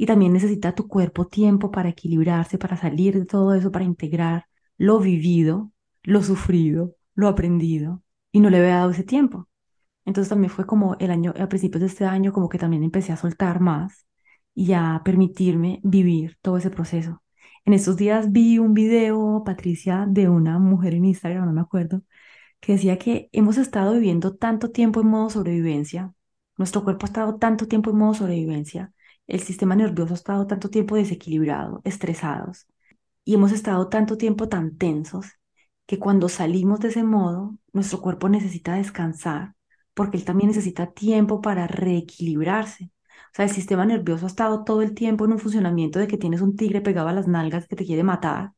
y 0.00 0.06
también 0.06 0.32
necesita 0.32 0.74
tu 0.74 0.88
cuerpo 0.88 1.26
tiempo 1.26 1.70
para 1.70 1.90
equilibrarse, 1.90 2.56
para 2.56 2.78
salir 2.78 3.18
de 3.18 3.26
todo 3.26 3.52
eso, 3.54 3.70
para 3.70 3.84
integrar 3.84 4.46
lo 4.78 4.98
vivido, 4.98 5.72
lo 6.04 6.22
sufrido, 6.22 6.96
lo 7.14 7.28
aprendido, 7.28 8.02
y 8.32 8.40
no 8.40 8.48
le 8.48 8.56
había 8.60 8.76
dado 8.76 8.92
ese 8.92 9.04
tiempo. 9.04 9.46
Entonces 10.06 10.30
también 10.30 10.50
fue 10.50 10.64
como 10.66 10.96
el 11.00 11.10
año, 11.10 11.34
a 11.38 11.48
principios 11.50 11.82
de 11.82 11.88
este 11.88 12.06
año, 12.06 12.32
como 12.32 12.48
que 12.48 12.56
también 12.56 12.82
empecé 12.82 13.12
a 13.12 13.18
soltar 13.18 13.60
más 13.60 14.06
y 14.54 14.72
a 14.72 15.02
permitirme 15.04 15.80
vivir 15.82 16.38
todo 16.40 16.56
ese 16.56 16.70
proceso. 16.70 17.22
En 17.66 17.74
estos 17.74 17.98
días 17.98 18.32
vi 18.32 18.58
un 18.58 18.72
video, 18.72 19.42
Patricia, 19.44 20.06
de 20.08 20.30
una 20.30 20.58
mujer 20.58 20.94
en 20.94 21.04
Instagram, 21.04 21.44
no 21.44 21.52
me 21.52 21.60
acuerdo, 21.60 22.04
que 22.60 22.72
decía 22.72 22.98
que 22.98 23.28
hemos 23.32 23.58
estado 23.58 23.92
viviendo 23.92 24.34
tanto 24.34 24.70
tiempo 24.70 25.02
en 25.02 25.08
modo 25.08 25.28
sobrevivencia, 25.28 26.14
nuestro 26.56 26.84
cuerpo 26.84 27.04
ha 27.04 27.08
estado 27.08 27.36
tanto 27.36 27.68
tiempo 27.68 27.90
en 27.90 27.98
modo 27.98 28.14
sobrevivencia, 28.14 28.94
el 29.30 29.40
sistema 29.40 29.76
nervioso 29.76 30.14
ha 30.14 30.16
estado 30.16 30.46
tanto 30.46 30.70
tiempo 30.70 30.96
desequilibrado, 30.96 31.80
estresados, 31.84 32.66
y 33.24 33.34
hemos 33.34 33.52
estado 33.52 33.88
tanto 33.88 34.16
tiempo 34.18 34.48
tan 34.48 34.76
tensos 34.78 35.26
que 35.86 35.98
cuando 35.98 36.28
salimos 36.28 36.80
de 36.80 36.88
ese 36.88 37.02
modo, 37.04 37.56
nuestro 37.72 38.00
cuerpo 38.00 38.28
necesita 38.28 38.74
descansar, 38.76 39.54
porque 39.94 40.16
él 40.18 40.24
también 40.24 40.48
necesita 40.48 40.92
tiempo 40.92 41.40
para 41.40 41.66
reequilibrarse. 41.66 42.86
O 43.32 43.34
sea, 43.34 43.44
el 43.46 43.50
sistema 43.52 43.84
nervioso 43.86 44.26
ha 44.26 44.28
estado 44.28 44.64
todo 44.64 44.82
el 44.82 44.94
tiempo 44.94 45.24
en 45.24 45.32
un 45.32 45.38
funcionamiento 45.38 45.98
de 45.98 46.08
que 46.08 46.18
tienes 46.18 46.40
un 46.40 46.56
tigre 46.56 46.80
pegado 46.80 47.08
a 47.08 47.12
las 47.12 47.28
nalgas 47.28 47.68
que 47.68 47.76
te 47.76 47.84
quiere 47.86 48.02
matar 48.04 48.52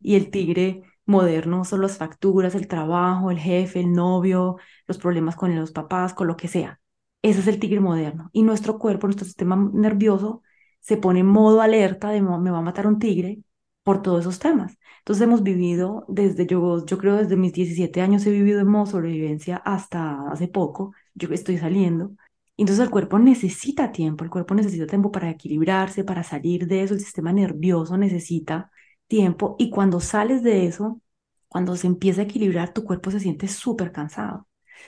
y 0.00 0.16
el 0.16 0.30
tigre 0.30 0.82
moderno 1.06 1.64
son 1.64 1.82
las 1.82 1.98
facturas, 1.98 2.54
el 2.56 2.68
trabajo, 2.68 3.30
el 3.30 3.38
jefe, 3.38 3.80
el 3.80 3.92
novio, 3.92 4.58
los 4.88 4.98
problemas 4.98 5.36
con 5.36 5.56
los 5.56 5.72
papás, 5.72 6.14
con 6.14 6.28
lo 6.28 6.36
que 6.36 6.48
sea. 6.48 6.81
Ese 7.22 7.40
es 7.40 7.46
el 7.46 7.58
tigre 7.60 7.80
moderno. 7.80 8.30
Y 8.32 8.42
nuestro 8.42 8.78
cuerpo, 8.78 9.06
nuestro 9.06 9.26
sistema 9.26 9.56
nervioso 9.72 10.42
se 10.80 10.96
pone 10.96 11.20
en 11.20 11.26
modo 11.26 11.60
alerta 11.60 12.10
de 12.10 12.20
me 12.22 12.50
va 12.50 12.58
a 12.58 12.62
matar 12.62 12.86
un 12.86 12.98
tigre 12.98 13.40
por 13.82 14.02
todos 14.02 14.20
esos 14.22 14.38
temas. 14.38 14.78
Entonces 14.98 15.22
hemos 15.22 15.42
vivido 15.42 16.04
desde, 16.08 16.46
yo, 16.46 16.84
yo 16.86 16.98
creo 16.98 17.16
desde 17.16 17.36
mis 17.36 17.52
17 17.52 18.00
años 18.00 18.24
he 18.26 18.30
vivido 18.30 18.60
en 18.60 18.68
modo 18.68 18.86
sobrevivencia 18.86 19.56
hasta 19.56 20.28
hace 20.30 20.48
poco, 20.48 20.92
yo 21.14 21.28
estoy 21.30 21.58
saliendo, 21.58 22.12
entonces 22.56 22.84
el 22.84 22.90
cuerpo 22.90 23.18
necesita 23.18 23.90
tiempo, 23.92 24.24
el 24.24 24.30
cuerpo 24.30 24.54
necesita 24.54 24.86
tiempo 24.86 25.10
para 25.10 25.30
equilibrarse, 25.30 26.04
para 26.04 26.22
salir 26.22 26.66
de 26.66 26.82
eso, 26.82 26.94
el 26.94 27.00
sistema 27.00 27.32
nervioso 27.32 27.96
necesita 27.96 28.70
tiempo 29.08 29.56
y 29.58 29.70
cuando 29.70 30.00
sales 30.00 30.42
de 30.42 30.66
eso, 30.66 31.00
cuando 31.48 31.76
se 31.76 31.86
empieza 31.88 32.20
a 32.22 32.24
equilibrar, 32.24 32.72
tu 32.72 32.84
cuerpo 32.84 33.10
se 33.10 33.20
siente 33.20 33.48
súper 33.48 33.90
cansado. 33.92 34.46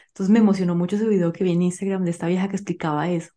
Entonces 0.09 0.33
me 0.33 0.39
emocionó 0.41 0.75
mucho 0.75 0.97
ese 0.97 1.09
video 1.09 1.33
que 1.33 1.45
vi 1.45 1.53
en 1.53 1.63
Instagram 1.63 2.05
de 2.05 2.11
esta 2.11 2.27
vieja 2.27 2.49
que 2.49 2.57
explicaba 2.57 3.11
eso, 3.11 3.31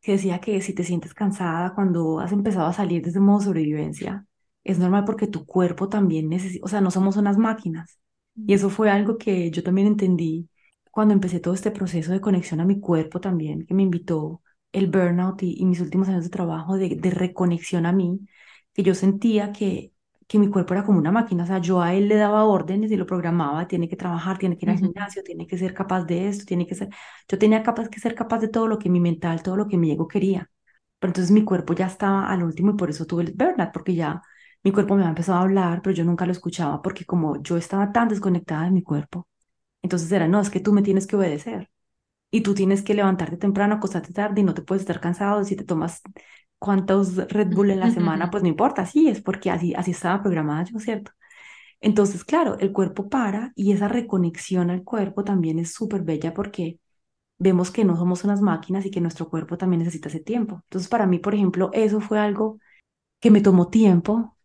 que 0.00 0.12
decía 0.12 0.40
que 0.40 0.60
si 0.60 0.74
te 0.74 0.84
sientes 0.84 1.14
cansada 1.14 1.74
cuando 1.74 2.20
has 2.20 2.32
empezado 2.32 2.66
a 2.66 2.72
salir 2.72 3.02
de 3.02 3.10
ese 3.10 3.20
modo 3.20 3.40
sobrevivencia, 3.40 4.26
es 4.64 4.78
normal 4.78 5.04
porque 5.04 5.26
tu 5.26 5.46
cuerpo 5.46 5.88
también 5.88 6.28
necesita, 6.28 6.64
o 6.64 6.68
sea, 6.68 6.80
no 6.80 6.90
somos 6.90 7.16
unas 7.16 7.38
máquinas. 7.38 7.98
Y 8.36 8.54
eso 8.54 8.70
fue 8.70 8.90
algo 8.90 9.16
que 9.18 9.50
yo 9.50 9.62
también 9.62 9.86
entendí 9.86 10.48
cuando 10.90 11.14
empecé 11.14 11.40
todo 11.40 11.54
este 11.54 11.70
proceso 11.70 12.12
de 12.12 12.20
conexión 12.20 12.60
a 12.60 12.64
mi 12.64 12.80
cuerpo 12.80 13.20
también, 13.20 13.66
que 13.66 13.74
me 13.74 13.82
invitó 13.82 14.42
el 14.72 14.88
burnout 14.88 15.42
y, 15.42 15.64
mis 15.64 15.80
últimos 15.80 16.08
años 16.08 16.24
de 16.24 16.30
trabajo 16.30 16.76
de, 16.76 16.98
reconexión 17.10 17.86
a 17.86 17.92
mí, 17.92 18.20
que 18.72 18.82
yo 18.82 18.94
sentía 18.94 19.52
que, 19.52 19.92
que 20.26 20.38
mi 20.38 20.48
cuerpo 20.50 20.74
era 20.74 20.84
como 20.84 20.98
una 20.98 21.12
máquina, 21.12 21.44
o 21.44 21.46
sea, 21.46 21.58
yo 21.58 21.80
a 21.82 21.94
él 21.94 22.08
le 22.08 22.16
daba 22.16 22.44
órdenes 22.44 22.90
y 22.92 22.96
lo 22.96 23.06
programaba, 23.06 23.66
tiene 23.68 23.88
que 23.88 23.96
trabajar, 23.96 24.38
tiene 24.38 24.56
que 24.58 24.66
ir 24.66 24.70
al 24.70 24.78
gimnasio, 24.78 25.22
tiene 25.22 25.46
que 25.46 25.58
ser 25.58 25.74
capaz 25.74 26.04
de 26.04 26.28
esto, 26.28 26.44
tiene 26.46 26.66
que 26.66 26.74
ser, 26.74 26.88
yo 27.28 27.38
tenía 27.38 27.62
capaz 27.62 27.88
que 27.88 28.00
ser 28.00 28.14
capaz 28.14 28.38
de 28.40 28.48
todo 28.48 28.66
lo 28.68 28.78
que 28.78 28.90
mi 28.90 29.00
mental, 29.00 29.42
todo 29.42 29.56
lo 29.56 29.66
que 29.68 29.76
mi 29.78 29.90
ego 29.92 30.08
quería, 30.08 30.50
pero 30.98 31.10
entonces 31.10 31.30
mi 31.30 31.44
cuerpo 31.44 31.74
ya 31.74 31.86
estaba 31.86 32.28
al 32.30 32.42
último 32.42 32.72
y 32.72 32.76
por 32.76 32.90
eso 32.90 33.06
tuve 33.06 33.24
el 33.24 33.32
burnout, 33.34 33.72
porque 33.72 33.94
ya 33.94 34.22
mi 34.62 34.72
cuerpo 34.72 34.94
me 34.94 35.02
había 35.02 35.10
empezado 35.10 35.38
a 35.38 35.42
hablar, 35.42 35.82
pero 35.82 35.94
yo 35.94 36.04
nunca 36.04 36.26
lo 36.26 36.32
escuchaba 36.32 36.80
porque 36.82 37.04
como 37.04 37.42
yo 37.42 37.56
estaba 37.56 37.92
tan 37.92 38.08
desconectada 38.08 38.64
de 38.64 38.70
mi 38.70 38.82
cuerpo, 38.82 39.28
entonces 39.82 40.12
era, 40.12 40.28
no, 40.28 40.40
es 40.40 40.50
que 40.50 40.60
tú 40.60 40.72
me 40.74 40.82
tienes 40.82 41.06
que 41.06 41.16
obedecer. 41.16 41.70
Y 42.30 42.42
tú 42.42 42.54
tienes 42.54 42.82
que 42.82 42.94
levantarte 42.94 43.36
temprano, 43.36 43.76
acostarte 43.76 44.12
tarde 44.12 44.40
y 44.40 44.44
no 44.44 44.54
te 44.54 44.62
puedes 44.62 44.82
estar 44.82 45.00
cansado. 45.00 45.44
Si 45.44 45.54
te 45.56 45.64
tomas 45.64 46.02
cuántos 46.64 47.16
Red 47.28 47.54
Bull 47.54 47.70
en 47.70 47.80
la 47.80 47.90
semana, 47.90 48.30
pues 48.30 48.42
no 48.42 48.48
importa, 48.48 48.86
sí, 48.86 49.08
es 49.08 49.20
porque 49.20 49.50
así, 49.50 49.74
así 49.74 49.90
estaba 49.90 50.22
programada 50.22 50.64
yo, 50.64 50.78
¿cierto? 50.78 51.12
Entonces, 51.80 52.24
claro, 52.24 52.58
el 52.60 52.72
cuerpo 52.72 53.08
para 53.10 53.52
y 53.56 53.72
esa 53.72 53.88
reconexión 53.88 54.70
al 54.70 54.84
cuerpo 54.84 55.24
también 55.24 55.58
es 55.58 55.74
súper 55.74 56.02
bella 56.02 56.34
porque 56.34 56.80
vemos 57.38 57.70
que 57.70 57.84
no 57.84 57.96
somos 57.96 58.24
unas 58.24 58.40
máquinas 58.42 58.86
y 58.86 58.90
que 58.90 59.00
nuestro 59.00 59.28
cuerpo 59.30 59.58
también 59.58 59.80
necesita 59.80 60.08
ese 60.08 60.20
tiempo. 60.20 60.62
Entonces, 60.64 60.88
para 60.88 61.06
mí, 61.06 61.18
por 61.18 61.34
ejemplo, 61.34 61.70
eso 61.74 62.00
fue 62.00 62.18
algo 62.20 62.58
que 63.20 63.30
me 63.30 63.40
tomó 63.42 63.68
tiempo, 63.68 64.36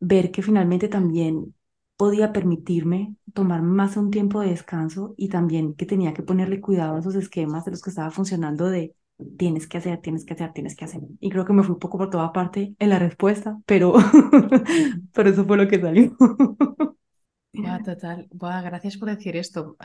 ver 0.00 0.30
que 0.32 0.42
finalmente 0.42 0.88
también 0.88 1.54
podía 1.96 2.32
permitirme 2.32 3.16
tomar 3.34 3.62
más 3.62 3.96
un 3.96 4.10
tiempo 4.10 4.40
de 4.40 4.50
descanso 4.50 5.14
y 5.16 5.28
también 5.28 5.74
que 5.74 5.86
tenía 5.86 6.14
que 6.14 6.22
ponerle 6.22 6.60
cuidado 6.60 6.96
a 6.96 7.00
esos 7.00 7.14
esquemas 7.16 7.64
de 7.64 7.72
los 7.72 7.82
que 7.82 7.90
estaba 7.90 8.10
funcionando 8.10 8.70
de 8.70 8.94
tienes 9.38 9.66
que 9.66 9.78
hacer, 9.78 10.00
tienes 10.00 10.24
que 10.24 10.34
hacer, 10.34 10.52
tienes 10.52 10.76
que 10.76 10.84
hacer. 10.84 11.02
Y 11.20 11.30
creo 11.30 11.44
que 11.44 11.52
me 11.52 11.62
fui 11.62 11.72
un 11.72 11.78
poco 11.78 11.98
por 11.98 12.10
toda 12.10 12.32
parte 12.32 12.74
en 12.78 12.90
la 12.90 12.98
respuesta, 12.98 13.58
pero, 13.66 13.94
pero 15.12 15.30
eso 15.30 15.44
fue 15.44 15.56
lo 15.56 15.68
que 15.68 15.80
salió. 15.80 16.16
total. 17.84 18.28
gracias 18.30 18.96
por 18.96 19.10
decir 19.10 19.36
esto. 19.36 19.76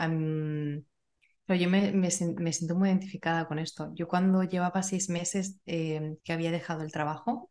Yo 1.47 1.69
me, 1.69 1.91
me, 1.91 2.11
siento 2.11 2.75
muy 2.75 2.89
identificada 2.89 3.47
con 3.47 3.57
esto. 3.59 3.91
Yo 3.95 4.07
cuando 4.07 4.43
llevaba 4.43 4.83
seis 4.83 5.09
meses 5.09 5.59
eh, 5.65 6.17
que 6.23 6.33
había 6.33 6.51
dejado 6.51 6.83
el 6.83 6.91
trabajo, 6.91 7.49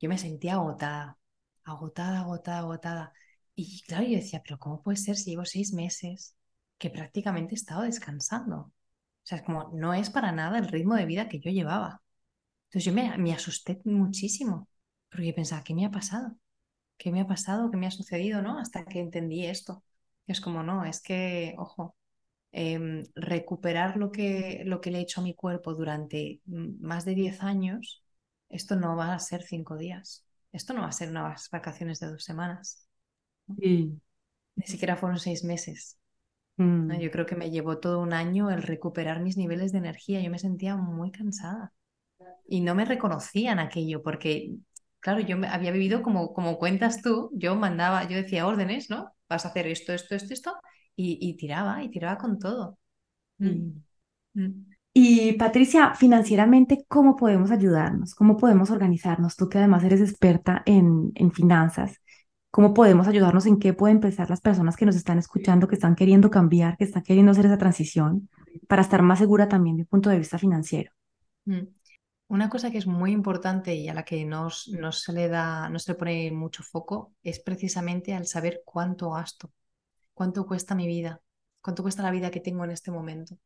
yo 0.00 0.08
me 0.08 0.18
sentía 0.18 0.54
agotada, 0.54 1.18
agotada, 1.64 2.20
agotada, 2.20 2.58
agotada. 2.58 3.12
Y 3.54 3.82
claro, 3.82 4.04
yo 4.04 4.16
decía, 4.16 4.42
pero 4.44 4.58
¿cómo 4.58 4.82
puede 4.82 4.98
ser 4.98 5.16
si 5.16 5.30
llevo 5.30 5.44
seis 5.44 5.72
meses 5.72 6.36
que 6.76 6.90
prácticamente 6.90 7.54
he 7.54 7.56
estado 7.56 7.82
descansando? 7.82 8.72
O 9.28 9.30
sea, 9.30 9.38
es 9.38 9.44
como, 9.44 9.70
no 9.74 9.94
es 9.94 10.10
para 10.10 10.32
nada 10.32 10.58
el 10.58 10.68
ritmo 10.68 10.94
de 10.94 11.06
vida 11.06 11.28
que 11.28 11.40
yo 11.40 11.50
llevaba. 11.50 12.02
Entonces 12.68 12.84
yo 12.84 12.92
me, 12.94 13.16
me 13.18 13.34
asusté 13.34 13.80
muchísimo, 13.84 14.68
porque 15.10 15.32
pensaba, 15.34 15.64
¿qué 15.64 15.74
me 15.74 15.86
ha 15.86 15.90
pasado? 15.90 16.36
¿Qué 16.98 17.12
me 17.12 17.20
ha 17.22 17.26
pasado? 17.26 17.70
¿Qué 17.70 17.76
me 17.78 17.86
ha 17.88 17.90
sucedido? 17.92 18.42
¿no? 18.42 18.58
Hasta 18.58 18.84
que 18.86 19.00
entendí 19.00 19.46
esto. 19.46 19.84
Y 20.26 20.32
es 20.32 20.40
como, 20.40 20.62
no, 20.62 20.84
es 20.84 21.02
que, 21.02 21.54
ojo, 21.58 21.96
Em, 22.52 23.04
recuperar 23.14 23.96
lo 23.96 24.10
que, 24.10 24.62
lo 24.64 24.80
que 24.80 24.90
le 24.90 24.98
he 24.98 25.02
hecho 25.02 25.20
a 25.20 25.24
mi 25.24 25.34
cuerpo 25.34 25.74
durante 25.74 26.40
más 26.46 27.04
de 27.04 27.14
10 27.14 27.42
años, 27.42 28.02
esto 28.48 28.74
no 28.76 28.96
va 28.96 29.14
a 29.14 29.18
ser 29.18 29.42
cinco 29.42 29.76
días. 29.76 30.24
Esto 30.52 30.72
no 30.72 30.80
va 30.82 30.88
a 30.88 30.92
ser 30.92 31.10
unas 31.10 31.50
vacaciones 31.50 32.00
de 32.00 32.08
dos 32.10 32.24
semanas. 32.24 32.86
Ni 34.56 34.66
siquiera 34.66 34.96
fueron 34.98 35.18
seis 35.18 35.42
meses. 35.42 35.96
Mm. 36.58 36.98
Yo 36.98 37.10
creo 37.10 37.24
que 37.24 37.36
me 37.36 37.50
llevó 37.50 37.78
todo 37.78 38.00
un 38.00 38.12
año 38.12 38.50
el 38.50 38.62
recuperar 38.62 39.20
mis 39.20 39.36
niveles 39.36 39.72
de 39.72 39.78
energía. 39.78 40.20
Yo 40.20 40.30
me 40.30 40.38
sentía 40.38 40.76
muy 40.76 41.10
cansada 41.10 41.72
y 42.46 42.60
no 42.60 42.74
me 42.74 42.84
reconocían 42.84 43.58
aquello 43.58 44.02
porque, 44.02 44.56
claro, 45.00 45.20
yo 45.20 45.36
había 45.50 45.70
vivido 45.70 46.02
como, 46.02 46.32
como 46.32 46.58
cuentas 46.58 47.00
tú, 47.00 47.30
yo 47.32 47.54
mandaba, 47.54 48.08
yo 48.08 48.16
decía 48.16 48.46
órdenes, 48.46 48.90
¿no? 48.90 49.12
Vas 49.28 49.44
a 49.44 49.48
hacer 49.48 49.66
esto, 49.68 49.92
esto, 49.92 50.14
esto, 50.14 50.34
esto, 50.34 50.54
y, 50.96 51.36
tiraba, 51.36 51.82
y 51.82 51.90
tiraba 51.90 52.18
con 52.18 52.38
todo. 52.38 52.78
Mm. 53.38 53.80
Mm. 54.34 54.66
Y 54.92 55.34
Patricia, 55.34 55.94
financieramente, 55.94 56.84
¿cómo 56.88 57.14
podemos 57.14 57.52
ayudarnos? 57.52 58.16
¿Cómo 58.16 58.36
podemos 58.36 58.70
organizarnos? 58.70 59.36
Tú 59.36 59.48
que 59.48 59.58
además 59.58 59.84
eres 59.84 60.00
experta 60.00 60.62
en, 60.66 61.12
en 61.14 61.30
finanzas, 61.30 62.00
¿cómo 62.50 62.74
podemos 62.74 63.08
ayudarnos? 63.08 63.46
¿En 63.46 63.58
qué 63.58 63.72
pueden 63.72 64.00
pensar 64.00 64.30
las 64.30 64.40
personas 64.40 64.76
que 64.76 64.86
nos 64.86 64.96
están 64.96 65.18
escuchando, 65.18 65.68
que 65.68 65.74
están 65.74 65.94
queriendo 65.94 66.30
cambiar, 66.30 66.76
que 66.76 66.84
están 66.84 67.02
queriendo 67.02 67.32
hacer 67.32 67.46
esa 67.46 67.58
transición 67.58 68.28
para 68.66 68.82
estar 68.82 69.02
más 69.02 69.18
segura 69.18 69.48
también 69.48 69.76
desde 69.76 69.84
el 69.84 69.88
punto 69.88 70.10
de 70.10 70.18
vista 70.18 70.38
financiero? 70.38 70.92
Mm. 71.44 71.66
Una 72.30 72.50
cosa 72.50 72.70
que 72.70 72.76
es 72.76 72.86
muy 72.86 73.12
importante 73.12 73.74
y 73.74 73.88
a 73.88 73.94
la 73.94 74.04
que 74.04 74.24
no, 74.26 74.48
no, 74.78 74.92
se 74.92 75.12
le 75.14 75.28
da, 75.28 75.70
no 75.70 75.78
se 75.78 75.92
le 75.92 75.98
pone 75.98 76.30
mucho 76.30 76.62
foco 76.62 77.14
es 77.22 77.40
precisamente 77.40 78.12
al 78.12 78.26
saber 78.26 78.60
cuánto 78.66 79.10
gasto 79.10 79.50
cuánto 80.18 80.46
cuesta 80.46 80.74
mi 80.74 80.88
vida, 80.88 81.22
cuánto 81.60 81.84
cuesta 81.84 82.02
la 82.02 82.10
vida 82.10 82.32
que 82.32 82.40
tengo 82.40 82.64
en 82.64 82.72
este 82.72 82.90
momento. 82.90 83.38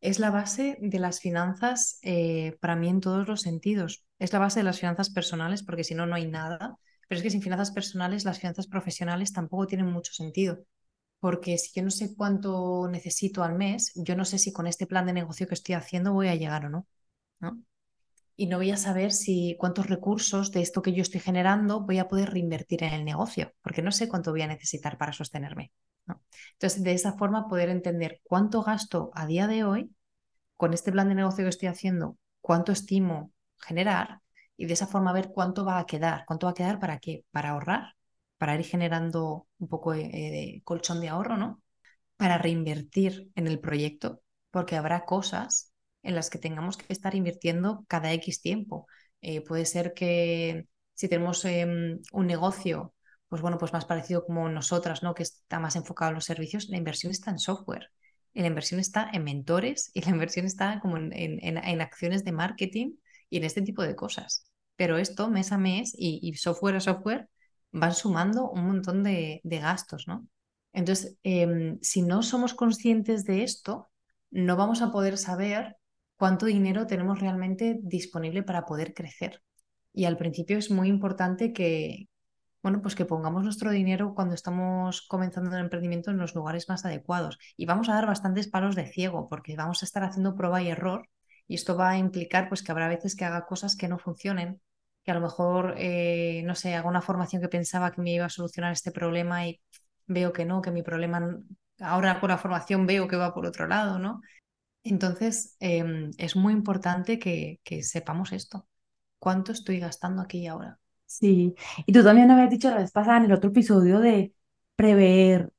Es 0.00 0.18
la 0.18 0.30
base 0.32 0.76
de 0.80 0.98
las 0.98 1.20
finanzas 1.20 2.00
eh, 2.02 2.56
para 2.60 2.74
mí 2.74 2.88
en 2.88 3.00
todos 3.00 3.28
los 3.28 3.42
sentidos. 3.42 4.04
Es 4.18 4.32
la 4.32 4.40
base 4.40 4.58
de 4.58 4.64
las 4.64 4.80
finanzas 4.80 5.10
personales 5.10 5.62
porque 5.62 5.84
si 5.84 5.94
no, 5.94 6.04
no 6.04 6.16
hay 6.16 6.26
nada. 6.26 6.78
Pero 7.08 7.18
es 7.18 7.22
que 7.22 7.30
sin 7.30 7.42
finanzas 7.42 7.70
personales, 7.70 8.24
las 8.24 8.38
finanzas 8.40 8.66
profesionales 8.66 9.32
tampoco 9.32 9.66
tienen 9.66 9.86
mucho 9.86 10.12
sentido. 10.12 10.64
Porque 11.20 11.58
si 11.58 11.72
yo 11.74 11.82
no 11.82 11.90
sé 11.90 12.14
cuánto 12.14 12.88
necesito 12.90 13.42
al 13.42 13.54
mes, 13.56 13.92
yo 13.94 14.16
no 14.16 14.24
sé 14.24 14.38
si 14.38 14.52
con 14.52 14.66
este 14.66 14.86
plan 14.86 15.06
de 15.06 15.12
negocio 15.12 15.46
que 15.48 15.54
estoy 15.54 15.74
haciendo 15.74 16.12
voy 16.12 16.28
a 16.28 16.34
llegar 16.34 16.66
o 16.66 16.70
no. 16.70 16.86
¿no? 17.40 17.62
Y 18.36 18.46
no 18.48 18.58
voy 18.58 18.70
a 18.70 18.76
saber 18.76 19.12
si 19.12 19.56
cuántos 19.58 19.88
recursos 19.88 20.52
de 20.52 20.60
esto 20.60 20.82
que 20.82 20.92
yo 20.92 21.02
estoy 21.02 21.20
generando 21.20 21.80
voy 21.80 21.98
a 21.98 22.08
poder 22.08 22.30
reinvertir 22.30 22.84
en 22.84 22.92
el 22.92 23.04
negocio, 23.04 23.52
porque 23.62 23.82
no 23.82 23.92
sé 23.92 24.08
cuánto 24.08 24.30
voy 24.30 24.42
a 24.42 24.46
necesitar 24.46 24.98
para 24.98 25.12
sostenerme. 25.12 25.72
Entonces, 26.52 26.82
de 26.82 26.92
esa 26.92 27.14
forma 27.14 27.48
poder 27.48 27.70
entender 27.70 28.20
cuánto 28.22 28.62
gasto 28.62 29.10
a 29.14 29.26
día 29.26 29.46
de 29.46 29.64
hoy 29.64 29.90
con 30.56 30.74
este 30.74 30.92
plan 30.92 31.08
de 31.08 31.14
negocio 31.14 31.44
que 31.44 31.48
estoy 31.50 31.68
haciendo, 31.68 32.18
cuánto 32.40 32.72
estimo 32.72 33.32
generar 33.58 34.20
y 34.56 34.66
de 34.66 34.74
esa 34.74 34.86
forma 34.86 35.12
ver 35.12 35.30
cuánto 35.32 35.64
va 35.64 35.78
a 35.78 35.86
quedar, 35.86 36.24
cuánto 36.26 36.46
va 36.46 36.52
a 36.52 36.54
quedar 36.54 36.78
para 36.80 36.98
qué, 36.98 37.24
para 37.30 37.50
ahorrar, 37.50 37.94
para 38.38 38.54
ir 38.54 38.64
generando 38.64 39.46
un 39.58 39.68
poco 39.68 39.92
de, 39.92 40.62
colchón 40.64 41.00
de 41.00 41.08
ahorro, 41.08 41.36
¿no? 41.36 41.62
Para 42.16 42.38
reinvertir 42.38 43.30
en 43.34 43.46
el 43.46 43.60
proyecto, 43.60 44.22
porque 44.50 44.76
habrá 44.76 45.04
cosas 45.04 45.72
en 46.02 46.14
las 46.14 46.30
que 46.30 46.38
tengamos 46.38 46.76
que 46.76 46.92
estar 46.92 47.14
invirtiendo 47.14 47.84
cada 47.88 48.12
X 48.12 48.40
tiempo. 48.40 48.86
Eh, 49.20 49.42
puede 49.42 49.66
ser 49.66 49.92
que 49.94 50.68
si 50.94 51.08
tenemos 51.08 51.44
em, 51.44 52.00
un 52.12 52.26
negocio 52.26 52.94
pues 53.28 53.42
bueno, 53.42 53.58
pues 53.58 53.72
más 53.72 53.84
parecido 53.84 54.24
como 54.24 54.48
nosotras, 54.48 55.02
¿no? 55.02 55.14
Que 55.14 55.24
está 55.24 55.58
más 55.58 55.76
enfocado 55.76 56.10
en 56.10 56.16
los 56.16 56.24
servicios, 56.24 56.68
la 56.68 56.76
inversión 56.76 57.10
está 57.10 57.30
en 57.30 57.38
software, 57.38 57.90
la 58.34 58.46
inversión 58.46 58.80
está 58.80 59.10
en 59.12 59.24
mentores 59.24 59.90
y 59.94 60.02
la 60.02 60.10
inversión 60.10 60.46
está 60.46 60.80
como 60.80 60.96
en, 60.96 61.12
en, 61.12 61.80
acciones 61.80 62.24
de 62.24 62.32
marketing 62.32 62.92
y 63.30 63.38
en 63.38 63.44
este 63.44 63.62
tipo 63.62 63.82
de 63.82 63.96
cosas. 63.96 64.46
Pero 64.76 64.98
esto 64.98 65.30
mes 65.30 65.52
a 65.52 65.58
mes 65.58 65.94
y, 65.96 66.34
software 66.34 66.76
a 66.76 66.80
software 66.80 67.28
van 67.72 67.94
sumando 67.94 68.50
un 68.50 68.66
montón 68.66 69.02
de, 69.02 69.40
gastos, 69.44 70.06
¿no? 70.06 70.26
Entonces, 70.72 71.16
em, 71.22 71.78
si 71.82 72.02
no 72.02 72.22
somos 72.22 72.54
conscientes 72.54 73.24
de 73.24 73.42
esto, 73.42 73.90
no 74.30 74.56
vamos 74.56 74.82
a 74.82 74.92
poder 74.92 75.16
saber 75.18 75.76
cuánto 76.16 76.46
dinero 76.46 76.86
tenemos 76.86 77.20
realmente 77.20 77.78
disponible 77.82 78.42
para 78.42 78.66
poder 78.66 78.94
crecer. 78.94 79.42
Y 79.92 80.04
al 80.04 80.18
principio 80.18 80.58
es 80.58 80.70
muy 80.70 80.88
importante 80.88 81.52
que, 81.52 82.08
bueno, 82.62 82.82
pues 82.82 82.94
que 82.94 83.06
pongamos 83.06 83.44
nuestro 83.44 83.70
dinero 83.70 84.14
cuando 84.14 84.34
estamos 84.34 85.02
comenzando 85.08 85.54
el 85.56 85.62
emprendimiento 85.62 86.10
en 86.10 86.18
los 86.18 86.34
lugares 86.34 86.68
más 86.68 86.84
adecuados. 86.84 87.38
Y 87.56 87.66
vamos 87.66 87.88
a 87.88 87.94
dar 87.94 88.06
bastantes 88.06 88.48
palos 88.48 88.76
de 88.76 88.86
ciego 88.86 89.28
porque 89.28 89.56
vamos 89.56 89.82
a 89.82 89.86
estar 89.86 90.04
haciendo 90.04 90.34
prueba 90.36 90.62
y 90.62 90.68
error 90.68 91.08
y 91.46 91.54
esto 91.54 91.76
va 91.76 91.90
a 91.90 91.98
implicar 91.98 92.48
pues 92.48 92.62
que 92.62 92.72
habrá 92.72 92.88
veces 92.88 93.16
que 93.16 93.24
haga 93.24 93.46
cosas 93.46 93.76
que 93.76 93.88
no 93.88 93.98
funcionen, 93.98 94.60
que 95.04 95.10
a 95.10 95.14
lo 95.14 95.20
mejor, 95.20 95.74
eh, 95.78 96.42
no 96.44 96.54
sé, 96.54 96.74
haga 96.74 96.88
una 96.88 97.02
formación 97.02 97.42
que 97.42 97.48
pensaba 97.48 97.92
que 97.92 98.02
me 98.02 98.12
iba 98.12 98.26
a 98.26 98.30
solucionar 98.30 98.72
este 98.72 98.92
problema 98.92 99.46
y 99.46 99.60
veo 100.06 100.32
que 100.32 100.44
no, 100.44 100.62
que 100.62 100.70
mi 100.70 100.82
problema 100.82 101.38
ahora 101.80 102.20
con 102.20 102.30
la 102.30 102.38
formación 102.38 102.86
veo 102.86 103.06
que 103.08 103.16
va 103.16 103.34
por 103.34 103.46
otro 103.46 103.66
lado, 103.66 103.98
¿no? 103.98 104.20
Entonces, 104.82 105.56
em, 105.60 106.10
es 106.18 106.36
muy 106.36 106.52
importante 106.52 107.18
que, 107.18 107.60
que 107.64 107.82
sepamos 107.82 108.32
esto. 108.32 108.66
¿Cuánto 109.18 109.52
estoy 109.52 109.80
gastando 109.80 110.22
aquí 110.22 110.38
y 110.40 110.46
ahora? 110.46 110.78
Sí, 111.06 111.54
y 111.86 111.92
tú 111.92 112.02
también 112.02 112.30
habías 112.30 112.50
dicho 112.50 112.70
la 112.70 112.78
vez 112.78 112.90
pasada 112.90 113.18
en 113.18 113.24
el 113.24 113.32
otro 113.32 113.50
episodio 113.50 114.00
de 114.00 114.34
prever 114.74 115.52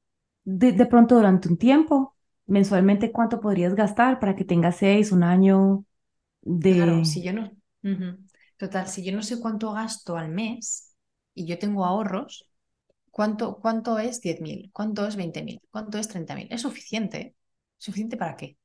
de, 0.43 0.85
pronto 0.85 1.15
durante 1.15 1.49
un 1.49 1.57
tiempo, 1.57 2.16
mensualmente, 2.47 3.11
cuánto 3.11 3.39
podrías 3.41 3.75
gastar 3.75 4.19
para 4.19 4.35
que 4.35 4.45
tengas 4.45 4.77
seis, 4.77 5.11
un 5.11 5.23
año 5.23 5.85
de... 6.41 6.75
Claro, 6.75 7.03
si 7.03 7.21
yo 7.23 7.33
no... 7.33 7.51
Total, 8.57 8.87
si 8.87 9.03
yo 9.03 9.11
no 9.15 9.21
sé 9.21 9.39
cuánto 9.39 9.71
gasto 9.73 10.17
al 10.17 10.29
mes 10.29 10.95
y 11.33 11.45
yo 11.45 11.59
tengo 11.59 11.85
ahorros, 11.85 12.49
¿cuánto, 13.11 13.59
cuánto 13.59 13.99
es 13.99 14.21
10.000? 14.21 14.71
¿Cuánto 14.73 15.07
es 15.07 15.15
20.000? 15.15 15.61
¿Cuánto 15.71 15.97
es 15.99 16.07
30.000? 16.07 16.47
¿Es 16.51 16.61
suficiente? 16.63 17.35
¿Suficiente 17.77 18.17
para 18.17 18.37
qué? 18.37 18.57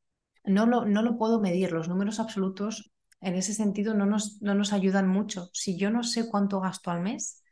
No 0.44 0.66
lo, 0.66 0.84
no 0.86 1.02
lo 1.02 1.18
puedo 1.18 1.40
medir, 1.40 1.72
los 1.72 1.88
números 1.88 2.20
absolutos 2.20 2.92
en 3.20 3.34
ese 3.36 3.54
sentido 3.54 3.94
no 3.94 4.06
nos, 4.06 4.40
no 4.42 4.54
nos 4.54 4.72
ayudan 4.72 5.08
mucho. 5.08 5.50
Si 5.52 5.76
yo 5.78 5.90
no 5.90 6.02
sé 6.04 6.28
cuánto 6.28 6.60
gasto 6.60 6.90
al 6.90 7.02
mes, 7.02 7.42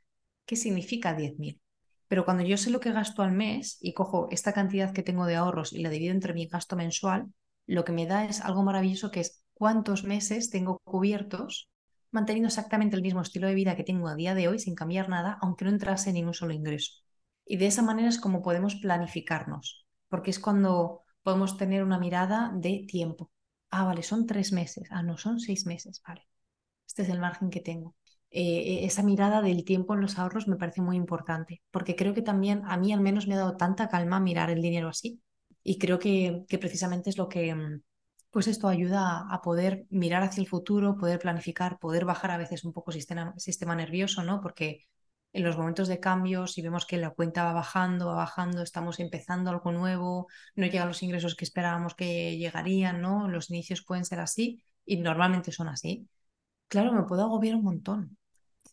¿qué 0.46 0.56
significa 0.56 1.14
10.000? 1.14 1.60
Pero 2.10 2.24
cuando 2.26 2.44
yo 2.44 2.56
sé 2.58 2.70
lo 2.70 2.80
que 2.80 2.92
gasto 2.92 3.22
al 3.22 3.32
mes 3.32 3.78
y 3.80 3.94
cojo 3.94 4.28
esta 4.30 4.52
cantidad 4.52 4.92
que 4.92 5.02
tengo 5.02 5.26
de 5.26 5.36
ahorros 5.36 5.72
y 5.72 5.82
la 5.82 5.90
divido 5.90 6.12
entre 6.12 6.34
mi 6.34 6.46
gasto 6.46 6.76
mensual, 6.76 7.32
lo 7.66 7.84
que 7.84 7.92
me 7.92 8.06
da 8.06 8.24
es 8.26 8.40
algo 8.40 8.62
maravilloso 8.62 9.10
que 9.10 9.20
es 9.20 9.42
cuántos 9.54 10.04
meses 10.04 10.50
tengo 10.50 10.78
cubiertos 10.84 11.70
manteniendo 12.10 12.48
exactamente 12.48 12.96
el 12.96 13.02
mismo 13.02 13.20
estilo 13.22 13.46
de 13.46 13.54
vida 13.54 13.76
que 13.76 13.84
tengo 13.84 14.08
a 14.08 14.16
día 14.16 14.34
de 14.34 14.48
hoy 14.48 14.58
sin 14.58 14.74
cambiar 14.74 15.08
nada, 15.08 15.38
aunque 15.40 15.64
no 15.64 15.70
entrase 15.70 16.12
ningún 16.12 16.34
solo 16.34 16.52
ingreso. 16.52 16.92
Y 17.46 17.56
de 17.56 17.66
esa 17.68 17.82
manera 17.82 18.08
es 18.08 18.18
como 18.18 18.42
podemos 18.42 18.74
planificarnos, 18.76 19.86
porque 20.08 20.30
es 20.30 20.40
cuando 20.40 21.04
podemos 21.22 21.56
tener 21.56 21.84
una 21.84 21.98
mirada 21.98 22.52
de 22.54 22.84
tiempo 22.88 23.30
ah, 23.70 23.84
vale, 23.84 24.02
son 24.02 24.26
tres 24.26 24.52
meses, 24.52 24.88
ah, 24.90 25.02
no, 25.02 25.16
son 25.16 25.40
seis 25.40 25.66
meses, 25.66 26.02
vale. 26.06 26.26
Este 26.86 27.02
es 27.02 27.08
el 27.08 27.20
margen 27.20 27.50
que 27.50 27.60
tengo. 27.60 27.94
Eh, 28.32 28.84
esa 28.84 29.02
mirada 29.02 29.42
del 29.42 29.64
tiempo 29.64 29.94
en 29.94 30.00
los 30.02 30.18
ahorros 30.18 30.46
me 30.46 30.56
parece 30.56 30.82
muy 30.82 30.96
importante, 30.96 31.62
porque 31.70 31.96
creo 31.96 32.14
que 32.14 32.22
también 32.22 32.62
a 32.66 32.76
mí 32.76 32.92
al 32.92 33.00
menos 33.00 33.26
me 33.26 33.34
ha 33.34 33.38
dado 33.38 33.56
tanta 33.56 33.88
calma 33.88 34.20
mirar 34.20 34.50
el 34.50 34.62
dinero 34.62 34.88
así. 34.88 35.20
Y 35.62 35.78
creo 35.78 35.98
que, 35.98 36.44
que 36.48 36.58
precisamente 36.58 37.10
es 37.10 37.18
lo 37.18 37.28
que, 37.28 37.54
mm, 37.54 37.82
pues 38.30 38.46
esto 38.46 38.68
ayuda 38.68 39.26
a, 39.30 39.40
poder 39.42 39.86
mirar 39.90 40.22
hacia 40.22 40.40
el 40.42 40.48
futuro, 40.48 40.96
poder 40.96 41.18
planificar, 41.18 41.78
poder 41.78 42.04
bajar 42.04 42.30
a 42.30 42.38
veces 42.38 42.64
un 42.64 42.72
poco 42.72 42.92
sistema, 42.92 43.34
sistema 43.36 43.74
nervioso, 43.74 44.22
¿no? 44.22 44.40
Porque 44.40 44.86
en 45.32 45.44
los 45.44 45.56
momentos 45.56 45.88
de 45.88 46.00
cambio, 46.00 46.46
si 46.46 46.62
vemos 46.62 46.86
que 46.86 46.96
la 46.96 47.10
cuenta 47.10 47.44
va 47.44 47.52
bajando, 47.52 48.06
va 48.06 48.14
bajando, 48.14 48.62
estamos 48.62 49.00
empezando 49.00 49.50
algo 49.50 49.72
nuevo, 49.72 50.28
no 50.56 50.66
llegan 50.66 50.88
los 50.88 51.02
ingresos 51.02 51.36
que 51.36 51.44
esperábamos 51.44 51.94
que 51.94 52.36
llegarían, 52.38 53.00
¿no? 53.00 53.28
Los 53.28 53.50
inicios 53.50 53.82
pueden 53.84 54.04
ser 54.04 54.20
así 54.20 54.62
y 54.84 54.96
normalmente 54.98 55.52
son 55.52 55.68
así. 55.68 56.08
Claro, 56.68 56.92
me 56.92 57.04
puedo 57.04 57.22
agobiar 57.24 57.56
un 57.56 57.64
montón. 57.64 58.18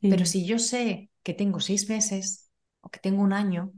Pero 0.02 0.26
si 0.26 0.46
yo 0.46 0.60
sé 0.60 1.10
que 1.24 1.34
tengo 1.34 1.60
seis 1.60 1.90
meses 1.90 2.50
o 2.82 2.90
que 2.90 3.00
tengo 3.00 3.22
un 3.22 3.34
año, 3.34 3.74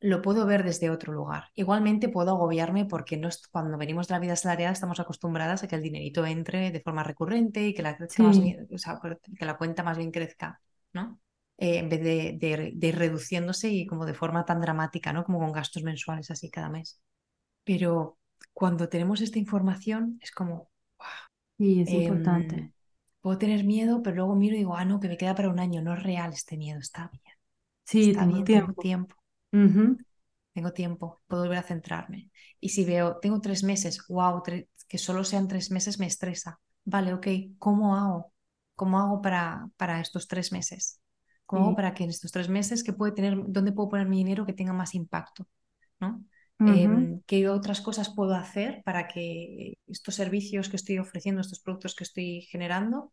lo 0.00 0.22
puedo 0.22 0.46
ver 0.46 0.62
desde 0.62 0.90
otro 0.90 1.12
lugar. 1.12 1.44
Igualmente 1.54 2.08
puedo 2.08 2.32
agobiarme 2.32 2.84
porque 2.84 3.16
no 3.16 3.28
cuando 3.50 3.78
venimos 3.78 4.08
de 4.08 4.14
la 4.14 4.20
vida 4.20 4.34
asalariada 4.34 4.72
estamos 4.72 5.00
acostumbradas 5.00 5.62
a 5.62 5.68
que 5.68 5.76
el 5.76 5.82
dinerito 5.82 6.26
entre 6.26 6.70
de 6.70 6.80
forma 6.80 7.02
recurrente 7.02 7.66
y 7.66 7.74
que 7.74 7.82
la, 7.82 7.96
que 7.96 9.44
la 9.44 9.56
cuenta 9.56 9.82
más 9.82 9.96
bien 9.96 10.10
crezca, 10.10 10.60
¿no? 10.92 11.20
Eh, 11.58 11.78
en 11.78 11.88
vez 11.88 12.02
de, 12.02 12.76
ir 12.80 12.96
reduciéndose 12.96 13.70
y 13.70 13.86
como 13.86 14.04
de 14.04 14.12
forma 14.12 14.44
tan 14.44 14.60
dramática, 14.60 15.12
¿no? 15.12 15.24
Como 15.24 15.38
con 15.38 15.52
gastos 15.52 15.82
mensuales 15.82 16.30
así 16.30 16.50
cada 16.50 16.68
mes. 16.68 17.00
Pero 17.64 18.18
cuando 18.52 18.88
tenemos 18.88 19.22
esta 19.22 19.38
información 19.38 20.18
es 20.20 20.30
como, 20.30 20.70
wow, 20.98 21.82
es 21.82 21.90
importante. 21.90 22.75
Puedo 23.26 23.38
tener 23.38 23.64
miedo, 23.64 24.04
pero 24.04 24.14
luego 24.14 24.36
miro 24.36 24.54
y 24.54 24.58
digo, 24.58 24.76
ah, 24.76 24.84
no, 24.84 25.00
que 25.00 25.08
me 25.08 25.16
queda 25.16 25.34
para 25.34 25.48
un 25.48 25.58
año, 25.58 25.82
no 25.82 25.94
es 25.94 26.00
real 26.00 26.32
este 26.32 26.56
miedo, 26.56 26.78
está 26.78 27.10
bien. 27.10 27.34
Sí, 27.82 28.10
está 28.10 28.24
bien, 28.24 28.44
tiempo. 28.44 28.80
tengo 28.80 28.80
tiempo. 28.80 29.16
Tengo 30.54 30.72
tiempo, 30.72 31.22
puedo 31.26 31.42
volver 31.42 31.58
a 31.58 31.64
centrarme. 31.64 32.30
Y 32.60 32.68
si 32.68 32.84
veo, 32.84 33.16
tengo 33.16 33.40
tres 33.40 33.64
meses, 33.64 34.00
wow, 34.08 34.44
que 34.86 34.98
solo 34.98 35.24
sean 35.24 35.48
tres 35.48 35.72
meses 35.72 35.98
me 35.98 36.06
estresa. 36.06 36.60
Vale, 36.84 37.14
ok, 37.14 37.26
¿cómo 37.58 37.96
hago? 37.96 38.32
¿Cómo 38.76 39.00
hago 39.00 39.20
para, 39.20 39.70
para 39.76 40.00
estos 40.00 40.28
tres 40.28 40.52
meses? 40.52 41.00
¿Cómo 41.46 41.64
hago 41.64 41.74
para 41.74 41.94
que 41.94 42.04
en 42.04 42.10
estos 42.10 42.30
tres 42.30 42.48
meses, 42.48 42.84
que 42.84 42.92
puede 42.92 43.10
tener, 43.10 43.36
dónde 43.48 43.72
puedo 43.72 43.88
poner 43.88 44.06
mi 44.06 44.18
dinero 44.18 44.46
que 44.46 44.52
tenga 44.52 44.72
más 44.72 44.94
impacto? 44.94 45.48
¿no? 45.98 46.24
Em, 46.64 47.20
¿Qué 47.26 47.48
otras 47.48 47.80
cosas 47.80 48.12
puedo 48.14 48.34
hacer 48.34 48.82
para 48.84 49.06
que 49.08 49.78
estos 49.86 50.14
servicios 50.16 50.68
que 50.68 50.76
estoy 50.76 50.98
ofreciendo, 50.98 51.40
estos 51.40 51.60
productos 51.60 51.94
que 51.94 52.04
estoy 52.04 52.42
generando, 52.42 53.12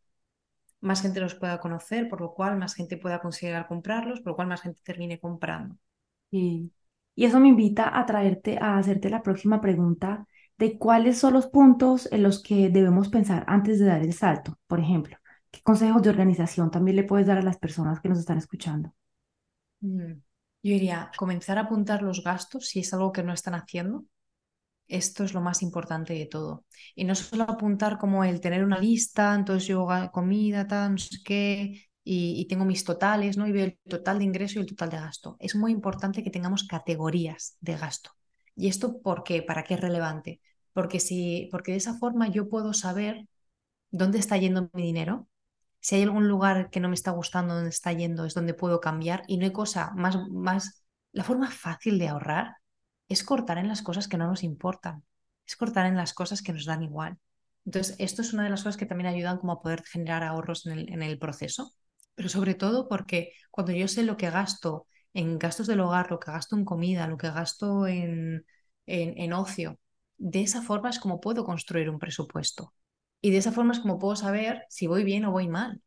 más 0.82 1.02
gente 1.02 1.20
los 1.22 1.36
pueda 1.36 1.60
conocer, 1.60 2.10
por 2.10 2.22
lo 2.22 2.34
cual 2.34 2.58
más 2.58 2.76
gente 2.76 2.98
pueda 2.98 3.22
considerar 3.22 3.68
comprarlos, 3.68 4.22
por 4.22 4.32
lo 4.32 4.36
cual 4.36 4.48
más 4.50 4.62
gente 4.62 4.82
termine 4.84 5.20
comprando? 5.20 5.78
Y, 6.32 6.74
y 7.16 7.26
eso 7.26 7.39
me 7.39 7.50
invita 7.50 7.98
a 8.00 8.06
traerte, 8.06 8.58
a 8.62 8.78
hacerte 8.78 9.10
la 9.10 9.24
próxima 9.24 9.62
pregunta 9.62 10.28
de 10.58 10.78
cuáles 10.78 11.18
son 11.20 11.34
los 11.34 11.48
puntos 11.48 12.10
en 12.12 12.24
los 12.24 12.41
que 12.44 12.70
debemos 12.70 13.10
pensar 13.10 13.44
antes 13.48 13.80
de 13.80 13.86
dar 13.86 14.02
el 14.02 14.14
salto. 14.14 14.60
Por 14.68 14.80
ejemplo, 14.80 15.18
¿qué 15.52 15.62
consejos 15.62 16.02
de 16.04 16.10
organización 16.10 16.72
también 16.72 16.98
le 16.98 17.04
puedes 17.04 17.28
dar 17.28 17.38
a 17.39 17.41
las 17.44 17.58
personas 17.58 18.00
que 18.02 18.10
nos 18.10 18.20
están 18.20 18.38
escuchando? 18.38 18.94
Mm, 19.84 20.22
yo 20.64 20.74
diría, 20.74 21.11
comenzar 21.18 21.57
a 21.57 21.61
apuntar 21.61 22.01
los 22.01 22.24
gastos 22.24 22.68
si 22.68 22.80
es 22.80 22.93
algo 22.93 23.11
que 23.11 23.24
no 23.24 23.34
están 23.34 23.55
haciendo. 23.55 24.05
Esto 24.88 25.24
es 25.24 25.34
lo 25.34 25.41
más 25.41 25.61
importante 25.61 26.14
de 26.14 26.26
todo. 26.26 26.66
Y 26.95 27.05
no 27.05 27.16
solo 27.16 27.43
apuntar 27.43 27.97
como 27.97 28.24
el 28.24 28.41
tener 28.41 28.64
una 28.64 28.80
lista, 28.80 29.36
entonces 29.36 29.68
yo 29.68 29.88
comida, 30.11 30.68
tal, 30.68 30.93
no 30.93 30.97
sé 30.97 31.18
qué, 31.24 31.89
y, 32.03 32.45
tengo 32.47 32.66
mis 32.66 32.84
totales, 32.84 33.38
¿no? 33.38 33.47
Y 33.47 33.51
veo 33.51 33.66
el 33.66 33.78
total 33.89 34.20
de 34.20 34.26
ingreso 34.26 34.59
y 34.59 34.61
el 34.64 34.68
total 34.68 34.89
de 34.89 34.97
gasto. 34.97 35.38
Es 35.39 35.55
muy 35.55 35.72
importante 35.72 36.24
que 36.24 36.32
tengamos 36.32 36.66
categorías 36.66 37.57
de 37.61 37.78
gasto. 37.78 38.11
¿Y 38.55 38.68
esto 38.68 39.01
por 39.01 39.24
qué? 39.24 39.41
¿Para 39.41 39.64
qué 39.64 39.76
es 39.76 39.80
relevante? 39.82 40.41
Porque, 40.74 40.99
si, 40.99 41.47
porque 41.51 41.72
de 41.72 41.78
esa 41.78 41.97
forma 41.97 42.28
yo 42.30 42.49
puedo 42.49 42.74
saber 42.74 43.28
dónde 43.91 44.20
está 44.20 44.38
yendo 44.38 44.70
mi 44.74 44.84
dinero. 44.84 45.28
Si 45.84 45.95
hay 45.95 46.03
algún 46.03 46.27
lugar 46.27 46.69
que 46.71 46.79
no 46.79 46.89
me 46.89 46.95
está 46.95 47.11
gustando 47.11 47.53
dónde 47.55 47.69
está 47.69 47.93
yendo, 47.93 48.25
es 48.25 48.34
donde 48.34 48.53
puedo 48.55 48.81
cambiar. 48.81 49.23
Y 49.27 49.38
no 49.38 49.45
hay 49.45 49.53
cosa 49.53 49.91
más, 49.95 50.17
más... 50.29 50.84
La 51.11 51.23
forma 51.23 51.51
fácil 51.51 51.99
de 51.99 52.07
ahorrar 52.07 52.57
es 53.07 53.23
cortar 53.23 53.57
en 53.59 53.67
las 53.67 53.84
cosas 53.84 54.07
que 54.07 54.17
no 54.17 54.27
nos 54.27 54.43
importan. 54.43 55.03
Es 55.45 55.55
cortar 55.55 55.86
en 55.86 55.97
las 55.97 56.13
cosas 56.13 56.41
que 56.41 56.53
nos 56.53 56.65
dan 56.65 56.84
igual. 56.84 57.19
Entonces, 57.65 57.95
esto 57.99 58.21
es 58.23 58.34
una 58.34 58.43
de 58.45 58.49
las 58.49 58.63
cosas 58.63 58.77
que 58.77 58.86
también 58.88 59.07
ayudan 59.07 59.38
como 59.38 59.53
a 59.53 59.61
poder 59.61 59.84
generar 59.84 60.23
ahorros 60.23 60.65
en 60.65 60.73
el, 60.73 60.91
en 60.91 61.03
el 61.03 61.19
proceso 61.19 61.73
pero 62.15 62.29
sobre 62.29 62.55
todo 62.55 62.88
porque 62.88 63.34
cuando 63.51 63.71
yo 63.73 63.88
sé 63.88 64.03
lo 64.03 64.17
que 64.17 64.29
gasto 64.29 64.88
en 65.13 65.38
gastos 65.39 65.67
del 65.67 65.79
hogar, 65.79 66.09
lo 66.11 66.19
que 66.19 66.31
gasto 66.31 66.55
en 66.55 66.65
comida, 66.65 67.07
lo 67.07 67.17
que 67.17 67.29
gasto 67.29 67.88
en, 67.88 68.45
en, 68.86 69.34
ocio, 69.34 69.79
de 70.17 70.41
esa 70.41 70.61
forma 70.61 70.89
es 70.89 70.99
como 70.99 71.19
puedo 71.19 71.43
construir 71.45 71.89
un 71.89 71.99
presupuesto. 71.99 72.73
Y 73.26 73.32
de 73.32 73.38
esa 73.38 73.53
forma 73.53 73.71
es 73.71 73.80
como 73.80 73.99
puedo 73.99 74.17
saber 74.17 74.65
si 74.67 74.86
voy 74.86 75.05
bien 75.05 75.24
o 75.24 75.32
voy 75.32 75.47
mal. 75.47 75.82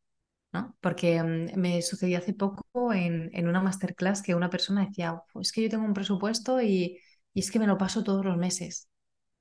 ¿no? 0.52 0.74
Porque 0.80 1.22
mm, 1.22 1.58
me 1.60 1.82
sucedió 1.82 2.16
hace 2.16 2.32
poco 2.32 2.94
en, 2.94 3.30
en, 3.34 3.46
una 3.46 3.60
masterclass 3.60 4.22
que 4.22 4.34
una 4.34 4.48
persona 4.48 4.86
decía, 4.86 5.22
es 5.38 5.52
que 5.52 5.62
yo 5.62 5.68
tengo 5.68 5.84
un 5.84 5.92
presupuesto 5.92 6.62
y, 6.62 6.98
y, 7.34 7.40
es 7.40 7.50
que 7.50 7.58
me 7.58 7.66
lo 7.66 7.76
paso 7.76 8.02
todos 8.02 8.24
los 8.24 8.38
meses. 8.38 8.88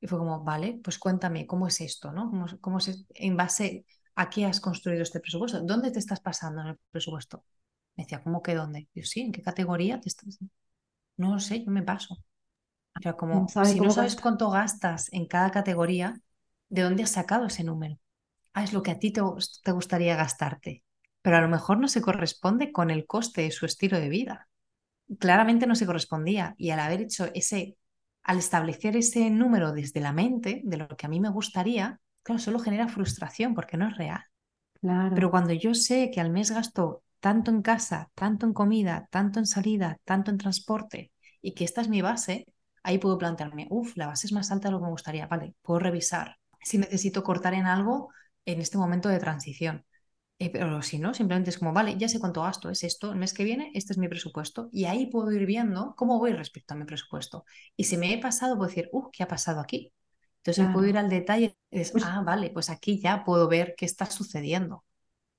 Y 0.01 0.07
fue 0.07 0.19
como, 0.19 0.43
vale, 0.43 0.81
pues 0.83 0.99
cuéntame, 0.99 1.47
¿cómo 1.47 1.67
es 1.67 1.79
esto? 1.79 2.11
¿no? 2.11 2.29
¿Cómo, 2.29 2.45
cómo 2.59 2.77
es, 2.79 3.05
en 3.11 3.37
base, 3.37 3.85
¿a 4.15 4.29
qué 4.29 4.45
has 4.45 4.59
construido 4.59 5.03
este 5.03 5.21
presupuesto? 5.21 5.61
¿Dónde 5.61 5.89
te 5.91 5.99
estás 5.99 6.19
pasando 6.19 6.63
en 6.63 6.67
el 6.67 6.79
presupuesto? 6.91 7.45
Me 7.95 8.03
decía, 8.03 8.21
¿cómo 8.21 8.41
que 8.41 8.55
dónde? 8.55 8.89
Yo, 8.93 9.03
sí, 9.03 9.21
¿en 9.21 9.31
qué 9.31 9.41
categoría 9.41 10.01
te 10.01 10.09
estás? 10.09 10.37
No 11.15 11.31
lo 11.31 11.39
sé, 11.39 11.63
yo 11.63 11.71
me 11.71 11.81
paso. 11.81 12.15
O 12.97 13.01
sea, 13.01 13.13
como 13.13 13.47
si 13.47 13.79
no 13.79 13.89
sabes 13.89 14.17
cuánto 14.17 14.49
gastas 14.49 15.07
en 15.13 15.27
cada 15.27 15.51
categoría, 15.51 16.19
¿de 16.69 16.81
dónde 16.83 17.03
has 17.03 17.11
sacado 17.11 17.47
ese 17.47 17.63
número? 17.63 17.99
Ah, 18.53 18.63
es 18.63 18.73
lo 18.73 18.83
que 18.83 18.91
a 18.91 18.99
ti 18.99 19.11
te, 19.11 19.21
te 19.63 19.71
gustaría 19.71 20.15
gastarte, 20.15 20.83
pero 21.21 21.37
a 21.37 21.41
lo 21.41 21.49
mejor 21.49 21.79
no 21.79 21.87
se 21.87 22.01
corresponde 22.01 22.71
con 22.71 22.89
el 22.91 23.05
coste 23.05 23.41
de 23.41 23.51
su 23.51 23.65
estilo 23.65 23.99
de 23.99 24.09
vida. 24.09 24.47
Claramente 25.19 25.67
no 25.67 25.75
se 25.75 25.85
correspondía 25.85 26.55
y 26.57 26.71
al 26.71 26.79
haber 26.79 27.01
hecho 27.01 27.29
ese, 27.33 27.77
al 28.23 28.39
establecer 28.39 28.97
ese 28.97 29.29
número 29.29 29.71
desde 29.71 29.99
la 29.99 30.13
mente 30.13 30.61
de 30.63 30.77
lo 30.77 30.87
que 30.87 31.05
a 31.05 31.09
mí 31.09 31.19
me 31.19 31.29
gustaría, 31.29 31.99
claro, 32.23 32.39
solo 32.39 32.59
genera 32.59 32.87
frustración 32.87 33.53
porque 33.55 33.77
no 33.77 33.87
es 33.87 33.97
real. 33.97 34.23
Claro. 34.81 35.15
Pero 35.15 35.31
cuando 35.31 35.53
yo 35.53 35.73
sé 35.73 36.11
que 36.11 36.21
al 36.21 36.31
mes 36.31 36.51
gasto 36.51 37.03
tanto 37.19 37.51
en 37.51 37.61
casa, 37.61 38.11
tanto 38.15 38.45
en 38.45 38.53
comida, 38.53 39.07
tanto 39.11 39.39
en 39.39 39.45
salida, 39.45 39.97
tanto 40.05 40.31
en 40.31 40.37
transporte, 40.37 41.11
y 41.41 41.53
que 41.53 41.63
esta 41.63 41.81
es 41.81 41.89
mi 41.89 42.01
base, 42.01 42.45
ahí 42.83 42.97
puedo 42.99 43.17
plantearme, 43.17 43.67
uff, 43.69 43.95
la 43.97 44.07
base 44.07 44.27
es 44.27 44.33
más 44.33 44.51
alta 44.51 44.67
de 44.67 44.73
lo 44.73 44.79
que 44.79 44.85
me 44.85 44.91
gustaría, 44.91 45.27
vale, 45.27 45.55
puedo 45.61 45.79
revisar 45.79 46.37
si 46.65 46.77
necesito 46.79 47.23
cortar 47.23 47.53
en 47.53 47.67
algo 47.67 48.09
en 48.43 48.59
este 48.59 48.77
momento 48.77 49.07
de 49.07 49.19
transición. 49.19 49.85
Eh, 50.37 50.49
pero 50.49 50.81
si 50.81 50.99
no, 50.99 51.13
simplemente 51.13 51.49
es 51.49 51.57
como, 51.57 51.71
vale, 51.71 51.95
ya 51.97 52.09
sé 52.09 52.19
cuánto 52.19 52.41
gasto, 52.41 52.69
es 52.69 52.83
esto, 52.83 53.11
el 53.11 53.17
mes 53.17 53.33
que 53.33 53.45
viene, 53.45 53.71
este 53.73 53.93
es 53.93 53.97
mi 53.97 54.09
presupuesto, 54.09 54.67
y 54.73 54.83
ahí 54.83 55.05
puedo 55.05 55.31
ir 55.31 55.45
viendo 55.45 55.95
cómo 55.95 56.19
voy 56.19 56.33
respecto 56.33 56.73
a 56.73 56.77
mi 56.77 56.83
presupuesto. 56.83 57.45
Y 57.77 57.85
si 57.85 57.95
me 57.95 58.13
he 58.13 58.17
pasado, 58.19 58.57
puedo 58.57 58.67
decir, 58.67 58.89
uff, 58.91 59.07
¿qué 59.13 59.23
ha 59.23 59.27
pasado 59.29 59.61
aquí? 59.61 59.93
Entonces 60.43 60.67
puedo 60.73 60.85
ir 60.85 60.97
al 60.97 61.09
detalle 61.09 61.57
y 61.71 61.83
pues 61.85 62.05
ah, 62.05 62.21
vale, 62.23 62.51
pues 62.51 62.69
aquí 62.69 62.99
ya 62.99 63.23
puedo 63.23 63.47
ver 63.47 63.73
qué 63.75 63.85
está 63.85 64.05
sucediendo. 64.05 64.83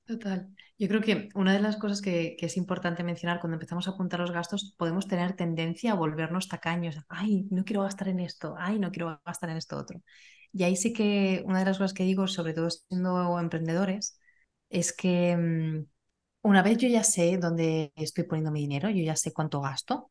Total. 0.05 0.49
Yo 0.79 0.89
creo 0.89 1.01
que 1.01 1.29
una 1.35 1.53
de 1.53 1.61
las 1.61 1.77
cosas 1.77 2.03
que, 2.03 2.37
es 2.39 2.57
importante 2.57 3.05
mencionar 3.05 3.41
cuando 3.41 3.55
empezamos 3.55 3.87
a 3.87 3.93
apuntar 3.93 4.18
los 4.18 4.33
gastos, 4.33 4.74
podemos 4.77 5.07
tener 5.07 5.35
tendencia 5.35 5.93
a 5.93 5.95
volvernos 5.95 6.49
tacaños. 6.49 6.99
Ay, 7.09 7.47
no 7.51 7.64
quiero 7.64 7.83
gastar 7.83 8.09
en 8.09 8.20
esto, 8.20 8.57
ay, 8.59 8.81
no 8.81 8.91
quiero 8.91 9.20
gastar 9.24 9.51
en 9.51 9.59
esto 9.59 9.77
otro. 9.77 10.01
Y 10.57 10.64
ahí 10.64 10.74
sí 10.74 10.94
que 10.94 11.42
una 11.44 11.59
de 11.59 11.66
las 11.66 11.76
cosas 11.76 11.92
que 11.92 12.04
digo, 12.04 12.26
sobre 12.26 12.54
todo 12.54 12.70
siendo 12.70 13.38
emprendedores, 13.38 14.18
es 14.70 14.94
que 14.94 15.36
mm, 15.36 15.86
una 16.48 16.62
vez 16.62 16.78
yo 16.78 16.88
ya 16.88 17.04
sé 17.04 17.36
dónde 17.36 17.92
estoy 17.94 18.24
poniendo 18.24 18.50
mi 18.50 18.61
dinero, 18.61 18.88
yo 18.88 19.04
ya 19.04 19.16
sé 19.16 19.34
cuánto 19.34 19.61
gasto, 19.61 20.11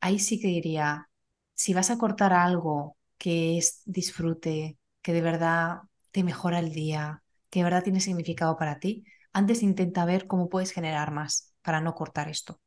ahí 0.00 0.18
sí 0.18 0.38
que 0.38 0.48
diría, 0.48 1.08
si 1.54 1.72
vas 1.72 1.90
a 1.90 1.96
cortar 1.96 2.34
algo 2.34 2.98
que 3.16 3.56
es 3.56 3.80
disfrute, 3.86 4.78
que 5.00 5.14
de 5.14 5.22
verdad 5.22 5.78
te 6.10 6.24
mejora 6.24 6.58
el 6.58 6.72
día, 6.72 7.22
que 7.48 7.60
de 7.60 7.64
verdad 7.64 7.82
tiene 7.82 8.00
significado 8.00 8.58
para 8.58 8.80
ti, 8.80 9.04
antes 9.32 9.62
intenta 9.62 10.04
ver 10.04 10.26
cómo 10.26 10.50
puedes 10.50 10.72
generar 10.72 11.10
más 11.10 11.54
para 11.62 11.80
no 11.80 11.94
cortar 11.94 12.28
esto. 12.28 12.60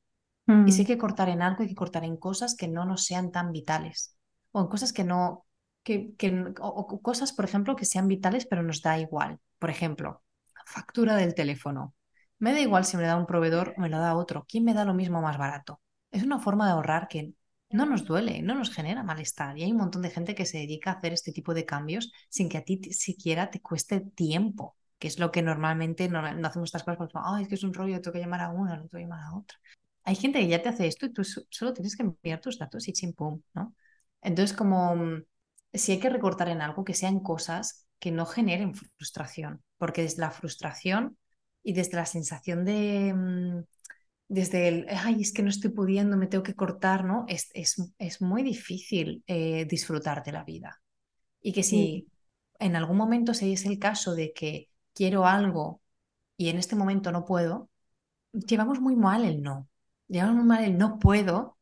Y 0.48 0.52
mm. 0.52 0.86
que 0.86 0.98
cortar 0.98 1.30
en 1.30 1.44
algo, 1.44 1.62
hay 1.62 1.70
que 1.70 1.76
cortar 1.76 2.06
en 2.06 2.18
cosas 2.18 2.56
que 2.56 2.68
no 2.68 2.86
nos 2.86 3.06
sean 3.06 3.32
tan 3.32 3.52
vitales. 3.52 4.18
O 4.52 4.62
en 4.62 4.68
cosas 4.68 4.94
que 4.94 5.04
no, 5.04 5.46
que, 5.84 6.16
que 6.16 6.54
o, 6.60 7.02
cosas, 7.02 7.34
por 7.34 7.46
ejemplo, 7.46 7.76
que 7.76 7.86
sean 7.86 8.08
vitales, 8.08 8.46
pero 8.46 8.64
nos 8.64 8.82
da 8.82 9.00
igual. 9.00 9.40
Por 9.60 9.70
ejemplo, 9.70 10.24
factura 10.66 11.16
del 11.16 11.36
teléfono. 11.36 11.96
Me 12.40 12.54
da 12.54 12.60
igual 12.60 12.86
si 12.86 12.98
me 12.98 13.04
da 13.04 13.18
un 13.18 13.26
proveedor 13.26 13.74
o 13.78 13.82
me 13.82 13.90
lo 13.90 14.00
da 14.00 14.16
otro. 14.16 14.46
¿Quién 14.48 14.64
me 14.66 14.74
da 14.74 14.86
lo 14.86 14.94
mismo 14.94 15.22
más 15.22 15.38
barato? 15.38 15.82
Es 16.12 16.24
una 16.24 16.40
forma 16.40 16.66
de 16.66 16.74
ahorrar 16.74 17.08
que 17.08 17.34
no 17.70 17.86
nos 17.86 18.06
duele, 18.06 18.42
no 18.42 18.56
nos 18.56 18.72
genera 18.72 19.04
malestar. 19.04 19.58
Y 19.58 19.64
hay 19.64 19.72
un 19.72 19.78
montón 19.78 20.02
de 20.02 20.12
gente 20.12 20.36
que 20.36 20.46
se 20.46 20.60
dedica 20.60 20.92
a 20.92 20.94
hacer 20.96 21.14
este 21.14 21.32
tipo 21.32 21.54
de 21.54 21.66
cambios 21.66 22.12
sin 22.30 22.50
que 22.50 22.58
a 22.58 22.64
ti 22.64 22.80
siquiera 22.94 23.50
te 23.50 23.62
cueste 23.62 24.00
tiempo, 24.02 24.78
que 25.00 25.08
es 25.08 25.20
lo 25.20 25.32
que 25.32 25.42
normalmente 25.42 26.08
no, 26.08 26.20
hacemos 26.20 26.68
estas 26.68 26.84
cosas 26.84 26.98
porque, 26.98 27.14
ay, 27.16 27.44
es 27.44 27.50
que 27.50 27.56
es 27.56 27.64
un 27.64 27.74
rollo, 27.74 28.00
tengo 28.02 28.14
que 28.14 28.20
llamar 28.20 28.42
a 28.42 28.50
una, 28.50 28.76
no 28.76 28.84
tengo 28.84 28.92
que 28.92 29.02
llamar 29.02 29.24
a 29.24 29.36
otra. 29.38 29.58
Hay 30.04 30.16
gente 30.16 30.40
que 30.40 30.48
ya 30.48 30.62
te 30.62 30.70
hace 30.70 30.88
esto 30.88 31.06
y 31.06 31.14
tú 31.14 31.24
solo 31.24 31.74
tienes 31.74 31.96
que 31.96 32.04
enviar 32.04 32.42
tus 32.42 32.60
datos 32.60 32.88
y 32.88 32.94
chimpum, 32.94 33.42
¿no? 33.54 33.74
Entonces, 34.22 34.56
como 34.56 34.96
mm, 34.96 35.24
si 35.74 35.94
hay 35.94 36.00
que 36.00 36.10
recortar 36.10 36.50
en 36.50 36.62
algo, 36.62 36.84
que 36.84 36.94
sean 36.94 37.20
cosas 37.20 37.88
que 38.00 38.12
no 38.12 38.26
generen 38.26 38.76
frustración, 38.76 39.64
porque 39.78 40.04
desde 40.04 40.22
la 40.22 40.32
frustración 40.32 41.18
y 41.64 41.74
desde 41.74 41.96
la 41.96 42.06
sensación 42.06 42.66
de, 42.66 43.14
mm, 43.14 43.64
desde 44.28 44.68
el, 44.68 44.86
ay, 44.90 45.22
es 45.22 45.32
que 45.34 45.44
no 45.44 45.50
estoy 45.50 45.72
pudiendo, 45.72 46.18
me 46.18 46.28
tengo 46.28 46.44
que 46.44 46.56
cortar, 46.56 47.06
¿no? 47.06 47.26
Es, 47.28 47.50
es, 47.54 48.22
muy 48.22 48.44
difícil 48.44 49.24
eh, 49.28 49.66
disfrutar 49.66 50.24
de 50.24 50.32
la 50.32 50.44
vida. 50.44 50.82
Y 51.42 51.54
que 51.54 51.64
si 51.64 52.08
en 52.60 52.76
algún 52.76 52.98
momento 52.98 53.34
se 53.34 53.52
es 53.52 53.66
el 53.66 53.80
caso 53.80 54.16
de 54.16 54.34
que 54.34 54.70
quiero 54.94 55.26
algo 55.26 55.82
y 56.38 56.50
en 56.50 56.58
este 56.58 56.76
momento 56.76 57.12
no 57.12 57.26
puedo, 57.26 57.70
llevamos 58.34 58.80
muy 58.80 58.96
mal 58.96 59.26
el 59.26 59.42
no. 59.42 59.68
Llevamos 60.08 60.38
muy 60.38 60.46
mal 60.46 60.64
el 60.64 60.78
no 60.78 61.00
puedo 61.00 61.58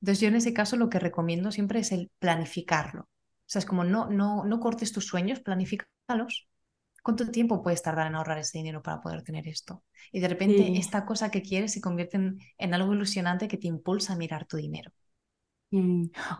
Entonces 0.00 0.20
yo 0.20 0.28
en 0.28 0.36
ese 0.36 0.52
caso 0.52 0.76
lo 0.76 0.88
que 0.88 0.98
recomiendo 0.98 1.52
siempre 1.52 1.80
es 1.80 1.92
el 1.92 2.10
planificarlo. 2.18 3.08
Sea, 3.54 3.60
es 3.60 3.66
como 3.66 3.84
no, 3.84 4.10
no, 4.10 4.44
no 4.44 4.58
cortes 4.58 4.90
tus 4.90 5.06
sueños, 5.06 5.38
planifícalos. 5.38 6.48
¿Cuánto 7.04 7.30
tiempo 7.30 7.62
puedes 7.62 7.82
tardar 7.82 8.08
en 8.08 8.16
ahorrar 8.16 8.38
ese 8.38 8.58
dinero 8.58 8.82
para 8.82 9.00
poder 9.00 9.22
tener 9.22 9.46
esto? 9.46 9.84
Y 10.10 10.18
de 10.18 10.26
repente 10.26 10.76
esta 10.76 11.04
cosa 11.06 11.30
que 11.30 11.40
quieres 11.40 11.72
se 11.72 11.80
convierte 11.80 12.16
en, 12.16 12.38
en, 12.58 12.74
algo 12.74 12.92
ilusionante 12.94 13.46
que 13.46 13.56
te 13.56 13.68
impulsa 13.68 14.14
a 14.14 14.16
mirar 14.16 14.44
tu 14.46 14.56
dinero. 14.56 14.90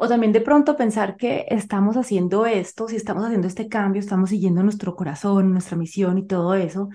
O 0.00 0.08
también 0.08 0.32
de 0.32 0.40
pronto 0.40 0.76
pensar 0.76 1.16
que 1.16 1.46
estamos 1.48 1.96
haciendo 1.96 2.46
esto, 2.46 2.88
si 2.88 2.96
estamos 2.96 3.24
haciendo 3.24 3.46
este 3.46 3.68
cambio, 3.68 4.00
estamos 4.00 4.30
siguiendo 4.30 4.64
nuestro 4.64 4.96
corazón, 4.96 5.52
nuestra 5.52 5.76
misión 5.76 6.18
y 6.18 6.26
todo 6.26 6.54
eso, 6.54 6.88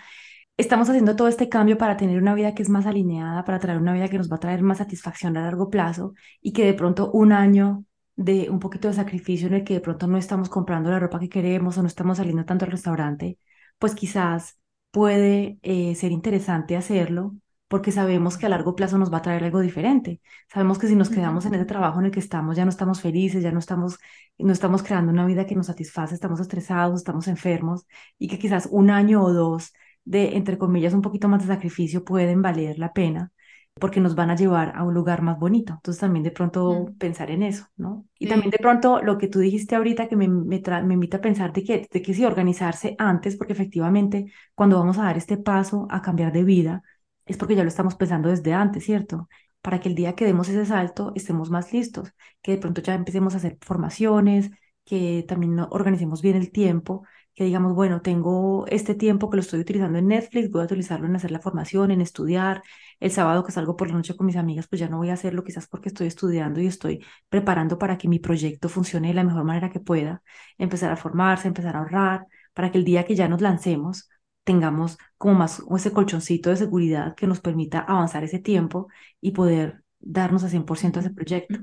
estamos 0.58 0.90
haciendo 0.90 1.16
todo 1.16 1.30
este 1.30 1.48
cambio 1.48 1.78
para 1.78 1.96
tener 1.96 2.22
una 2.22 2.34
vida 2.36 2.54
que 2.54 2.64
es 2.64 2.70
más 2.70 2.86
alineada, 2.86 3.46
para 3.46 3.60
traer 3.60 3.80
una 3.80 3.94
vida 3.94 4.10
que 4.10 4.18
nos 4.18 4.30
va 4.30 4.36
a 4.36 4.40
traer 4.40 4.64
más 4.64 4.80
satisfacción 4.80 5.38
a 5.38 5.44
largo 5.44 5.70
plazo 5.70 6.14
y 6.42 6.52
que 6.52 6.66
de 6.66 6.74
pronto 6.74 7.10
un 7.12 7.32
año 7.32 7.86
de 8.20 8.50
un 8.50 8.60
poquito 8.60 8.90
de 8.90 8.96
sacrificio 8.96 9.48
en 9.48 9.54
el 9.56 9.64
que 9.64 9.76
de 9.76 9.82
pronto 9.82 10.06
no 10.08 10.18
estamos 10.18 10.50
comprando 10.50 10.90
la 10.92 11.00
ropa 11.00 11.20
que 11.20 11.30
queremos 11.30 11.78
o 11.78 11.82
no 11.82 11.88
estamos 11.88 12.18
saliendo 12.18 12.44
tanto 12.46 12.66
al 12.66 12.72
restaurante, 12.72 13.40
pues 13.80 13.96
quizás 13.96 14.60
puede 14.92 15.58
eh, 15.62 15.96
ser 15.96 16.12
interesante 16.12 16.76
hacerlo 16.76 17.34
porque 17.70 17.92
sabemos 17.94 18.38
que 18.38 18.46
a 18.48 18.50
largo 18.50 18.76
plazo 18.76 18.98
nos 18.98 19.14
va 19.14 19.20
a 19.20 19.22
traer 19.22 19.44
algo 19.46 19.62
diferente. 19.62 20.22
Sabemos 20.52 20.80
que 20.80 20.88
si 20.88 20.96
nos 20.96 21.10
quedamos 21.10 21.46
en 21.46 21.54
ese 21.56 21.66
trabajo 21.66 22.00
en 22.00 22.08
el 22.08 22.12
que 22.12 22.20
estamos, 22.20 22.58
ya 22.58 22.66
no 22.66 22.72
estamos 22.72 23.00
felices, 23.02 23.44
ya 23.44 23.52
no 23.52 23.60
estamos, 23.60 23.98
no 24.38 24.52
estamos 24.52 24.84
creando 24.84 25.12
una 25.14 25.26
vida 25.26 25.46
que 25.46 25.56
nos 25.56 25.68
satisface, 25.68 26.16
estamos 26.16 26.40
estresados, 26.42 27.00
estamos 27.00 27.28
enfermos 27.28 27.86
y 28.18 28.28
que 28.28 28.40
quizás 28.40 28.68
un 28.72 28.90
año 28.90 29.24
o 29.24 29.32
dos 29.34 29.72
de, 30.04 30.36
entre 30.36 30.58
comillas, 30.58 30.94
un 30.94 31.02
poquito 31.02 31.30
más 31.30 31.42
de 31.42 31.54
sacrificio 31.54 32.04
pueden 32.04 32.42
valer 32.42 32.80
la 32.80 32.92
pena 32.92 33.32
porque 33.80 34.00
nos 34.00 34.16
van 34.16 34.30
a 34.30 34.36
llevar 34.36 34.74
a 34.76 34.84
un 34.84 34.94
lugar 34.94 35.22
más 35.22 35.40
bonito. 35.40 35.74
Entonces 35.74 36.00
también 36.00 36.24
de 36.24 36.32
pronto 36.32 36.94
pensar 36.98 37.32
en 37.32 37.44
eso, 37.44 37.68
¿no? 37.78 38.06
Y 38.18 38.28
también 38.28 38.52
de 38.52 38.60
pronto 38.60 39.02
lo 39.02 39.18
que 39.18 39.28
tú 39.28 39.40
dijiste 39.40 39.76
ahorita 39.76 40.08
que 40.08 40.16
me, 40.16 40.28
me, 40.28 40.62
me, 40.84 40.94
invita 40.94 41.18
a 41.18 41.22
pensar 41.22 41.54
de 41.54 41.64
que, 41.64 41.88
de 41.92 42.02
que 42.02 42.14
sí, 42.14 42.26
organizarse 42.26 42.96
antes, 42.98 43.36
porque 43.36 43.54
efectivamente 43.54 44.32
cuando 44.56 44.78
vamos 44.78 44.98
a 44.98 45.04
dar 45.04 45.18
este 45.18 45.38
paso 45.38 45.88
a 45.90 46.02
cambiar 46.02 46.32
de 46.32 46.44
vida, 46.44 46.84
es 47.26 47.38
porque 47.38 47.56
ya 47.56 47.64
lo 47.64 47.70
estamos 47.70 47.96
pensando 47.96 48.30
desde 48.30 48.54
antes, 48.54 48.84
¿cierto? 48.84 49.30
Para 49.62 49.80
que 49.80 49.90
el 49.90 49.96
día 49.96 50.16
que 50.16 50.26
demos 50.26 50.50
ese 50.50 50.66
salto 50.66 51.12
estemos 51.16 51.50
más 51.50 51.72
listos, 51.74 52.14
que 52.42 52.54
de 52.54 52.58
pronto 52.58 52.82
ya 52.82 52.96
empecemos 52.96 53.34
a 53.34 53.38
hacer 53.38 53.58
formaciones, 53.62 54.52
que 54.84 55.24
también 55.28 55.60
organicemos 55.70 56.22
bien 56.22 56.36
el 56.36 56.52
tiempo, 56.52 57.04
que 57.36 57.46
digamos, 57.46 57.74
bueno, 57.74 58.02
tengo 58.02 58.66
este 58.68 58.96
tiempo 58.96 59.30
que 59.30 59.38
lo 59.38 59.42
estoy 59.42 59.60
utilizando 59.62 59.98
en 60.00 60.08
Netflix, 60.08 60.52
voy 60.52 60.62
a 60.62 60.66
utilizarlo 60.66 61.08
en 61.08 61.16
hacer 61.16 61.32
la 61.32 61.40
formación, 61.40 61.92
en 61.92 62.02
estudiar. 62.02 62.64
El 63.00 63.12
sábado 63.12 63.44
que 63.44 63.52
salgo 63.52 63.76
por 63.76 63.90
la 63.90 63.96
noche 63.96 64.16
con 64.16 64.26
mis 64.26 64.36
amigas, 64.36 64.68
pues 64.68 64.80
ya 64.80 64.90
no 64.90 64.98
voy 64.98 65.10
a 65.10 65.14
hacerlo 65.14 65.44
quizás 65.44 65.68
porque 65.68 65.90
estoy 65.90 66.08
estudiando 66.08 66.60
y 66.60 66.68
estoy 66.68 67.06
preparando 67.30 67.78
para 67.78 67.98
que 67.98 68.08
mi 68.08 68.20
proyecto 68.20 68.70
funcione 68.70 69.10
de 69.10 69.14
la 69.14 69.24
mejor 69.24 69.44
manera 69.46 69.70
que 69.70 69.80
pueda. 69.80 70.22
Empezar 70.58 70.92
a 70.92 70.98
formarse, 70.98 71.48
empezar 71.48 71.76
a 71.76 71.80
ahorrar, 71.80 72.28
para 72.54 72.72
que 72.72 72.78
el 72.78 72.84
día 72.84 73.06
que 73.06 73.16
ya 73.16 73.28
nos 73.28 73.42
lancemos, 73.42 74.10
tengamos 74.44 74.98
como 75.18 75.36
más 75.36 75.64
ese 75.76 75.92
colchoncito 75.92 76.50
de 76.50 76.58
seguridad 76.58 77.16
que 77.16 77.28
nos 77.28 77.40
permita 77.40 77.80
avanzar 77.80 78.24
ese 78.24 78.40
tiempo 78.40 78.88
y 79.22 79.32
poder 79.32 79.84
darnos 80.00 80.44
a 80.44 80.50
100% 80.50 80.98
a 80.98 81.00
ese 81.02 81.12
proyecto. 81.12 81.60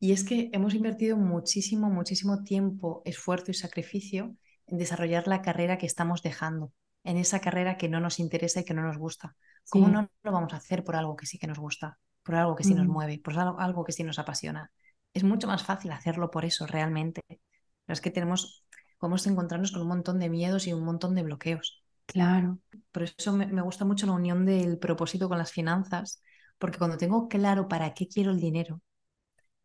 Y 0.00 0.12
es 0.12 0.24
que 0.24 0.50
hemos 0.52 0.74
invertido 0.74 1.16
muchísimo, 1.16 1.88
muchísimo 1.88 2.42
tiempo, 2.42 3.02
esfuerzo 3.04 3.50
y 3.50 3.54
sacrificio 3.54 4.34
en 4.66 4.78
desarrollar 4.78 5.28
la 5.28 5.42
carrera 5.42 5.78
que 5.78 5.86
estamos 5.86 6.22
dejando, 6.22 6.72
en 7.04 7.16
esa 7.16 7.40
carrera 7.40 7.76
que 7.76 7.88
no 7.88 8.00
nos 8.00 8.18
interesa 8.18 8.60
y 8.60 8.64
que 8.64 8.74
no 8.74 8.82
nos 8.82 8.98
gusta. 8.98 9.36
¿Cómo 9.68 9.88
no 9.88 10.08
lo 10.22 10.32
vamos 10.32 10.52
a 10.52 10.56
hacer 10.56 10.84
por 10.84 10.96
algo 10.96 11.16
que 11.16 11.26
sí 11.26 11.38
que 11.38 11.46
nos 11.46 11.58
gusta, 11.58 11.98
por 12.22 12.34
algo 12.34 12.56
que 12.56 12.64
sí 12.64 12.74
nos 12.74 12.86
mueve, 12.86 13.20
por 13.22 13.38
algo 13.38 13.84
que 13.84 13.92
sí 13.92 14.04
nos 14.04 14.18
apasiona? 14.18 14.70
Es 15.14 15.24
mucho 15.24 15.46
más 15.46 15.62
fácil 15.62 15.92
hacerlo 15.92 16.30
por 16.30 16.44
eso 16.44 16.66
realmente. 16.66 17.22
Pero 17.26 17.94
es 17.94 18.00
que 18.00 18.10
tenemos 18.10 18.64
podemos 19.02 19.26
encontrarnos 19.26 19.72
con 19.72 19.82
un 19.82 19.88
montón 19.88 20.20
de 20.20 20.30
miedos 20.30 20.68
y 20.68 20.72
un 20.72 20.84
montón 20.84 21.16
de 21.16 21.24
bloqueos. 21.24 21.82
Claro. 22.06 22.60
Por 22.92 23.02
eso 23.02 23.32
me, 23.32 23.60
gusta 23.60 23.84
mucho 23.84 24.06
la 24.06 24.12
unión 24.12 24.46
del 24.46 24.78
propósito 24.78 25.28
con 25.28 25.38
las 25.38 25.50
finanzas, 25.50 26.22
porque 26.56 26.78
cuando 26.78 26.98
tengo 26.98 27.26
claro 27.26 27.66
para 27.66 27.94
qué 27.94 28.06
quiero 28.06 28.30
el 28.30 28.38
dinero, 28.38 28.80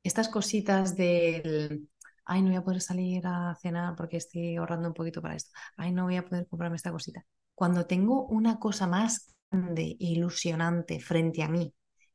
estas 0.02 0.28
cositas 0.30 0.96
del, 0.96 1.88
ay, 2.28 2.42
no 2.42 2.50
voy 2.50 2.58
a 2.58 2.64
poder 2.64 2.82
salir 2.82 3.26
a 3.26 3.56
cenar 3.62 3.96
porque 3.96 4.18
estoy 4.18 4.56
ahorrando 4.58 4.90
un 4.90 4.94
poquito 4.94 5.22
para 5.22 5.36
esto, 5.36 5.52
ay, 5.78 5.92
no 5.92 6.04
voy 6.06 6.18
a 6.18 6.26
poder 6.26 6.48
comprarme 6.48 6.76
esta 6.76 6.92
cosita. 6.92 7.26
Cuando 7.56 7.86
tengo 7.88 8.26
una 8.28 8.60
cosa 8.60 8.88
más 8.88 9.34
grande 9.50 9.98
e 10.00 10.06
ilusionante 10.16 11.00
frente 11.00 11.44
a 11.44 11.50
mí 11.50 11.74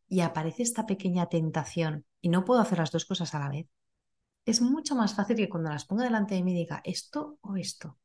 y 0.09 0.21
aparece 0.21 0.63
esta 0.63 0.87
pequeña 0.87 1.27
tentación 1.29 2.05
y 2.21 2.29
no 2.29 2.45
puedo 2.45 2.61
hacer 2.61 2.79
las 2.79 2.93
dos 2.93 3.05
cosas 3.07 3.35
a 3.35 3.39
la 3.41 3.49
vez, 3.49 3.67
es 4.45 4.61
mucho 4.61 4.95
más 4.95 5.15
fácil 5.15 5.37
que 5.37 5.49
cuando 5.49 5.71
las 5.71 5.85
ponga 5.87 6.05
delante 6.05 6.35
de 6.35 6.43
mí 6.43 6.55
diga 6.55 6.81
esto 6.85 7.39
o 7.43 7.57
esto, 7.57 7.99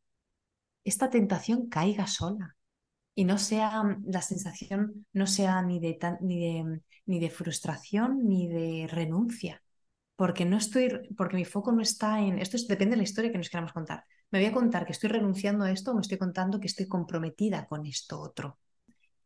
esta 0.84 1.10
tentación 1.10 1.68
caiga 1.68 2.08
sola 2.08 2.56
y 3.16 3.26
no 3.26 3.38
sea 3.38 3.84
mm, 3.84 4.06
la 4.08 4.22
sensación, 4.22 5.06
no 5.14 5.28
sea 5.28 5.62
ni 5.64 5.80
de, 5.80 5.98
mm, 6.64 6.80
ni 7.08 7.20
de 7.20 7.30
frustración 7.30 8.28
ni 8.28 8.48
de 8.48 8.88
renuncia, 8.88 9.62
porque 10.18 10.46
no 10.46 10.58
estoy, 10.58 10.90
porque 11.16 11.38
mi 11.38 11.46
foco 11.46 11.72
no 11.72 11.82
está 11.82 12.20
en, 12.20 12.40
esto 12.40 12.58
depende 12.68 12.96
de 12.96 12.98
la 12.98 13.04
historia 13.04 13.32
que 13.32 13.38
nos 13.38 13.50
queramos 13.50 13.72
contar. 13.72 14.04
Me 14.32 14.40
voy 14.40 14.48
a 14.48 14.52
contar 14.52 14.86
que 14.86 14.92
estoy 14.92 15.10
renunciando 15.10 15.64
a 15.64 15.72
esto 15.72 15.92
o 15.92 15.94
me 15.94 16.02
estoy 16.02 16.18
contando 16.18 16.60
que 16.60 16.68
estoy 16.68 16.88
comprometida 16.88 17.68
con 17.68 17.86
esto 17.86 18.20
otro. 18.20 18.60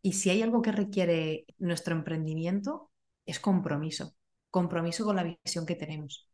Y 0.02 0.14
si 0.14 0.30
hay 0.30 0.42
algo 0.42 0.62
que 0.62 0.74
requiere 0.74 1.46
nuestro 1.60 1.96
emprendimiento, 1.96 2.92
es 3.26 3.40
compromiso, 3.40 4.16
compromiso 4.50 5.06
con 5.06 5.16
la 5.16 5.24
visión 5.24 5.66
que 5.66 5.76
tenemos. 5.76 6.30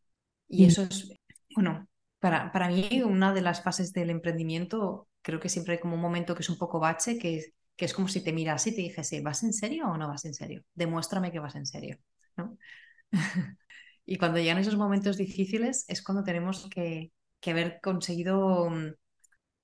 Y 0.47 0.66
eso 0.66 0.84
es, 0.84 1.08
bueno, 1.53 1.88
para, 2.20 2.51
para 2.51 2.70
mí 2.70 3.03
una 3.03 3.34
de 3.34 3.41
las 3.41 3.62
fases 3.62 3.93
del 3.93 4.10
emprendimiento, 4.10 5.08
creo 5.22 5.39
que 5.39 5.49
siempre 5.49 5.76
hay 5.76 5.80
como 5.80 5.95
un 5.95 6.01
momento 6.01 6.34
que 6.34 6.41
es 6.41 6.49
un 6.49 6.58
poco 6.58 6.80
bache, 6.80 7.20
que, 7.20 7.53
que 7.76 7.86
es 7.86 7.93
como 7.93 8.08
si 8.08 8.24
te 8.24 8.34
miras 8.34 8.66
y 8.66 8.72
te 8.76 8.82
dijese, 8.82 9.22
¿vas 9.22 9.43
en 9.43 9.53
serio 9.53 9.88
o 9.88 9.97
no 9.97 10.08
vas 10.08 10.26
en 10.26 10.34
serio? 10.34 10.64
Demuéstrame 10.74 11.32
que 11.32 11.39
vas 11.39 11.55
en 11.55 11.68
serio, 11.68 11.99
¿no? 12.38 12.58
y 14.08 14.18
cuando 14.18 14.39
llegan 14.39 14.60
esos 14.60 14.78
momentos 14.78 15.18
difíciles 15.18 15.86
es 15.89 16.03
cuando 16.03 16.24
tenemos 16.24 16.70
que, 16.72 17.14
que 17.41 17.51
haber 17.51 17.82
conseguido, 17.82 18.72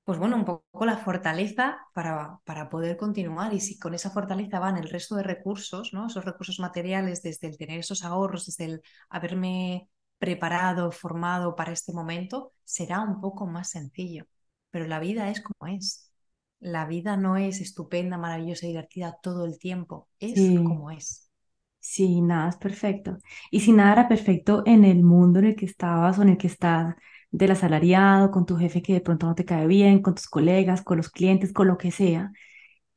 pues 0.04 0.20
bueno, 0.20 0.36
un 0.36 0.46
poco 0.46 0.86
la 0.86 0.98
fortaleza 0.98 1.78
para, 1.94 2.40
para 2.46 2.70
poder 2.70 2.98
continuar. 2.98 3.54
Y 3.54 3.60
si 3.62 3.80
con 3.80 3.94
esa 3.94 4.12
fortaleza 4.12 4.60
van 4.60 4.78
el 4.78 4.90
resto 4.90 5.16
de 5.16 5.24
recursos, 5.24 5.94
¿no? 5.94 6.08
Esos 6.08 6.26
recursos 6.26 6.60
materiales, 6.60 7.22
desde 7.24 7.48
el 7.48 7.58
tener 7.58 7.80
esos 7.80 8.04
ahorros, 8.04 8.46
desde 8.46 8.66
el 8.66 8.82
haberme 9.10 9.90
preparado, 10.18 10.92
formado 10.92 11.56
para 11.56 11.72
este 11.72 11.94
momento, 11.94 12.54
será 12.66 13.02
un 13.02 13.22
poco 13.22 13.48
más 13.48 13.70
sencillo. 13.72 14.26
Pero 14.72 14.88
la 14.88 15.00
vida 15.00 15.30
es 15.30 15.42
como 15.42 15.72
es. 15.74 16.12
La 16.60 16.86
vida 16.86 17.18
no 17.18 17.38
es 17.38 17.62
estupenda, 17.62 18.18
maravillosa 18.18 18.66
y 18.66 18.70
divertida 18.70 19.18
todo 19.22 19.46
el 19.46 19.58
tiempo. 19.60 20.10
Es 20.20 20.52
como 20.64 20.92
es. 20.92 21.30
Sí, 21.86 22.22
nada 22.22 22.50
es 22.50 22.56
perfecto. 22.58 23.18
Y 23.52 23.60
si 23.60 23.74
nada 23.74 23.92
era 23.94 24.08
perfecto 24.08 24.64
en 24.66 24.86
el 24.86 25.04
mundo 25.04 25.40
en 25.40 25.46
el 25.46 25.56
que 25.56 25.66
estabas 25.66 26.18
o 26.18 26.22
en 26.22 26.30
el 26.30 26.38
que 26.38 26.48
estás, 26.48 26.96
del 27.30 27.52
asalariado, 27.52 28.32
con 28.32 28.46
tu 28.46 28.56
jefe 28.58 28.82
que 28.82 28.94
de 28.94 29.02
pronto 29.02 29.26
no 29.28 29.36
te 29.36 29.44
cae 29.44 29.68
bien, 29.68 30.02
con 30.02 30.16
tus 30.16 30.28
colegas, 30.30 30.82
con 30.82 30.98
los 30.98 31.10
clientes, 31.10 31.52
con 31.52 31.68
lo 31.68 31.78
que 31.78 31.92
sea, 31.92 32.32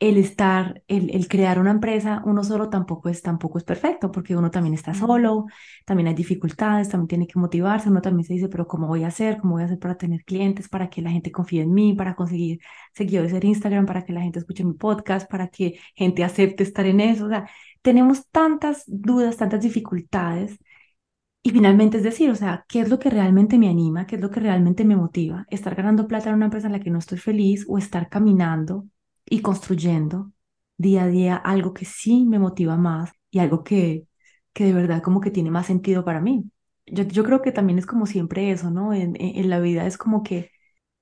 el 0.00 0.18
estar, 0.18 0.82
el, 0.88 1.10
el, 1.14 1.28
crear 1.28 1.58
una 1.60 1.72
empresa, 1.72 2.22
uno 2.26 2.44
solo 2.44 2.70
tampoco 2.70 3.08
es, 3.10 3.22
tampoco 3.22 3.58
es 3.58 3.64
perfecto, 3.64 4.12
porque 4.12 4.36
uno 4.36 4.50
también 4.50 4.74
está 4.74 4.94
solo, 4.94 5.46
también 5.86 6.08
hay 6.08 6.14
dificultades, 6.14 6.88
también 6.90 7.08
tiene 7.08 7.26
que 7.28 7.38
motivarse, 7.38 7.88
uno 7.90 8.02
también 8.02 8.26
se 8.26 8.34
dice, 8.34 8.48
pero 8.48 8.66
¿cómo 8.68 8.88
voy 8.88 9.04
a 9.04 9.08
hacer? 9.08 9.38
¿Cómo 9.38 9.54
voy 9.54 9.62
a 9.62 9.66
hacer 9.66 9.78
para 9.78 9.96
tener 9.96 10.24
clientes? 10.24 10.68
Para 10.68 10.90
que 10.90 11.02
la 11.02 11.10
gente 11.10 11.32
confíe 11.32 11.62
en 11.62 11.72
mí, 11.74 11.94
para 11.94 12.16
conseguir 12.16 12.60
seguidores 12.94 13.32
en 13.32 13.46
Instagram, 13.46 13.86
para 13.86 14.04
que 14.04 14.12
la 14.12 14.22
gente 14.22 14.38
escuche 14.40 14.64
mi 14.64 14.74
podcast, 14.74 15.30
para 15.30 15.48
que 15.48 15.78
gente 15.94 16.24
acepte 16.24 16.62
estar 16.64 16.86
en 16.86 17.00
eso. 17.00 17.26
O 17.26 17.28
sea, 17.28 17.48
tenemos 17.86 18.28
tantas 18.32 18.82
dudas, 18.88 19.36
tantas 19.36 19.62
dificultades. 19.62 20.58
Y 21.42 21.50
finalmente 21.50 21.98
es 21.98 22.02
decir, 22.02 22.30
o 22.30 22.34
sea, 22.34 22.64
¿qué 22.68 22.80
es 22.80 22.88
lo 22.88 22.98
que 22.98 23.10
realmente 23.10 23.58
me 23.58 23.68
anima? 23.68 24.06
¿Qué 24.08 24.16
es 24.16 24.22
lo 24.22 24.30
que 24.30 24.40
realmente 24.40 24.84
me 24.84 24.96
motiva? 24.96 25.46
¿Estar 25.50 25.76
ganando 25.76 26.08
plata 26.08 26.30
en 26.30 26.36
una 26.36 26.46
empresa 26.46 26.66
en 26.66 26.72
la 26.72 26.80
que 26.80 26.90
no 26.90 26.98
estoy 26.98 27.18
feliz 27.18 27.64
o 27.68 27.78
estar 27.78 28.08
caminando 28.08 28.88
y 29.24 29.40
construyendo 29.40 30.32
día 30.76 31.04
a 31.04 31.08
día 31.08 31.36
algo 31.36 31.74
que 31.74 31.84
sí 31.84 32.24
me 32.26 32.40
motiva 32.40 32.76
más 32.76 33.12
y 33.30 33.38
algo 33.38 33.62
que, 33.62 34.08
que 34.52 34.64
de 34.64 34.72
verdad 34.72 35.00
como 35.02 35.20
que 35.20 35.30
tiene 35.30 35.52
más 35.52 35.66
sentido 35.66 36.04
para 36.04 36.20
mí. 36.20 36.50
Yo, 36.86 37.04
yo 37.04 37.22
creo 37.22 37.40
que 37.42 37.52
también 37.52 37.78
es 37.78 37.86
como 37.86 38.06
siempre 38.06 38.50
eso, 38.50 38.70
¿no? 38.72 38.92
En, 38.94 39.14
en, 39.20 39.48
la 39.48 39.60
vida 39.60 39.86
es 39.86 39.96
como 39.98 40.24
que 40.24 40.50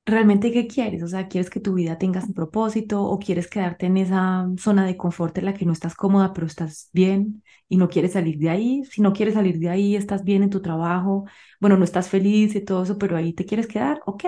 realmente 0.07 0.53
qué 0.53 0.67
quieres, 0.67 1.03
o 1.03 1.09
sea, 1.09 1.29
quieres 1.29 1.51
que 1.51 1.61
tu 1.61 1.75
vida 1.75 1.99
tenga 1.99 2.23
un 2.25 2.35
propósito 2.35 3.03
o 3.03 3.19
quieres 3.19 3.49
quedarte 3.49 3.87
en 3.87 3.97
esa 3.97 4.49
zona 4.59 4.87
de 4.87 4.97
confort 4.97 5.37
en 5.39 5.47
la 5.47 5.55
que 5.55 5.65
no 5.67 5.73
estás 5.73 5.95
cómoda, 5.95 6.33
pero 6.33 6.47
estás 6.47 6.91
bien 6.93 7.43
y 7.69 7.77
no 7.79 7.89
quieres 7.89 8.13
salir 8.13 8.39
de 8.39 8.51
ahí. 8.51 8.85
Si 8.85 9.01
no 9.03 9.13
quieres 9.13 9.35
salir 9.35 9.59
de 9.59 9.71
ahí, 9.71 9.97
estás 9.97 10.25
bien 10.25 10.43
en 10.43 10.51
tu 10.51 10.61
trabajo, 10.63 11.25
bueno, 11.61 11.77
no 11.79 11.85
estás 11.85 12.09
feliz 12.09 12.55
y 12.55 12.61
todo 12.65 12.83
eso, 12.85 12.99
pero 12.99 13.17
ahí 13.17 13.33
te 13.33 13.45
quieres 13.47 13.67
quedar, 13.67 14.01
ok 14.07 14.25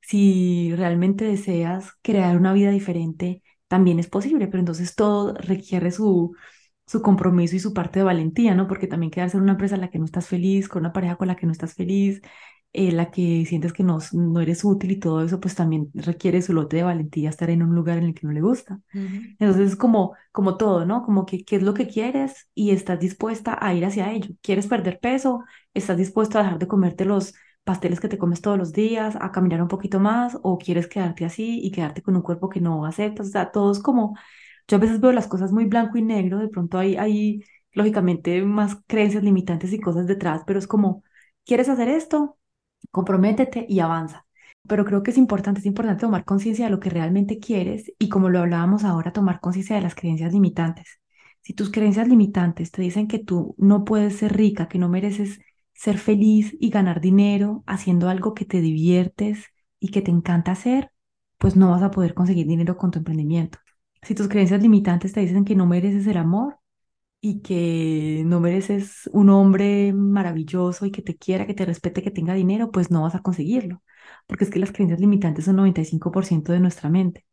si 0.00 0.74
realmente 0.76 1.24
deseas 1.24 1.92
crear 2.02 2.36
una 2.36 2.52
vida 2.52 2.70
diferente, 2.70 3.42
también 3.68 3.98
es 3.98 4.08
posible, 4.08 4.46
pero 4.48 4.58
entonces 4.60 4.94
todo 4.94 5.34
requiere 5.34 5.90
su, 5.92 6.34
su 6.86 7.02
compromiso 7.02 7.56
y 7.56 7.60
su 7.60 7.72
parte 7.72 8.00
de 8.00 8.04
valentía, 8.04 8.54
¿no? 8.54 8.66
Porque 8.68 8.86
también 8.86 9.10
quedarse 9.10 9.36
en 9.36 9.44
una 9.44 9.52
empresa 9.52 9.76
en 9.76 9.80
la 9.82 9.90
que 9.90 9.98
no 9.98 10.04
estás 10.04 10.26
feliz, 10.28 10.68
con 10.68 10.80
una 10.82 10.92
pareja 10.92 11.16
con 11.16 11.28
la 11.28 11.36
que 11.36 11.46
no 11.46 11.52
estás 11.52 11.74
feliz, 11.74 12.20
eh, 12.72 12.92
la 12.92 13.10
que 13.10 13.44
sientes 13.46 13.72
que 13.72 13.82
no, 13.82 13.98
no 14.12 14.40
eres 14.40 14.64
útil 14.64 14.90
y 14.92 14.98
todo 15.00 15.22
eso, 15.24 15.40
pues 15.40 15.54
también 15.54 15.90
requiere 15.94 16.42
su 16.42 16.52
lote 16.52 16.76
de 16.78 16.82
valentía 16.84 17.30
estar 17.30 17.50
en 17.50 17.62
un 17.62 17.74
lugar 17.74 17.98
en 17.98 18.04
el 18.04 18.14
que 18.14 18.26
no 18.26 18.32
le 18.32 18.40
gusta. 18.40 18.80
Entonces 19.38 19.72
es 19.72 19.76
como, 19.76 20.14
como 20.32 20.56
todo, 20.56 20.86
¿no? 20.86 21.02
Como 21.04 21.26
que 21.26 21.44
qué 21.44 21.56
es 21.56 21.62
lo 21.62 21.74
que 21.74 21.88
quieres 21.88 22.48
y 22.54 22.70
estás 22.70 23.00
dispuesta 23.00 23.58
a 23.60 23.74
ir 23.74 23.84
hacia 23.84 24.12
ello. 24.12 24.34
¿Quieres 24.42 24.66
perder 24.66 25.00
peso? 25.00 25.44
¿Estás 25.74 25.96
dispuesto 25.98 26.38
a 26.38 26.42
dejar 26.44 26.58
de 26.58 26.68
comerte 26.68 27.04
los 27.04 27.34
pasteles 27.64 28.00
que 28.00 28.08
te 28.08 28.18
comes 28.18 28.40
todos 28.40 28.58
los 28.58 28.72
días, 28.72 29.16
a 29.20 29.32
caminar 29.32 29.62
un 29.62 29.68
poquito 29.68 30.00
más? 30.00 30.38
¿O 30.42 30.58
quieres 30.58 30.86
quedarte 30.88 31.24
así 31.24 31.60
y 31.62 31.70
quedarte 31.72 32.02
con 32.02 32.16
un 32.16 32.22
cuerpo 32.22 32.48
que 32.48 32.60
no 32.60 32.86
aceptas? 32.86 33.28
O 33.28 33.30
sea, 33.30 33.50
todo 33.52 33.72
es 33.72 33.80
como 33.80 34.14
yo 34.68 34.76
a 34.76 34.80
veces 34.80 35.00
veo 35.00 35.12
las 35.12 35.26
cosas 35.28 35.52
muy 35.52 35.64
blanco 35.66 35.98
y 35.98 36.02
negro, 36.02 36.38
de 36.38 36.48
pronto 36.48 36.78
hay, 36.78 36.96
hay 36.96 37.44
lógicamente 37.72 38.42
más 38.42 38.76
creencias 38.86 39.22
limitantes 39.24 39.72
y 39.72 39.80
cosas 39.80 40.06
detrás, 40.06 40.42
pero 40.46 40.58
es 40.58 40.66
como, 40.66 41.02
¿quieres 41.44 41.68
hacer 41.68 41.88
esto? 41.88 42.38
Comprométete 42.90 43.66
y 43.68 43.80
avanza. 43.80 44.26
Pero 44.68 44.84
creo 44.84 45.02
que 45.02 45.10
es 45.10 45.18
importante, 45.18 45.60
es 45.60 45.66
importante 45.66 46.02
tomar 46.02 46.24
conciencia 46.24 46.66
de 46.66 46.70
lo 46.70 46.80
que 46.80 46.90
realmente 46.90 47.38
quieres 47.38 47.92
y 47.98 48.08
como 48.08 48.28
lo 48.28 48.40
hablábamos 48.40 48.84
ahora, 48.84 49.12
tomar 49.12 49.40
conciencia 49.40 49.76
de 49.76 49.82
las 49.82 49.94
creencias 49.94 50.32
limitantes. 50.32 51.00
Si 51.40 51.54
tus 51.54 51.70
creencias 51.70 52.08
limitantes 52.08 52.70
te 52.70 52.82
dicen 52.82 53.08
que 53.08 53.18
tú 53.18 53.54
no 53.58 53.84
puedes 53.84 54.16
ser 54.16 54.36
rica, 54.36 54.68
que 54.68 54.78
no 54.78 54.88
mereces 54.88 55.40
ser 55.74 55.98
feliz 55.98 56.56
y 56.60 56.70
ganar 56.70 57.00
dinero 57.00 57.64
haciendo 57.66 58.08
algo 58.08 58.34
que 58.34 58.44
te 58.44 58.60
diviertes 58.60 59.46
y 59.80 59.88
que 59.90 60.02
te 60.02 60.12
encanta 60.12 60.52
hacer, 60.52 60.92
pues 61.38 61.56
no 61.56 61.70
vas 61.70 61.82
a 61.82 61.90
poder 61.90 62.14
conseguir 62.14 62.46
dinero 62.46 62.76
con 62.76 62.92
tu 62.92 62.98
emprendimiento. 62.98 63.58
Si 64.02 64.14
tus 64.14 64.28
creencias 64.28 64.62
limitantes 64.62 65.12
te 65.12 65.20
dicen 65.20 65.44
que 65.44 65.56
no 65.56 65.66
mereces 65.66 66.06
el 66.06 66.16
amor 66.18 66.58
y 67.22 67.42
que 67.42 68.24
no 68.26 68.40
mereces 68.40 69.08
un 69.14 69.30
hombre 69.30 69.94
maravilloso 69.94 70.86
y 70.86 70.92
que 70.92 71.02
te 71.02 71.16
quiera, 71.16 71.46
que 71.46 71.54
te 71.54 71.66
respete, 71.66 72.02
que 72.02 72.10
tenga 72.12 72.34
dinero, 72.34 72.72
pues 72.72 72.90
no 72.90 73.02
vas 73.04 73.14
a 73.16 73.22
conseguirlo, 73.22 73.82
porque 74.28 74.44
es 74.44 74.50
que 74.50 74.58
las 74.60 74.72
creencias 74.72 75.00
limitantes 75.00 75.46
son 75.46 75.56
95% 75.56 76.52
de 76.52 76.60
nuestra 76.60 76.90
mente. 76.90 77.26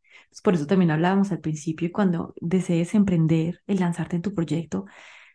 por 0.44 0.54
eso 0.54 0.66
también 0.66 0.92
hablábamos 0.92 1.32
al 1.32 1.40
principio 1.40 1.90
cuando 1.92 2.34
desees 2.40 2.94
emprender, 2.94 3.62
el 3.66 3.80
lanzarte 3.80 4.16
en 4.16 4.22
tu 4.22 4.34
proyecto, 4.34 4.86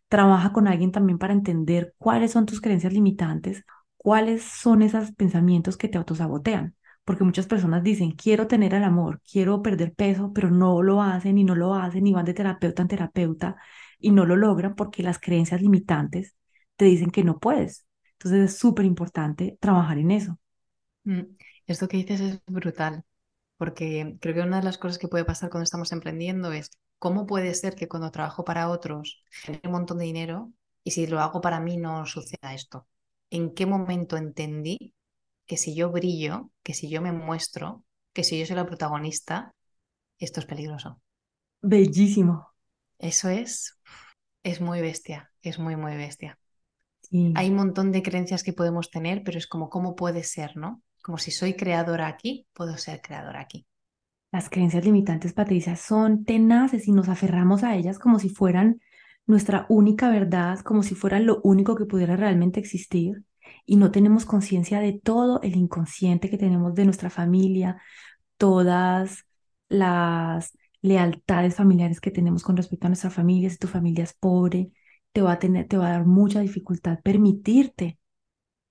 trabaja 0.08 0.54
con 0.54 0.68
alguien 0.68 0.92
también 0.92 1.18
para 1.18 1.34
entender 1.34 1.94
cuáles 1.98 2.32
son 2.32 2.46
tus 2.46 2.62
creencias 2.62 2.94
limitantes, 2.94 3.64
cuáles 3.98 4.44
son 4.44 4.82
esos 4.82 5.12
pensamientos 5.14 5.78
que 5.78 5.90
te 5.90 5.98
autosabotean 5.98 6.76
porque 7.06 7.24
muchas 7.24 7.46
personas 7.48 7.84
dicen, 7.84 8.12
quiero 8.14 8.48
tener 8.48 8.74
el 8.74 8.84
amor, 8.84 9.22
quiero 9.32 9.62
perder 9.62 9.94
peso, 9.94 10.32
pero 10.34 10.50
no 10.50 10.82
lo 10.82 11.04
hacen 11.04 11.38
y 11.38 11.44
no 11.44 11.54
lo 11.56 11.76
hacen 11.76 12.08
y 12.08 12.14
van 12.14 12.26
de 12.26 12.34
terapeuta 12.34 12.82
en 12.82 12.88
terapeuta 12.88 13.58
y 14.06 14.12
no 14.12 14.26
lo 14.28 14.36
logran 14.36 14.76
porque 14.76 15.02
las 15.02 15.20
creencias 15.20 15.62
limitantes 15.62 16.36
te 16.76 16.86
dicen 16.86 17.10
que 17.10 17.24
no 17.24 17.40
puedes. 17.40 17.88
Entonces 18.14 18.52
es 18.52 18.58
súper 18.60 18.86
importante 18.86 19.58
trabajar 19.60 19.98
en 19.98 20.12
eso. 20.12 20.40
Mm, 21.06 21.22
esto 21.68 21.88
que 21.88 21.98
dices 21.98 22.22
es 22.22 22.42
brutal, 22.46 23.04
porque 23.58 24.18
creo 24.22 24.36
que 24.36 24.42
una 24.42 24.58
de 24.60 24.64
las 24.66 24.78
cosas 24.78 25.00
que 25.00 25.08
puede 25.08 25.26
pasar 25.26 25.50
cuando 25.50 25.64
estamos 25.64 25.92
emprendiendo 25.92 26.52
es 26.54 26.70
cómo 27.00 27.26
puede 27.26 27.54
ser 27.56 27.76
que 27.76 27.88
cuando 27.88 28.12
trabajo 28.12 28.44
para 28.46 28.70
otros 28.70 29.24
genere 29.32 29.68
un 29.68 29.74
montón 29.74 29.98
de 30.00 30.06
dinero 30.06 30.52
y 30.84 30.92
si 30.92 31.08
lo 31.08 31.20
hago 31.22 31.42
para 31.42 31.60
mí 31.60 31.78
no 31.78 32.06
suceda 32.06 32.54
esto. 32.54 32.88
¿En 33.32 33.54
qué 33.56 33.66
momento 33.66 34.18
entendí 34.18 34.94
que 35.48 35.58
si 35.58 35.76
yo 35.76 35.92
brillo, 35.92 36.52
que 36.64 36.74
si 36.76 36.90
yo 36.90 37.02
me 37.02 37.12
muestro, 37.12 37.84
que 38.14 38.24
si 38.24 38.40
yo 38.40 38.46
soy 38.46 38.56
la 38.56 38.68
protagonista, 38.68 39.54
esto 40.20 40.40
es 40.42 40.46
peligroso. 40.46 41.02
Bellísimo. 41.62 42.54
Eso 43.00 43.30
es, 43.30 43.75
es 44.46 44.62
muy 44.62 44.80
bestia, 44.80 45.32
es 45.42 45.58
muy, 45.58 45.76
muy 45.76 45.98
bestia. 45.98 46.38
Hay 47.34 47.50
un 47.50 47.56
montón 47.56 47.92
de 47.92 48.04
creencias 48.04 48.44
que 48.44 48.54
podemos 48.54 48.92
tener, 48.92 49.24
pero 49.24 49.38
es 49.38 49.48
como, 49.48 49.70
¿cómo 49.70 49.96
puede 49.96 50.24
ser, 50.24 50.56
no? 50.56 50.84
Como 51.02 51.18
si 51.18 51.32
soy 51.32 51.56
creadora 51.56 52.08
aquí, 52.08 52.48
puedo 52.54 52.78
ser 52.78 53.02
creadora 53.02 53.42
aquí. 53.42 53.66
Las 54.32 54.50
creencias 54.50 54.86
limitantes, 54.86 55.34
Patricia, 55.34 55.76
son 55.76 56.26
tenaces 56.26 56.88
y 56.88 56.92
nos 56.92 57.10
aferramos 57.10 57.64
a 57.64 57.76
ellas 57.76 57.98
como 57.98 58.20
si 58.20 58.30
fueran 58.30 58.82
nuestra 59.26 59.66
única 59.68 60.10
verdad, 60.10 60.60
como 60.60 60.84
si 60.84 60.94
fueran 60.94 61.26
lo 61.26 61.42
único 61.44 61.76
que 61.76 61.86
pudiera 61.86 62.16
realmente 62.16 62.60
existir 62.60 63.24
y 63.66 63.78
no 63.78 63.92
tenemos 63.92 64.26
conciencia 64.26 64.80
de 64.80 64.94
todo 64.94 65.42
el 65.42 65.56
inconsciente 65.56 66.30
que 66.30 66.38
tenemos 66.38 66.76
de 66.76 66.86
nuestra 66.86 67.10
familia, 67.10 67.82
todas 68.38 69.26
las 69.70 70.56
lealtades 70.86 71.56
familiares 71.56 72.02
que 72.02 72.12
tenemos 72.12 72.44
con 72.44 72.58
respecto 72.58 72.88
a 72.88 72.90
nuestra 72.90 73.10
familia, 73.10 73.50
si 73.50 73.58
tu 73.58 73.68
familia 73.68 74.04
es 74.04 74.14
pobre, 74.14 74.72
te 75.12 75.22
va 75.22 75.34
a 75.34 75.40
tener, 75.40 75.68
te 75.68 75.78
va 75.78 75.88
a 75.88 75.92
dar 75.92 76.06
mucha 76.06 76.42
dificultad 76.42 77.00
permitirte 77.04 78.00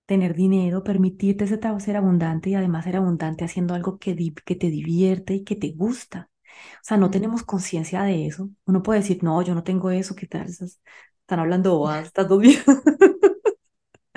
tener 0.06 0.34
dinero, 0.34 0.84
permitirte 0.84 1.46
ser 1.46 1.96
abundante 1.96 2.50
y 2.50 2.54
además 2.54 2.84
ser 2.84 2.96
abundante 2.96 3.44
haciendo 3.44 3.74
algo 3.74 3.98
que, 3.98 4.16
que 4.44 4.56
te 4.56 4.70
divierte 4.70 5.34
y 5.34 5.44
que 5.44 5.56
te 5.56 5.72
gusta. 5.72 6.30
O 6.76 6.84
sea, 6.84 6.96
no 6.96 7.10
tenemos 7.10 7.42
conciencia 7.42 8.02
de 8.02 8.26
eso. 8.26 8.50
Uno 8.66 8.82
puede 8.82 9.00
decir, 9.00 9.22
no, 9.24 9.42
yo 9.42 9.54
no 9.54 9.64
tengo 9.64 9.90
eso, 9.90 10.14
¿qué 10.14 10.26
tal? 10.26 10.46
Están 10.46 11.40
hablando 11.40 11.78
boas, 11.78 12.06
estás 12.06 12.28
bien. 12.38 12.60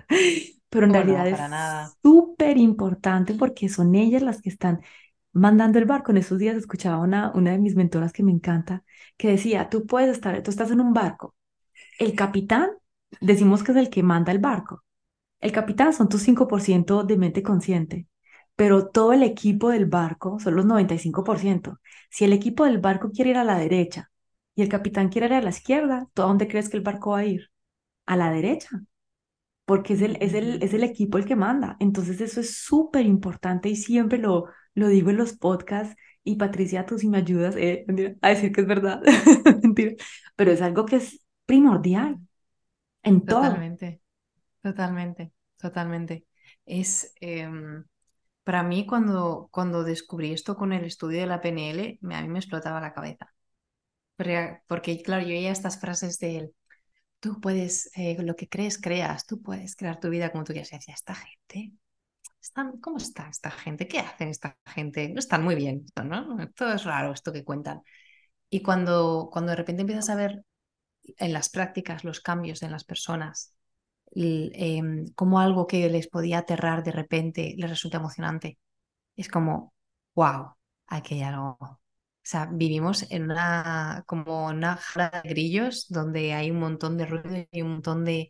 pero 0.70 0.86
en 0.86 0.93
realidad 0.93 1.28
es 1.28 1.39
súper 2.04 2.58
importante 2.58 3.34
porque 3.34 3.70
son 3.70 3.95
ellas 3.95 4.22
las 4.22 4.41
que 4.41 4.50
están 4.50 4.82
mandando 5.38 5.79
el 5.79 5.85
barco. 5.85 6.11
En 6.11 6.17
esos 6.17 6.39
días 6.39 6.55
escuchaba 6.57 6.99
una, 6.99 7.31
una 7.33 7.51
de 7.51 7.59
mis 7.59 7.75
mentoras 7.75 8.13
que 8.13 8.23
me 8.23 8.31
encanta, 8.31 8.83
que 9.17 9.29
decía, 9.29 9.69
tú 9.69 9.85
puedes 9.85 10.11
estar, 10.11 10.41
tú 10.43 10.51
estás 10.51 10.71
en 10.71 10.81
un 10.81 10.93
barco, 10.93 11.35
el 11.99 12.15
capitán, 12.15 12.71
decimos 13.21 13.63
que 13.63 13.71
es 13.73 13.77
el 13.77 13.89
que 13.89 14.03
manda 14.03 14.31
el 14.31 14.39
barco, 14.39 14.83
el 15.41 15.51
capitán 15.51 15.93
son 15.93 16.09
tus 16.09 16.23
5% 16.23 17.03
de 17.03 17.17
mente 17.17 17.43
consciente, 17.43 18.07
pero 18.55 18.88
todo 18.89 19.13
el 19.13 19.23
equipo 19.23 19.69
del 19.69 19.85
barco 19.85 20.39
son 20.39 20.55
los 20.55 20.65
95%. 20.65 21.79
Si 22.09 22.25
el 22.25 22.33
equipo 22.33 22.65
del 22.65 22.79
barco 22.79 23.11
quiere 23.11 23.31
ir 23.31 23.38
a 23.38 23.43
la 23.43 23.57
derecha 23.59 24.11
y 24.55 24.63
el 24.63 24.69
capitán 24.69 25.09
quiere 25.09 25.27
ir 25.27 25.33
a 25.33 25.41
la 25.41 25.49
izquierda, 25.51 26.07
¿tú 26.13 26.23
a 26.23 26.25
dónde 26.25 26.47
crees 26.47 26.69
que 26.69 26.77
el 26.77 26.83
barco 26.83 27.11
va 27.11 27.19
a 27.19 27.25
ir? 27.25 27.51
A 28.07 28.17
la 28.17 28.31
derecha 28.31 28.69
porque 29.65 29.93
es 29.93 30.01
el, 30.01 30.17
es 30.21 30.33
el, 30.33 30.63
es 30.63 30.73
el 30.73 30.83
equipo 30.83 31.17
el 31.17 31.25
que 31.25 31.35
manda. 31.35 31.75
Entonces 31.79 32.21
eso 32.21 32.39
es 32.39 32.57
súper 32.57 33.05
importante 33.05 33.69
y 33.69 33.75
siempre 33.75 34.17
lo, 34.17 34.45
lo 34.78 34.89
digo 34.89 35.09
en 35.09 35.17
los 35.17 35.34
podcasts. 35.34 35.95
Y 36.23 36.36
Patricia, 36.36 36.86
tú 36.86 36.99
si 36.99 37.07
me 37.07 37.17
ayudas 37.17 37.55
eh, 37.57 37.86
a 38.21 38.30
decir 38.30 38.51
que 38.51 38.61
es 38.61 38.67
verdad, 38.67 39.01
mentira, 39.63 39.95
pero 40.36 40.51
es 40.51 40.61
algo 40.61 40.86
que 40.86 40.97
es 40.97 41.25
primordial 41.45 42.17
en 43.01 43.25
todo. 43.25 43.41
Totalmente, 43.41 44.01
totalmente, 44.61 45.32
totalmente. 45.57 46.25
Es, 46.65 47.11
em, 47.21 47.86
para 48.43 48.61
mí 48.61 48.86
cuando, 48.86 49.49
cuando 49.51 49.84
descubrí 49.84 50.32
esto 50.32 50.55
con 50.55 50.73
el 50.73 50.86
estudio 50.86 51.21
de 51.21 51.28
la 51.28 51.41
PNL, 51.41 51.99
a 52.11 52.21
mí 52.21 52.28
me 52.28 52.39
explotaba 52.39 52.80
la 52.80 52.93
cabeza. 52.93 53.34
Porque, 54.15 54.59
porque 54.67 55.01
claro, 55.01 55.23
yo 55.23 55.30
oía 55.30 55.51
estas 55.51 55.80
frases 55.80 56.19
de 56.19 56.38
él, 56.38 56.55
tú 57.19 57.41
puedes, 57.41 57.89
eh, 57.95 58.15
lo 58.21 58.36
que 58.36 58.47
crees, 58.47 58.80
creas, 58.80 59.25
tú 59.25 59.41
puedes 59.41 59.75
crear 59.75 59.99
tu 59.99 60.09
vida 60.09 60.32
como 60.32 60.43
tú 60.43 60.53
quieras. 60.53 60.71
Y 60.73 60.75
decía, 60.75 60.93
esta 60.93 61.15
gente, 61.15 61.73
están, 62.41 62.79
¿cómo 62.79 62.97
está 62.97 63.27
esta 63.29 63.51
gente? 63.51 63.88
¿Qué 63.88 63.99
hacen 63.99 64.29
esta 64.29 64.57
gente? 64.65 65.09
No 65.09 65.19
están 65.19 65.43
muy 65.43 65.55
bien, 65.55 65.85
¿no? 66.03 66.38
Todo 66.55 66.73
es 66.73 66.83
raro 66.83 67.13
esto 67.13 67.33
que 67.33 67.43
cuentan. 67.43 67.81
Y 68.49 68.61
cuando, 68.61 69.29
cuando 69.31 69.51
de 69.51 69.57
repente 69.57 69.81
empiezas 69.81 70.09
a 70.09 70.15
ver 70.15 70.43
en 71.17 71.33
las 71.33 71.49
prácticas 71.49 72.03
los 72.03 72.21
cambios 72.21 72.63
en 72.63 72.71
las 72.71 72.83
personas, 72.83 73.53
em, 74.13 75.05
como 75.15 75.39
algo 75.39 75.67
que 75.67 75.89
les 75.89 76.07
podía 76.07 76.39
aterrar 76.39 76.83
de 76.83 76.91
repente 76.91 77.55
les 77.57 77.69
resulta 77.69 77.97
emocionante, 77.97 78.57
es 79.15 79.29
como, 79.29 79.73
wow, 80.15 80.55
aquí 80.88 81.15
hay 81.15 81.23
algo, 81.23 81.57
o 81.61 81.79
sea, 82.23 82.47
vivimos 82.51 83.09
en 83.11 83.23
una, 83.25 84.03
como 84.07 84.47
una 84.47 84.77
jara 84.77 85.21
de 85.23 85.29
grillos 85.29 85.88
donde 85.89 86.33
hay 86.33 86.51
un 86.51 86.59
montón 86.59 86.97
de 86.97 87.05
ruido 87.05 87.47
y 87.51 87.61
un 87.61 87.71
montón 87.73 88.05
de, 88.05 88.29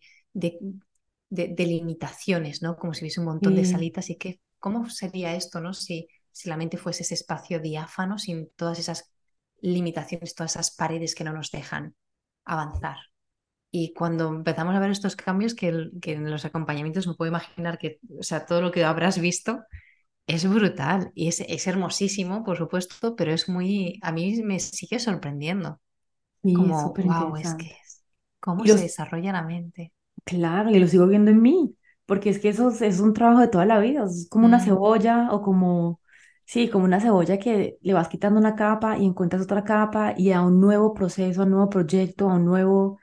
de, 1.30 1.66
limitaciones, 1.66 2.62
¿no? 2.62 2.78
Como 2.78 2.94
si 2.94 3.04
hubiese 3.04 3.20
un 3.20 3.26
montón 3.28 3.56
de 3.56 3.66
salitas 3.66 4.10
y 4.10 4.16
que, 4.16 4.40
¿cómo 4.60 4.90
sería 4.90 5.36
esto, 5.36 5.60
¿no? 5.60 5.74
Si, 5.74 6.08
si 6.32 6.50
la 6.50 6.58
mente 6.58 6.78
fuese 6.78 7.04
ese 7.04 7.16
espacio 7.16 7.60
diáfano 7.60 8.18
sin 8.18 8.50
todas 8.56 8.80
esas 8.80 9.12
limitaciones, 9.60 10.36
todas 10.36 10.52
esas 10.52 10.76
paredes 10.76 11.16
que 11.16 11.24
no 11.24 11.34
nos 11.34 11.52
dejan 11.52 11.96
avanzar. 12.46 12.98
Y 13.70 13.94
cuando 13.94 14.30
empezamos 14.30 14.76
a 14.76 14.80
ver 14.80 14.92
estos 14.92 15.16
cambios, 15.16 15.54
que, 15.54 15.90
que 16.02 16.14
en 16.14 16.32
los 16.32 16.46
acompañamientos 16.46 17.08
me 17.08 17.16
puedo 17.16 17.30
imaginar 17.30 17.78
que, 17.78 18.00
o 18.18 18.24
sea, 18.24 18.46
todo 18.46 18.62
lo 18.62 18.72
que 18.72 18.86
habrás 18.86 19.20
visto, 19.20 19.64
es 20.26 20.50
brutal 20.50 21.12
y 21.16 21.28
es, 21.30 21.42
es, 21.42 21.68
hermosísimo, 21.68 22.44
por 22.44 22.58
supuesto, 22.58 23.16
pero 23.16 23.34
es 23.34 23.48
muy, 23.48 24.00
a 24.02 24.12
mí 24.12 24.42
me 24.44 24.60
sigue 24.60 25.00
sorprendiendo. 25.00 25.80
como, 26.42 26.94
wow, 26.94 27.36
es 27.38 27.54
que 27.56 27.68
es, 27.68 28.04
cómo 28.40 28.66
se 28.66 28.76
desarrolla 28.76 29.32
la 29.32 29.44
mente. 29.44 29.94
Claro, 30.28 30.70
y 30.70 30.80
lo 30.80 30.88
sigo 30.88 31.08
viendo 31.08 31.32
en 31.32 31.42
mí, 31.42 31.76
porque 32.06 32.30
es 32.30 32.40
que 32.40 32.50
eso 32.50 32.70
es, 32.70 33.00
un 33.00 33.14
trabajo 33.14 33.42
de 33.42 33.48
toda 33.48 33.66
la 33.66 33.80
vida, 33.80 34.04
es 34.06 34.28
como 34.30 34.46
una 34.46 34.58
mm. 34.58 34.62
cebolla 34.62 35.30
o 35.32 35.42
como 35.42 36.02
Sí, 36.48 36.70
como 36.70 36.86
una 36.86 37.02
cebolla 37.02 37.38
que 37.40 37.78
le 37.82 37.94
vas 37.94 38.08
quitando 38.08 38.40
una 38.40 38.56
capa 38.56 38.98
y 38.98 39.06
encuentras 39.06 39.42
otra 39.44 39.66
capa 39.66 40.14
y 40.18 40.32
a 40.32 40.42
un 40.42 40.62
nuevo 40.62 40.94
proceso, 40.94 41.42
a 41.42 41.44
un 41.46 41.52
nuevo 41.52 41.70
proyecto, 41.70 42.30
a 42.30 42.36
un 42.36 42.46
nuevo, 42.46 43.00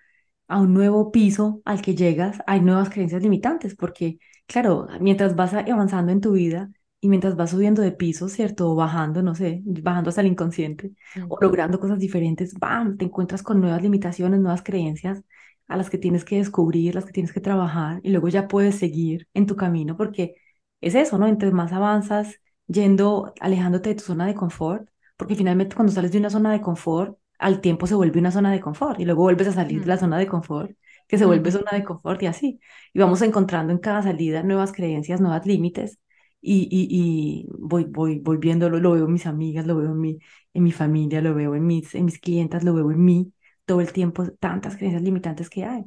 a 0.49 0.61
un 0.61 0.73
nuevo 0.73 1.11
piso 1.13 1.61
al 1.67 1.83
que 1.83 1.95
llegas, 1.95 2.39
hay 2.47 2.61
nuevas 2.63 2.89
creencias 2.91 3.23
limitantes, 3.23 3.75
porque 3.77 4.19
claro, 4.47 4.89
mientras 5.01 5.37
vas 5.37 5.53
avanzando 5.53 6.11
en 6.11 6.23
tu 6.23 6.33
vida 6.33 6.71
y 7.01 7.09
mientras 7.11 7.37
vas 7.37 7.51
subiendo 7.51 7.83
de 7.83 7.93
piso, 7.93 8.31
¿cierto? 8.31 8.71
O 8.71 8.77
bajando, 8.77 9.23
no 9.23 9.35
sé, 9.35 9.61
bajando 9.65 10.09
hasta 10.09 10.23
el 10.23 10.29
inconsciente 10.29 10.93
o 11.29 11.37
logrando 11.41 11.79
cosas 11.79 11.99
diferentes, 11.99 12.55
¡bam! 12.55 12.97
Te 12.97 13.05
encuentras 13.05 13.43
con 13.43 13.61
nuevas 13.61 13.83
limitaciones, 13.83 14.41
nuevas 14.41 14.63
creencias 14.63 15.23
a 15.69 15.77
las 15.77 15.91
que 15.91 15.99
tienes 15.99 16.25
que 16.25 16.37
descubrir, 16.37 16.95
las 16.95 17.05
que 17.05 17.13
tienes 17.13 17.33
que 17.33 17.41
trabajar 17.41 18.01
y 18.03 18.11
luego 18.11 18.29
ya 18.29 18.49
puedes 18.49 18.77
seguir 18.79 19.29
en 19.35 19.47
tu 19.47 19.57
camino 19.57 19.97
porque 19.97 20.37
es 20.81 20.95
eso, 20.95 21.19
¿no? 21.19 21.27
Entre 21.27 21.51
más 21.51 21.73
avanzas 21.73 22.41
yendo, 22.67 23.33
alejándote 23.41 23.91
de 23.91 23.95
tu 23.97 24.05
zona 24.05 24.27
de 24.27 24.35
confort, 24.35 24.89
porque 25.17 25.35
finalmente 25.35 25.77
cuando 25.77 25.93
sales 25.93 26.13
de 26.13 26.19
una 26.19 26.31
zona 26.31 26.53
de 26.53 26.61
confort, 26.61 27.19
al 27.39 27.61
tiempo 27.61 27.87
se 27.87 27.95
vuelve 27.95 28.21
una 28.21 28.31
zona 28.31 28.53
de 28.53 28.61
confort 28.61 29.01
y 29.01 29.05
luego 29.05 29.23
vuelves 29.23 29.49
a 29.49 29.53
salir 29.53 29.81
de 29.81 29.87
la 29.87 29.97
zona 29.99 30.19
de 30.19 30.27
confort, 30.27 30.73
que 31.09 31.19
se 31.19 31.25
vuelve 31.27 31.51
zona 31.51 31.73
de 31.73 31.85
confort 31.85 32.23
y 32.23 32.27
así. 32.27 32.61
Y 32.93 32.99
vamos 33.01 33.23
encontrando 33.23 33.73
en 33.73 33.79
cada 33.79 34.03
salida 34.03 34.43
nuevas 34.43 34.73
creencias, 34.73 35.21
nuevos 35.21 35.45
límites 35.47 35.99
y, 36.41 36.69
y, 36.71 36.89
y 36.91 37.47
voy, 37.59 37.85
voy, 37.85 38.19
voy 38.21 38.37
viéndolo, 38.37 38.79
lo 38.81 38.93
veo 38.93 39.07
en 39.07 39.13
mis 39.13 39.27
amigas, 39.27 39.67
lo 39.67 39.77
veo 39.77 39.91
en 39.93 40.01
mi, 40.01 40.19
en 40.53 40.63
mi 40.63 40.73
familia, 40.73 41.21
lo 41.23 41.35
veo 41.35 41.55
en 41.55 41.67
mis, 41.67 41.95
en 41.95 42.05
mis 42.07 42.19
clientas, 42.19 42.65
lo 42.65 42.75
veo 42.75 42.91
en 42.91 43.05
mí, 43.05 43.33
todo 43.67 43.81
el 43.81 43.93
tiempo, 43.93 44.27
tantas 44.41 44.77
creencias 44.77 45.03
limitantes 45.03 45.51
que 45.51 45.65
hay. 45.65 45.85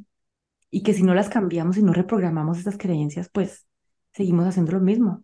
Y 0.72 0.84
que 0.84 0.94
si 0.94 1.04
no 1.04 1.16
las 1.16 1.30
cambiamos 1.30 1.78
y 1.78 1.84
no 1.84 1.94
reprogramamos 1.94 2.60
esas 2.60 2.78
creencias, 2.78 3.30
pues 3.32 3.68
seguimos 4.14 4.48
haciendo 4.48 4.74
lo 4.74 4.82
mismo. 4.82 5.24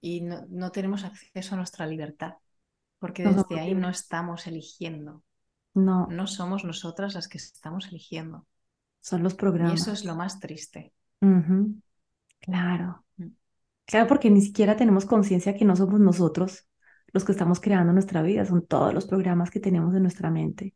Y 0.00 0.20
no, 0.20 0.44
no 0.50 0.70
tenemos 0.72 1.04
acceso 1.04 1.54
a 1.54 1.58
nuestra 1.58 1.86
libertad, 1.86 2.34
porque 2.98 3.24
No 3.24 3.30
desde 3.30 3.60
ahí 3.60 3.74
no 3.74 3.88
estamos 3.90 4.46
eligiendo. 4.46 5.24
No, 5.74 6.08
No 6.08 6.26
somos 6.26 6.64
nosotras 6.64 7.14
las 7.14 7.28
que 7.28 7.38
estamos 7.38 7.88
eligiendo. 7.88 8.46
son 9.00 9.22
los 9.22 9.34
Y 9.58 9.72
eso 9.72 9.90
programas. 9.90 9.92
es 9.92 10.04
lo 10.04 10.14
más 10.14 10.38
triste. 10.38 10.92
Claro, 12.40 13.04
Mm. 13.18 13.34
claro, 13.86 14.06
porque 14.08 14.30
ni 14.30 14.40
siquiera 14.42 14.76
tenemos 14.76 15.06
conciencia 15.06 15.56
que 15.56 15.64
no 15.66 15.76
somos 15.76 16.00
nosotros 16.00 16.68
los 17.12 17.24
que 17.24 17.32
estamos 17.32 17.60
creando 17.60 17.92
nuestra 17.92 18.22
vida, 18.22 18.44
son 18.46 18.66
todos 18.66 18.94
los 18.94 19.06
programas 19.06 19.50
que 19.50 19.60
tenemos 19.60 19.94
en 19.96 20.02
nuestra 20.02 20.30
mente 20.30 20.74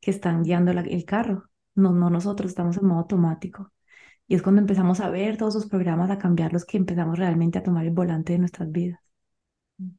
que 0.00 0.10
están 0.10 0.42
guiando 0.44 0.72
la- 0.72 0.82
el 0.82 1.04
carro, 1.04 1.50
no, 1.74 1.92
no 1.92 2.10
nosotros, 2.10 2.50
estamos 2.50 2.76
en 2.78 2.86
modo 2.86 3.00
automático. 3.00 3.72
Y 4.28 4.34
es 4.36 4.42
cuando 4.42 4.60
empezamos 4.62 5.00
a 5.00 5.10
ver 5.10 5.36
todos 5.38 5.56
esos 5.56 5.70
programas, 5.70 6.10
a 6.10 6.18
cambiarlos, 6.18 6.64
que 6.66 6.78
empezamos 6.78 7.18
realmente 7.18 7.58
a 7.58 7.62
tomar 7.64 7.84
el 7.86 7.92
volante 7.92 8.34
de 8.34 8.40
nuestras 8.40 8.70
vidas. 8.72 9.00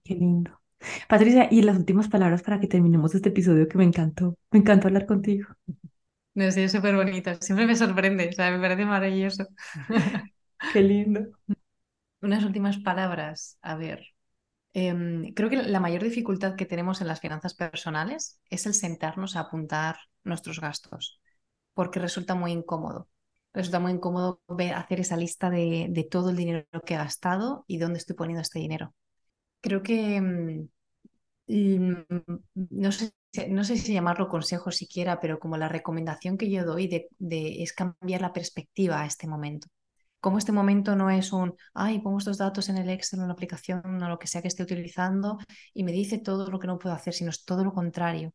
Qué 0.03 0.15
lindo. 0.15 0.59
Patricia, 1.09 1.47
y 1.51 1.61
las 1.63 1.77
últimas 1.77 2.07
palabras 2.09 2.43
para 2.43 2.59
que 2.59 2.67
terminemos 2.67 3.13
este 3.15 3.29
episodio 3.29 3.67
que 3.67 3.77
me 3.77 3.83
encantó. 3.85 4.35
Me 4.51 4.59
encantó 4.59 4.87
hablar 4.87 5.05
contigo. 5.05 5.47
No 6.33 6.43
es 6.45 6.71
súper 6.71 6.95
bonito. 6.95 7.31
Siempre 7.41 7.67
me 7.67 7.75
sorprende, 7.75 8.29
o 8.29 8.31
sea, 8.33 8.51
me 8.51 8.59
parece 8.59 8.85
maravilloso. 8.85 9.45
Qué 10.67 10.81
lindo. 10.81 11.21
Unas 12.21 12.43
últimas 12.45 12.77
palabras. 12.79 13.57
A 13.61 13.75
ver, 13.75 13.99
em, 14.73 15.33
creo 15.33 15.49
que 15.49 15.57
la 15.57 15.79
mayor 15.79 16.03
dificultad 16.03 16.55
que 16.55 16.65
tenemos 16.65 17.01
en 17.01 17.07
las 17.07 17.19
finanzas 17.21 17.53
personales 17.53 18.39
es 18.49 18.65
el 18.65 18.73
sentarnos 18.73 19.35
a 19.35 19.41
apuntar 19.41 19.97
nuestros 20.23 20.59
gastos, 20.61 21.19
porque 21.73 21.99
resulta 21.99 22.35
muy 22.35 22.51
incómodo. 22.53 23.09
Resulta 23.53 23.79
muy 23.79 23.91
incómodo 23.93 24.41
hacer 24.75 24.99
esa 25.01 25.17
lista 25.17 25.49
de, 25.49 26.07
todo 26.11 26.29
el 26.31 26.37
dinero 26.37 26.65
que 26.85 26.95
he 26.95 26.97
gastado 26.97 27.65
y 27.67 27.77
dónde 27.79 27.99
estoy 27.99 28.15
poniendo 28.15 28.41
este 28.41 28.59
dinero. 28.59 28.93
Creo 29.61 29.83
que 29.83 30.17
em, 30.17 30.69
mm, 31.47 31.93
no 32.71 32.91
sé, 32.91 33.13
no 33.49 33.63
sé 33.63 33.77
si 33.77 33.93
llamarlo 33.93 34.27
consejo 34.29 34.71
siquiera, 34.71 35.19
pero 35.19 35.39
como 35.39 35.57
la 35.57 35.69
recomendación 35.69 36.37
que 36.37 36.49
yo 36.51 36.65
doy 36.65 36.87
de- 36.87 37.63
es 37.63 37.73
cambiar 37.73 38.21
la 38.21 38.33
perspectiva 38.33 39.01
a 39.01 39.05
este 39.05 39.27
momento. 39.27 39.67
Como 40.21 40.37
este 40.37 40.51
momento 40.51 40.95
no 40.95 41.09
es 41.09 41.33
un, 41.33 41.55
ay, 41.73 41.99
pongo 41.99 42.19
estos 42.19 42.37
datos 42.37 42.69
en 42.69 42.77
el 42.77 42.89
Excel, 42.89 43.21
en 43.21 43.27
la 43.27 43.33
aplicación 43.33 44.01
o 44.03 44.07
lo 44.07 44.19
que 44.19 44.27
sea 44.27 44.43
que 44.43 44.47
esté 44.47 44.61
utilizando 44.61 45.39
y 45.73 45.83
me 45.83 45.91
dice 45.91 46.19
todo 46.19 46.49
lo 46.51 46.59
que 46.59 46.67
no 46.67 46.77
puedo 46.77 46.93
hacer, 46.93 47.15
sino 47.15 47.31
es 47.31 47.43
todo 47.43 47.63
lo 47.63 47.73
contrario. 47.73 48.31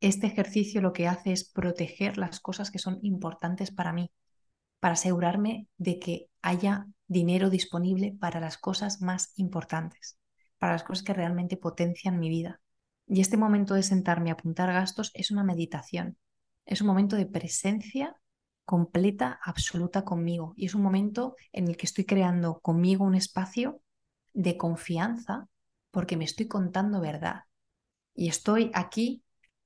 Este 0.00 0.28
ejercicio 0.28 0.80
lo 0.80 0.92
que 0.92 1.08
hace 1.08 1.32
es 1.32 1.50
proteger 1.50 2.16
las 2.16 2.38
cosas 2.38 2.70
que 2.70 2.78
son 2.78 3.00
importantes 3.02 3.72
para 3.72 3.92
mí, 3.92 4.12
para 4.78 4.94
asegurarme 4.94 5.66
de 5.78 5.98
que 5.98 6.28
haya 6.42 6.86
dinero 7.08 7.50
disponible 7.50 8.16
para 8.20 8.38
las 8.38 8.56
cosas 8.56 9.00
más 9.02 9.32
importantes, 9.34 10.18
para 10.58 10.74
las 10.74 10.84
cosas 10.84 11.04
que 11.04 11.12
realmente 11.12 11.56
potencian 11.56 12.20
mi 12.20 12.28
vida. 12.28 12.60
Y 13.08 13.20
este 13.20 13.36
momento 13.36 13.74
de 13.74 13.82
sentarme 13.82 14.30
a 14.30 14.34
apuntar 14.34 14.72
gastos 14.72 15.10
es 15.14 15.32
una 15.32 15.42
meditación, 15.42 16.18
es 16.66 16.80
un 16.82 16.86
momento 16.86 17.16
de 17.16 17.26
presencia 17.26 18.14
completa, 18.66 19.40
absoluta 19.42 20.04
conmigo. 20.04 20.52
Y 20.56 20.66
es 20.66 20.74
un 20.74 20.82
momento 20.82 21.36
en 21.52 21.68
el 21.68 21.76
que 21.78 21.86
estoy 21.86 22.04
creando 22.04 22.60
conmigo 22.60 23.04
un 23.04 23.14
espacio 23.14 23.80
de 24.34 24.58
confianza 24.58 25.48
porque 25.90 26.18
me 26.18 26.24
estoy 26.24 26.48
contando 26.48 27.00
verdad. 27.00 27.44
Y 28.14 28.28
estoy 28.28 28.70
aquí 28.74 29.22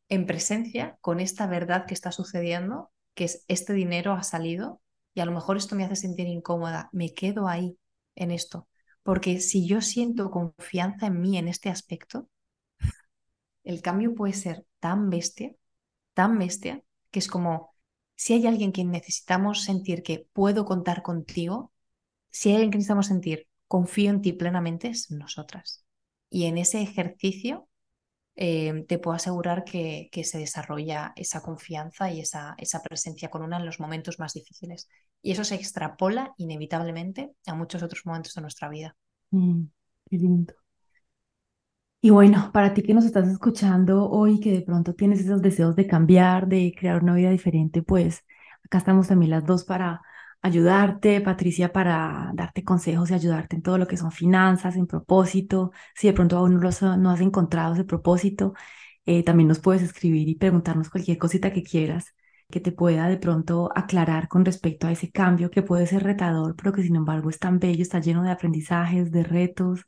en 0.09 0.26
presencia 0.26 0.98
con 1.01 1.18
esta 1.18 1.46
verdad 1.46 1.86
que 1.86 1.94
está 1.94 2.12
sucediendo, 2.12 2.92
que 3.14 3.24
es 3.24 3.44
este 3.48 3.72
dinero 3.72 4.12
ha 4.12 4.22
salido 4.22 4.80
y 5.14 5.20
a 5.20 5.24
lo 5.24 5.32
mejor 5.32 5.57
esto 5.57 5.74
me 5.74 5.84
hace 5.84 5.96
sentir 5.96 6.26
incómoda. 6.28 6.88
Me 6.92 7.14
quedo 7.14 7.48
ahí 7.48 7.78
en 8.14 8.30
esto. 8.30 8.68
Porque 9.03 9.40
si 9.40 9.66
yo 9.66 9.80
siento 9.80 10.30
confianza 10.30 11.07
en 11.07 11.20
mí 11.20 11.38
en 11.38 11.48
este 11.48 11.70
aspecto, 11.70 12.28
el 13.64 13.82
cambio 13.82 14.14
puede 14.14 14.34
ser 14.34 14.66
tan 14.78 15.11
bestia, 15.11 15.53
tan 16.14 16.38
bestia, 16.38 16.82
que 17.11 17.18
es 17.18 17.28
como 17.28 17.70
si 18.21 18.35
hay 18.35 18.47
alguien 18.47 18.71
que 18.71 18.85
necesitamos 18.85 19.64
sentir 19.64 20.03
que 20.03 20.27
puedo 20.35 20.66
contar 20.66 21.01
contigo, 21.01 21.73
si 22.29 22.51
hay 22.51 22.57
alguien 22.57 22.71
que 22.71 22.77
necesitamos 22.77 23.07
sentir 23.07 23.49
confío 23.66 24.11
en 24.11 24.21
ti 24.21 24.35
plenamente, 24.35 24.89
es 24.89 25.11
nosotras. 25.11 25.87
Y 26.29 26.45
en 26.45 26.59
ese 26.59 26.83
ejercicio 26.83 27.66
eh, 28.37 28.85
te 28.87 28.99
puedo 28.99 29.14
asegurar 29.16 29.64
que, 29.64 30.11
se 30.23 30.37
desarrolla 30.37 31.14
esa 31.16 31.41
confianza 31.41 32.12
y 32.12 32.21
esa, 32.21 32.57
esa 32.59 32.83
presencia 32.83 33.31
con 33.31 33.43
una 33.43 33.57
en 33.57 33.64
los 33.64 33.81
momentos 33.81 34.18
más 34.18 34.35
difíciles. 34.35 34.91
Y 35.23 35.33
eso 35.33 35.43
se 35.43 35.55
extrapola 35.55 36.35
inevitablemente 36.37 37.31
a 37.47 37.55
muchos 37.55 37.83
otros 37.83 38.05
momentos 38.05 38.35
de 38.35 38.43
nuestra 38.43 38.68
vida. 38.68 38.99
Mm, 39.31 39.62
qué 40.11 40.16
lindo. 40.18 40.60
Y 42.03 42.11
bueno, 42.11 42.51
para 42.53 42.72
ti 42.72 42.82
que 42.82 42.94
nos 42.94 43.05
estás 43.05 43.28
escuchando 43.28 44.09
hoy, 44.09 44.40
que 44.40 44.53
de 44.53 44.62
pronto 44.62 44.94
tienes 44.94 45.20
esos 45.20 45.42
deseos 45.42 45.76
de 45.76 45.86
cambiar, 45.86 46.46
de 46.48 46.74
crear 46.78 47.03
una 47.03 47.14
vida 47.14 47.30
diferente, 47.30 47.82
pues 47.82 48.24
acá 48.64 48.78
estamos 48.78 49.09
también 49.09 49.30
las 49.32 49.44
dos 49.44 49.64
para 49.64 50.01
ayudarte, 50.40 51.20
Patricia, 51.20 51.72
para 51.72 52.30
darte 52.34 52.64
consejos 52.64 53.11
y 53.11 53.14
ayudarte 53.14 53.57
en 53.57 53.62
todo 53.62 53.76
lo 53.76 53.86
que 53.86 53.98
son 53.98 54.12
finanzas, 54.12 54.76
en 54.76 54.86
propósito. 54.86 55.72
Si 55.94 56.07
de 56.07 56.14
pronto 56.14 56.38
aún 56.38 56.55
no, 56.55 56.61
los, 56.61 56.80
no 56.82 57.11
has 57.11 57.20
encontrado 57.20 57.74
ese 57.74 57.84
propósito, 57.84 58.55
eh, 59.05 59.22
también 59.22 59.48
nos 59.48 59.59
puedes 59.61 59.82
escribir 59.82 60.26
y 60.28 60.36
preguntarnos 60.36 60.88
cualquier 60.90 61.18
cosita 61.18 61.53
que 61.53 61.62
quieras 61.62 62.14
que 62.51 62.61
te 62.61 62.72
pueda 62.72 63.09
de 63.09 63.16
pronto 63.18 63.70
aclarar 63.76 64.26
con 64.28 64.44
respecto 64.44 64.86
a 64.88 64.92
ese 64.92 65.11
cambio 65.12 65.51
que 65.51 65.62
puede 65.62 65.86
ser 65.86 66.03
retador, 66.03 66.57
pero 66.57 66.72
que 66.72 66.82
sin 66.82 66.96
embargo 66.96 67.30
es 67.30 67.38
tan 67.38 67.59
bello, 67.61 67.82
está 67.82 68.01
lleno 68.01 68.22
de 68.24 68.30
aprendizajes, 68.30 69.12
de 69.12 69.22
retos 69.22 69.84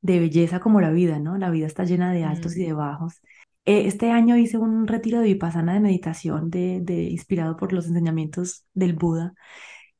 de 0.00 0.20
belleza 0.20 0.60
como 0.60 0.80
la 0.80 0.90
vida, 0.90 1.18
¿no? 1.18 1.38
La 1.38 1.50
vida 1.50 1.66
está 1.66 1.84
llena 1.84 2.12
de 2.12 2.24
altos 2.24 2.56
y 2.56 2.64
Mm. 2.64 2.66
de 2.66 2.72
bajos. 2.74 3.20
Eh, 3.64 3.86
este 3.86 4.10
año 4.10 4.36
hice 4.36 4.58
un 4.58 4.86
retiro 4.86 5.20
de 5.20 5.26
vipassana 5.26 5.74
de 5.74 5.80
meditación 5.80 6.50
de, 6.50 6.80
de, 6.82 7.02
inspirado 7.04 7.56
por 7.56 7.72
los 7.72 7.86
enseñamientos 7.86 8.64
del 8.74 8.94
Buda. 8.94 9.34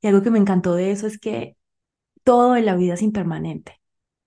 Y 0.01 0.09
algo 0.09 0.22
que 0.22 0.30
me 0.30 0.38
encantó 0.38 0.74
de 0.74 0.90
eso 0.92 1.07
es 1.07 1.18
que 1.18 1.57
todo 2.24 2.57
en 2.57 2.66
la 2.66 2.76
vida 2.76 2.94
es 2.94 3.03
impermanente, 3.03 3.80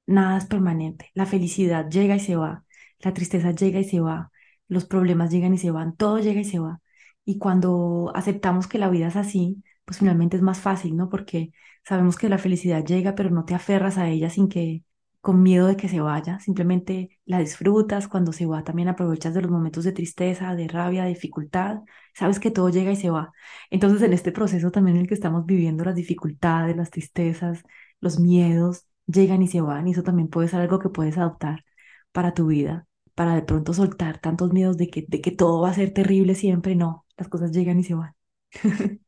nada 0.08 0.38
es 0.38 0.46
permanente. 0.46 1.12
La 1.14 1.26
felicidad 1.26 1.90
llega 1.90 2.16
y 2.16 2.20
se 2.20 2.36
va, 2.36 2.66
la 3.00 3.14
tristeza 3.14 3.52
llega 3.52 3.80
y 3.80 3.86
se 3.86 4.00
va, 4.02 4.32
los 4.68 4.86
problemas 4.86 5.32
llegan 5.32 5.54
y 5.54 5.58
se 5.58 5.72
van, 5.72 5.96
todo 5.96 6.20
llega 6.20 6.42
y 6.42 6.46
se 6.46 6.60
va. 6.60 6.82
Y 7.26 7.38
cuando 7.40 8.12
aceptamos 8.16 8.68
que 8.68 8.80
la 8.80 8.90
vida 8.90 9.08
es 9.08 9.16
así, 9.16 9.64
pues 9.86 10.00
finalmente 10.00 10.38
es 10.38 10.44
más 10.44 10.60
fácil, 10.62 10.96
¿no? 10.98 11.10
Porque 11.10 11.52
sabemos 11.86 12.18
que 12.18 12.30
la 12.30 12.38
felicidad 12.38 12.86
llega, 12.86 13.16
pero 13.16 13.30
no 13.30 13.46
te 13.46 13.56
aferras 13.56 13.98
a 13.98 14.10
ella 14.10 14.30
sin 14.30 14.50
que 14.50 14.84
con 15.22 15.44
miedo 15.44 15.68
de 15.68 15.78
que 15.78 15.88
se 15.90 16.02
vaya, 16.02 16.40
simplemente 16.40 17.20
la 17.26 17.40
disfrutas, 17.40 18.08
cuando 18.08 18.34
se 18.34 18.46
va 18.48 18.64
también 18.64 18.88
aprovechas 18.90 19.34
de 19.34 19.42
los 19.44 19.52
momentos 19.52 19.84
de 19.84 19.92
tristeza, 19.94 20.56
de 20.56 20.68
rabia, 20.68 21.04
de 21.04 21.10
dificultad, 21.10 21.82
sabes 22.16 22.40
que 22.40 22.52
todo 22.52 22.70
llega 22.70 22.92
y 22.92 22.96
se 22.96 23.10
va. 23.12 23.32
Entonces 23.70 24.02
en 24.02 24.14
este 24.14 24.32
proceso 24.32 24.72
también 24.72 24.98
en 24.98 25.04
el 25.04 25.08
que 25.08 25.14
estamos 25.14 25.46
viviendo 25.46 25.84
las 25.86 25.96
dificultades, 25.96 26.76
las 26.76 26.90
tristezas, 26.90 27.64
los 28.00 28.20
miedos, 28.20 28.86
llegan 29.08 29.42
y 29.44 29.48
se 29.48 29.62
van 29.62 29.88
y 29.88 29.92
eso 29.92 30.04
también 30.04 30.28
puede 30.30 30.48
ser 30.48 30.62
algo 30.62 30.80
que 30.80 30.90
puedes 30.90 31.18
adoptar 31.18 31.64
para 32.12 32.34
tu 32.34 32.48
vida, 32.48 32.88
para 33.16 33.36
de 33.36 33.42
pronto 33.44 33.74
soltar 33.74 34.20
tantos 34.20 34.52
miedos 34.54 34.78
de 34.78 34.90
que, 34.90 35.06
de 35.08 35.22
que 35.22 35.32
todo 35.32 35.62
va 35.62 35.70
a 35.70 35.74
ser 35.74 35.94
terrible 35.94 36.36
siempre, 36.36 36.76
no, 36.76 37.06
las 37.18 37.28
cosas 37.30 37.52
llegan 37.52 37.80
y 37.80 37.84
se 37.84 37.94
van. 37.96 38.14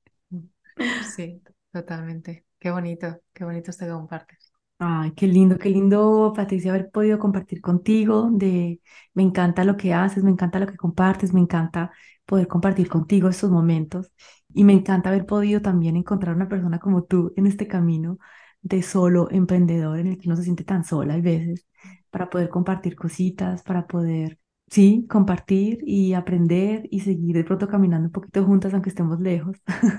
Sí, 1.00 1.42
totalmente. 1.72 2.46
Qué 2.60 2.72
bonito, 2.72 3.22
qué 3.34 3.44
bonito 3.46 3.72
esto 3.72 3.86
que 3.86 3.92
compartes. 3.92 4.53
Ay, 4.86 5.12
qué 5.14 5.28
lindo, 5.28 5.58
qué 5.58 5.70
lindo, 5.70 6.34
Patricia, 6.36 6.72
haber 6.72 6.90
podido 6.92 7.18
compartir 7.20 7.62
contigo. 7.62 8.30
De, 8.32 8.82
me 9.14 9.24
encanta 9.24 9.64
lo 9.64 9.78
que 9.78 9.94
haces, 9.94 10.24
me 10.24 10.32
encanta 10.32 10.60
lo 10.60 10.68
que 10.68 10.76
compartes, 10.78 11.34
me 11.34 11.40
encanta 11.40 11.92
poder 12.26 12.48
compartir 12.48 12.90
contigo 12.90 13.30
estos 13.30 13.50
momentos 13.52 14.12
y 14.54 14.64
me 14.64 14.74
encanta 14.74 15.10
haber 15.10 15.26
podido 15.26 15.62
también 15.62 15.96
encontrar 15.96 16.36
una 16.36 16.50
persona 16.50 16.80
como 16.80 17.04
tú 17.04 17.34
en 17.38 17.48
este 17.48 17.68
camino 17.68 18.18
de 18.62 18.82
solo 18.82 19.30
emprendedor 19.32 20.00
en 20.00 20.08
el 20.08 20.18
que 20.18 20.28
uno 20.28 20.36
se 20.36 20.44
siente 20.44 20.64
tan 20.64 20.84
sola 20.84 21.14
a 21.16 21.22
veces 21.22 21.66
para 22.10 22.30
poder 22.30 22.50
compartir 22.50 22.96
cositas, 22.96 23.64
para 23.64 23.88
poder, 23.88 24.40
sí, 24.70 25.06
compartir 25.10 25.80
y 25.86 26.14
aprender 26.14 26.88
y 26.92 27.02
seguir 27.02 27.36
de 27.38 27.44
pronto 27.46 27.68
caminando 27.68 28.08
un 28.08 28.12
poquito 28.12 28.44
juntas 28.46 28.74
aunque 28.74 28.90
estemos 28.90 29.20
lejos. 29.22 29.56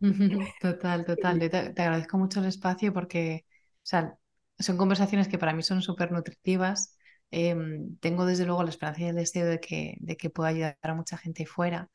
Total, 0.60 1.04
total. 1.04 1.38
Te, 1.38 1.48
te 1.50 1.82
agradezco 1.82 2.18
mucho 2.18 2.40
el 2.40 2.46
espacio 2.46 2.92
porque, 2.92 3.44
o 3.48 3.80
sea, 3.82 4.16
son 4.60 4.76
conversaciones 4.76 5.28
que 5.28 5.38
para 5.38 5.52
mí 5.52 5.62
son 5.62 5.82
súper 5.82 6.12
nutritivas. 6.12 6.96
Em, 7.30 7.96
tengo 7.98 8.26
desde 8.26 8.46
luego 8.46 8.62
la 8.62 8.70
esperanza 8.70 9.02
y 9.02 9.04
el 9.06 9.16
deseo 9.16 9.46
de 9.46 9.60
que, 9.60 9.96
de 10.00 10.16
que 10.16 10.30
pueda 10.30 10.50
ayudar 10.50 10.76
a 10.82 10.94
mucha 10.94 11.16
gente 11.16 11.46
fuera. 11.46 11.90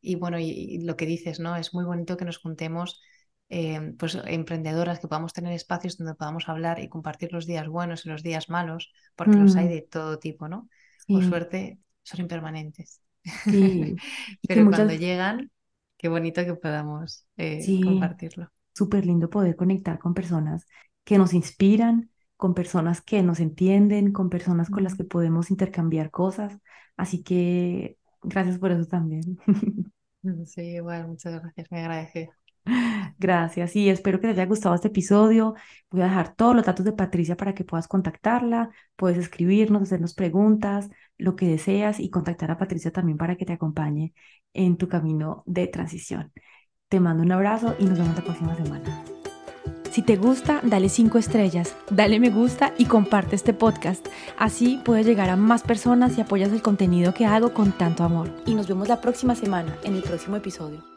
Y 0.00 0.16
bueno, 0.16 0.38
y, 0.38 0.82
lo 0.84 0.96
que 0.96 1.06
dices, 1.06 1.40
¿no? 1.40 1.56
Es 1.56 1.74
muy 1.74 1.84
bonito 1.84 2.16
que 2.16 2.24
nos 2.24 2.38
juntemos, 2.38 3.00
em, 3.48 3.96
pues 3.96 4.18
emprendedoras, 4.26 4.98
que 4.98 5.08
podamos 5.08 5.32
tener 5.32 5.52
espacios 5.52 5.96
donde 5.96 6.14
podamos 6.14 6.48
hablar 6.48 6.80
y 6.80 6.88
compartir 6.88 7.32
los 7.32 7.46
días 7.46 7.68
buenos 7.68 8.04
y 8.06 8.08
los 8.08 8.22
días 8.22 8.48
malos, 8.48 8.92
porque 9.16 9.36
los 9.36 9.56
hay 9.56 9.66
Mm, 9.66 9.68
de 9.68 9.82
todo 9.82 10.18
tipo, 10.18 10.48
¿no? 10.48 10.68
Por 11.06 11.24
suerte, 11.24 11.78
son 12.02 12.20
impermanentes. 12.20 13.00
sí. 13.22 13.96
Pero 14.48 14.68
cuando 14.70 14.94
llegan, 14.94 15.50
qué 15.96 16.08
bonito 16.08 16.44
que 16.44 16.54
podamos 16.54 17.26
eh, 17.36 17.62
sí, 17.62 17.80
compartirlo. 17.80 18.50
súper 18.74 19.06
lindo 19.06 19.30
poder 19.30 19.54
conectar 19.54 19.98
con 19.98 20.14
personas 20.14 20.66
que 21.04 21.18
nos 21.18 21.34
inspiran, 21.34 22.10
con 22.36 22.54
personas 22.54 23.00
que 23.02 23.22
nos 23.22 23.40
entienden, 23.40 24.12
con 24.12 24.30
personas 24.30 24.70
con 24.70 24.82
las 24.84 24.96
que 24.96 25.04
podemos 25.04 25.50
intercambiar 25.50 26.10
cosas. 26.10 26.58
Así 26.96 27.22
que 27.22 27.98
gracias 28.22 28.58
por 28.58 28.72
eso 28.72 28.86
también. 28.86 29.38
Mm, 30.24 30.44
Sí, 30.44 30.62
igual, 30.76 31.08
muchas 31.08 31.40
gracias, 31.40 31.68
me 31.72 31.80
agradece. 31.80 32.30
Gracias 33.18 33.76
y 33.76 33.88
espero 33.88 34.20
que 34.20 34.28
te 34.28 34.32
haya 34.32 34.46
gustado 34.46 34.74
este 34.74 34.88
episodio. 34.88 35.54
Voy 35.90 36.02
a 36.02 36.04
dejar 36.04 36.34
todos 36.34 36.54
los 36.54 36.64
datos 36.64 36.84
de 36.84 36.92
Patricia 36.92 37.36
para 37.36 37.54
que 37.54 37.64
puedas 37.64 37.88
contactarla. 37.88 38.70
Puedes 38.96 39.18
escribirnos, 39.18 39.82
hacernos 39.82 40.14
preguntas, 40.14 40.90
lo 41.18 41.36
que 41.36 41.46
deseas 41.48 42.00
y 42.00 42.10
contactar 42.10 42.50
a 42.50 42.58
Patricia 42.58 42.92
también 42.92 43.18
para 43.18 43.36
que 43.36 43.46
te 43.46 43.52
acompañe 43.52 44.14
en 44.52 44.76
tu 44.76 44.88
camino 44.88 45.42
de 45.46 45.66
transición. 45.68 46.32
Te 46.88 47.00
mando 47.00 47.22
un 47.22 47.32
abrazo 47.32 47.74
y 47.78 47.84
nos 47.86 47.98
vemos 47.98 48.16
la 48.16 48.24
próxima 48.24 48.56
semana. 48.56 49.11
Si 49.92 50.00
te 50.00 50.16
gusta, 50.16 50.60
dale 50.62 50.88
5 50.88 51.18
estrellas, 51.18 51.76
dale 51.90 52.18
me 52.18 52.30
gusta 52.30 52.72
y 52.78 52.86
comparte 52.86 53.36
este 53.36 53.52
podcast. 53.52 54.08
Así 54.38 54.80
puedes 54.82 55.04
llegar 55.04 55.28
a 55.28 55.36
más 55.36 55.60
personas 55.64 56.16
y 56.16 56.22
apoyas 56.22 56.50
el 56.50 56.62
contenido 56.62 57.12
que 57.12 57.26
hago 57.26 57.52
con 57.52 57.72
tanto 57.72 58.02
amor. 58.02 58.30
Y 58.46 58.54
nos 58.54 58.68
vemos 58.68 58.88
la 58.88 59.02
próxima 59.02 59.34
semana 59.34 59.76
en 59.84 59.94
el 59.94 60.02
próximo 60.02 60.36
episodio. 60.36 60.91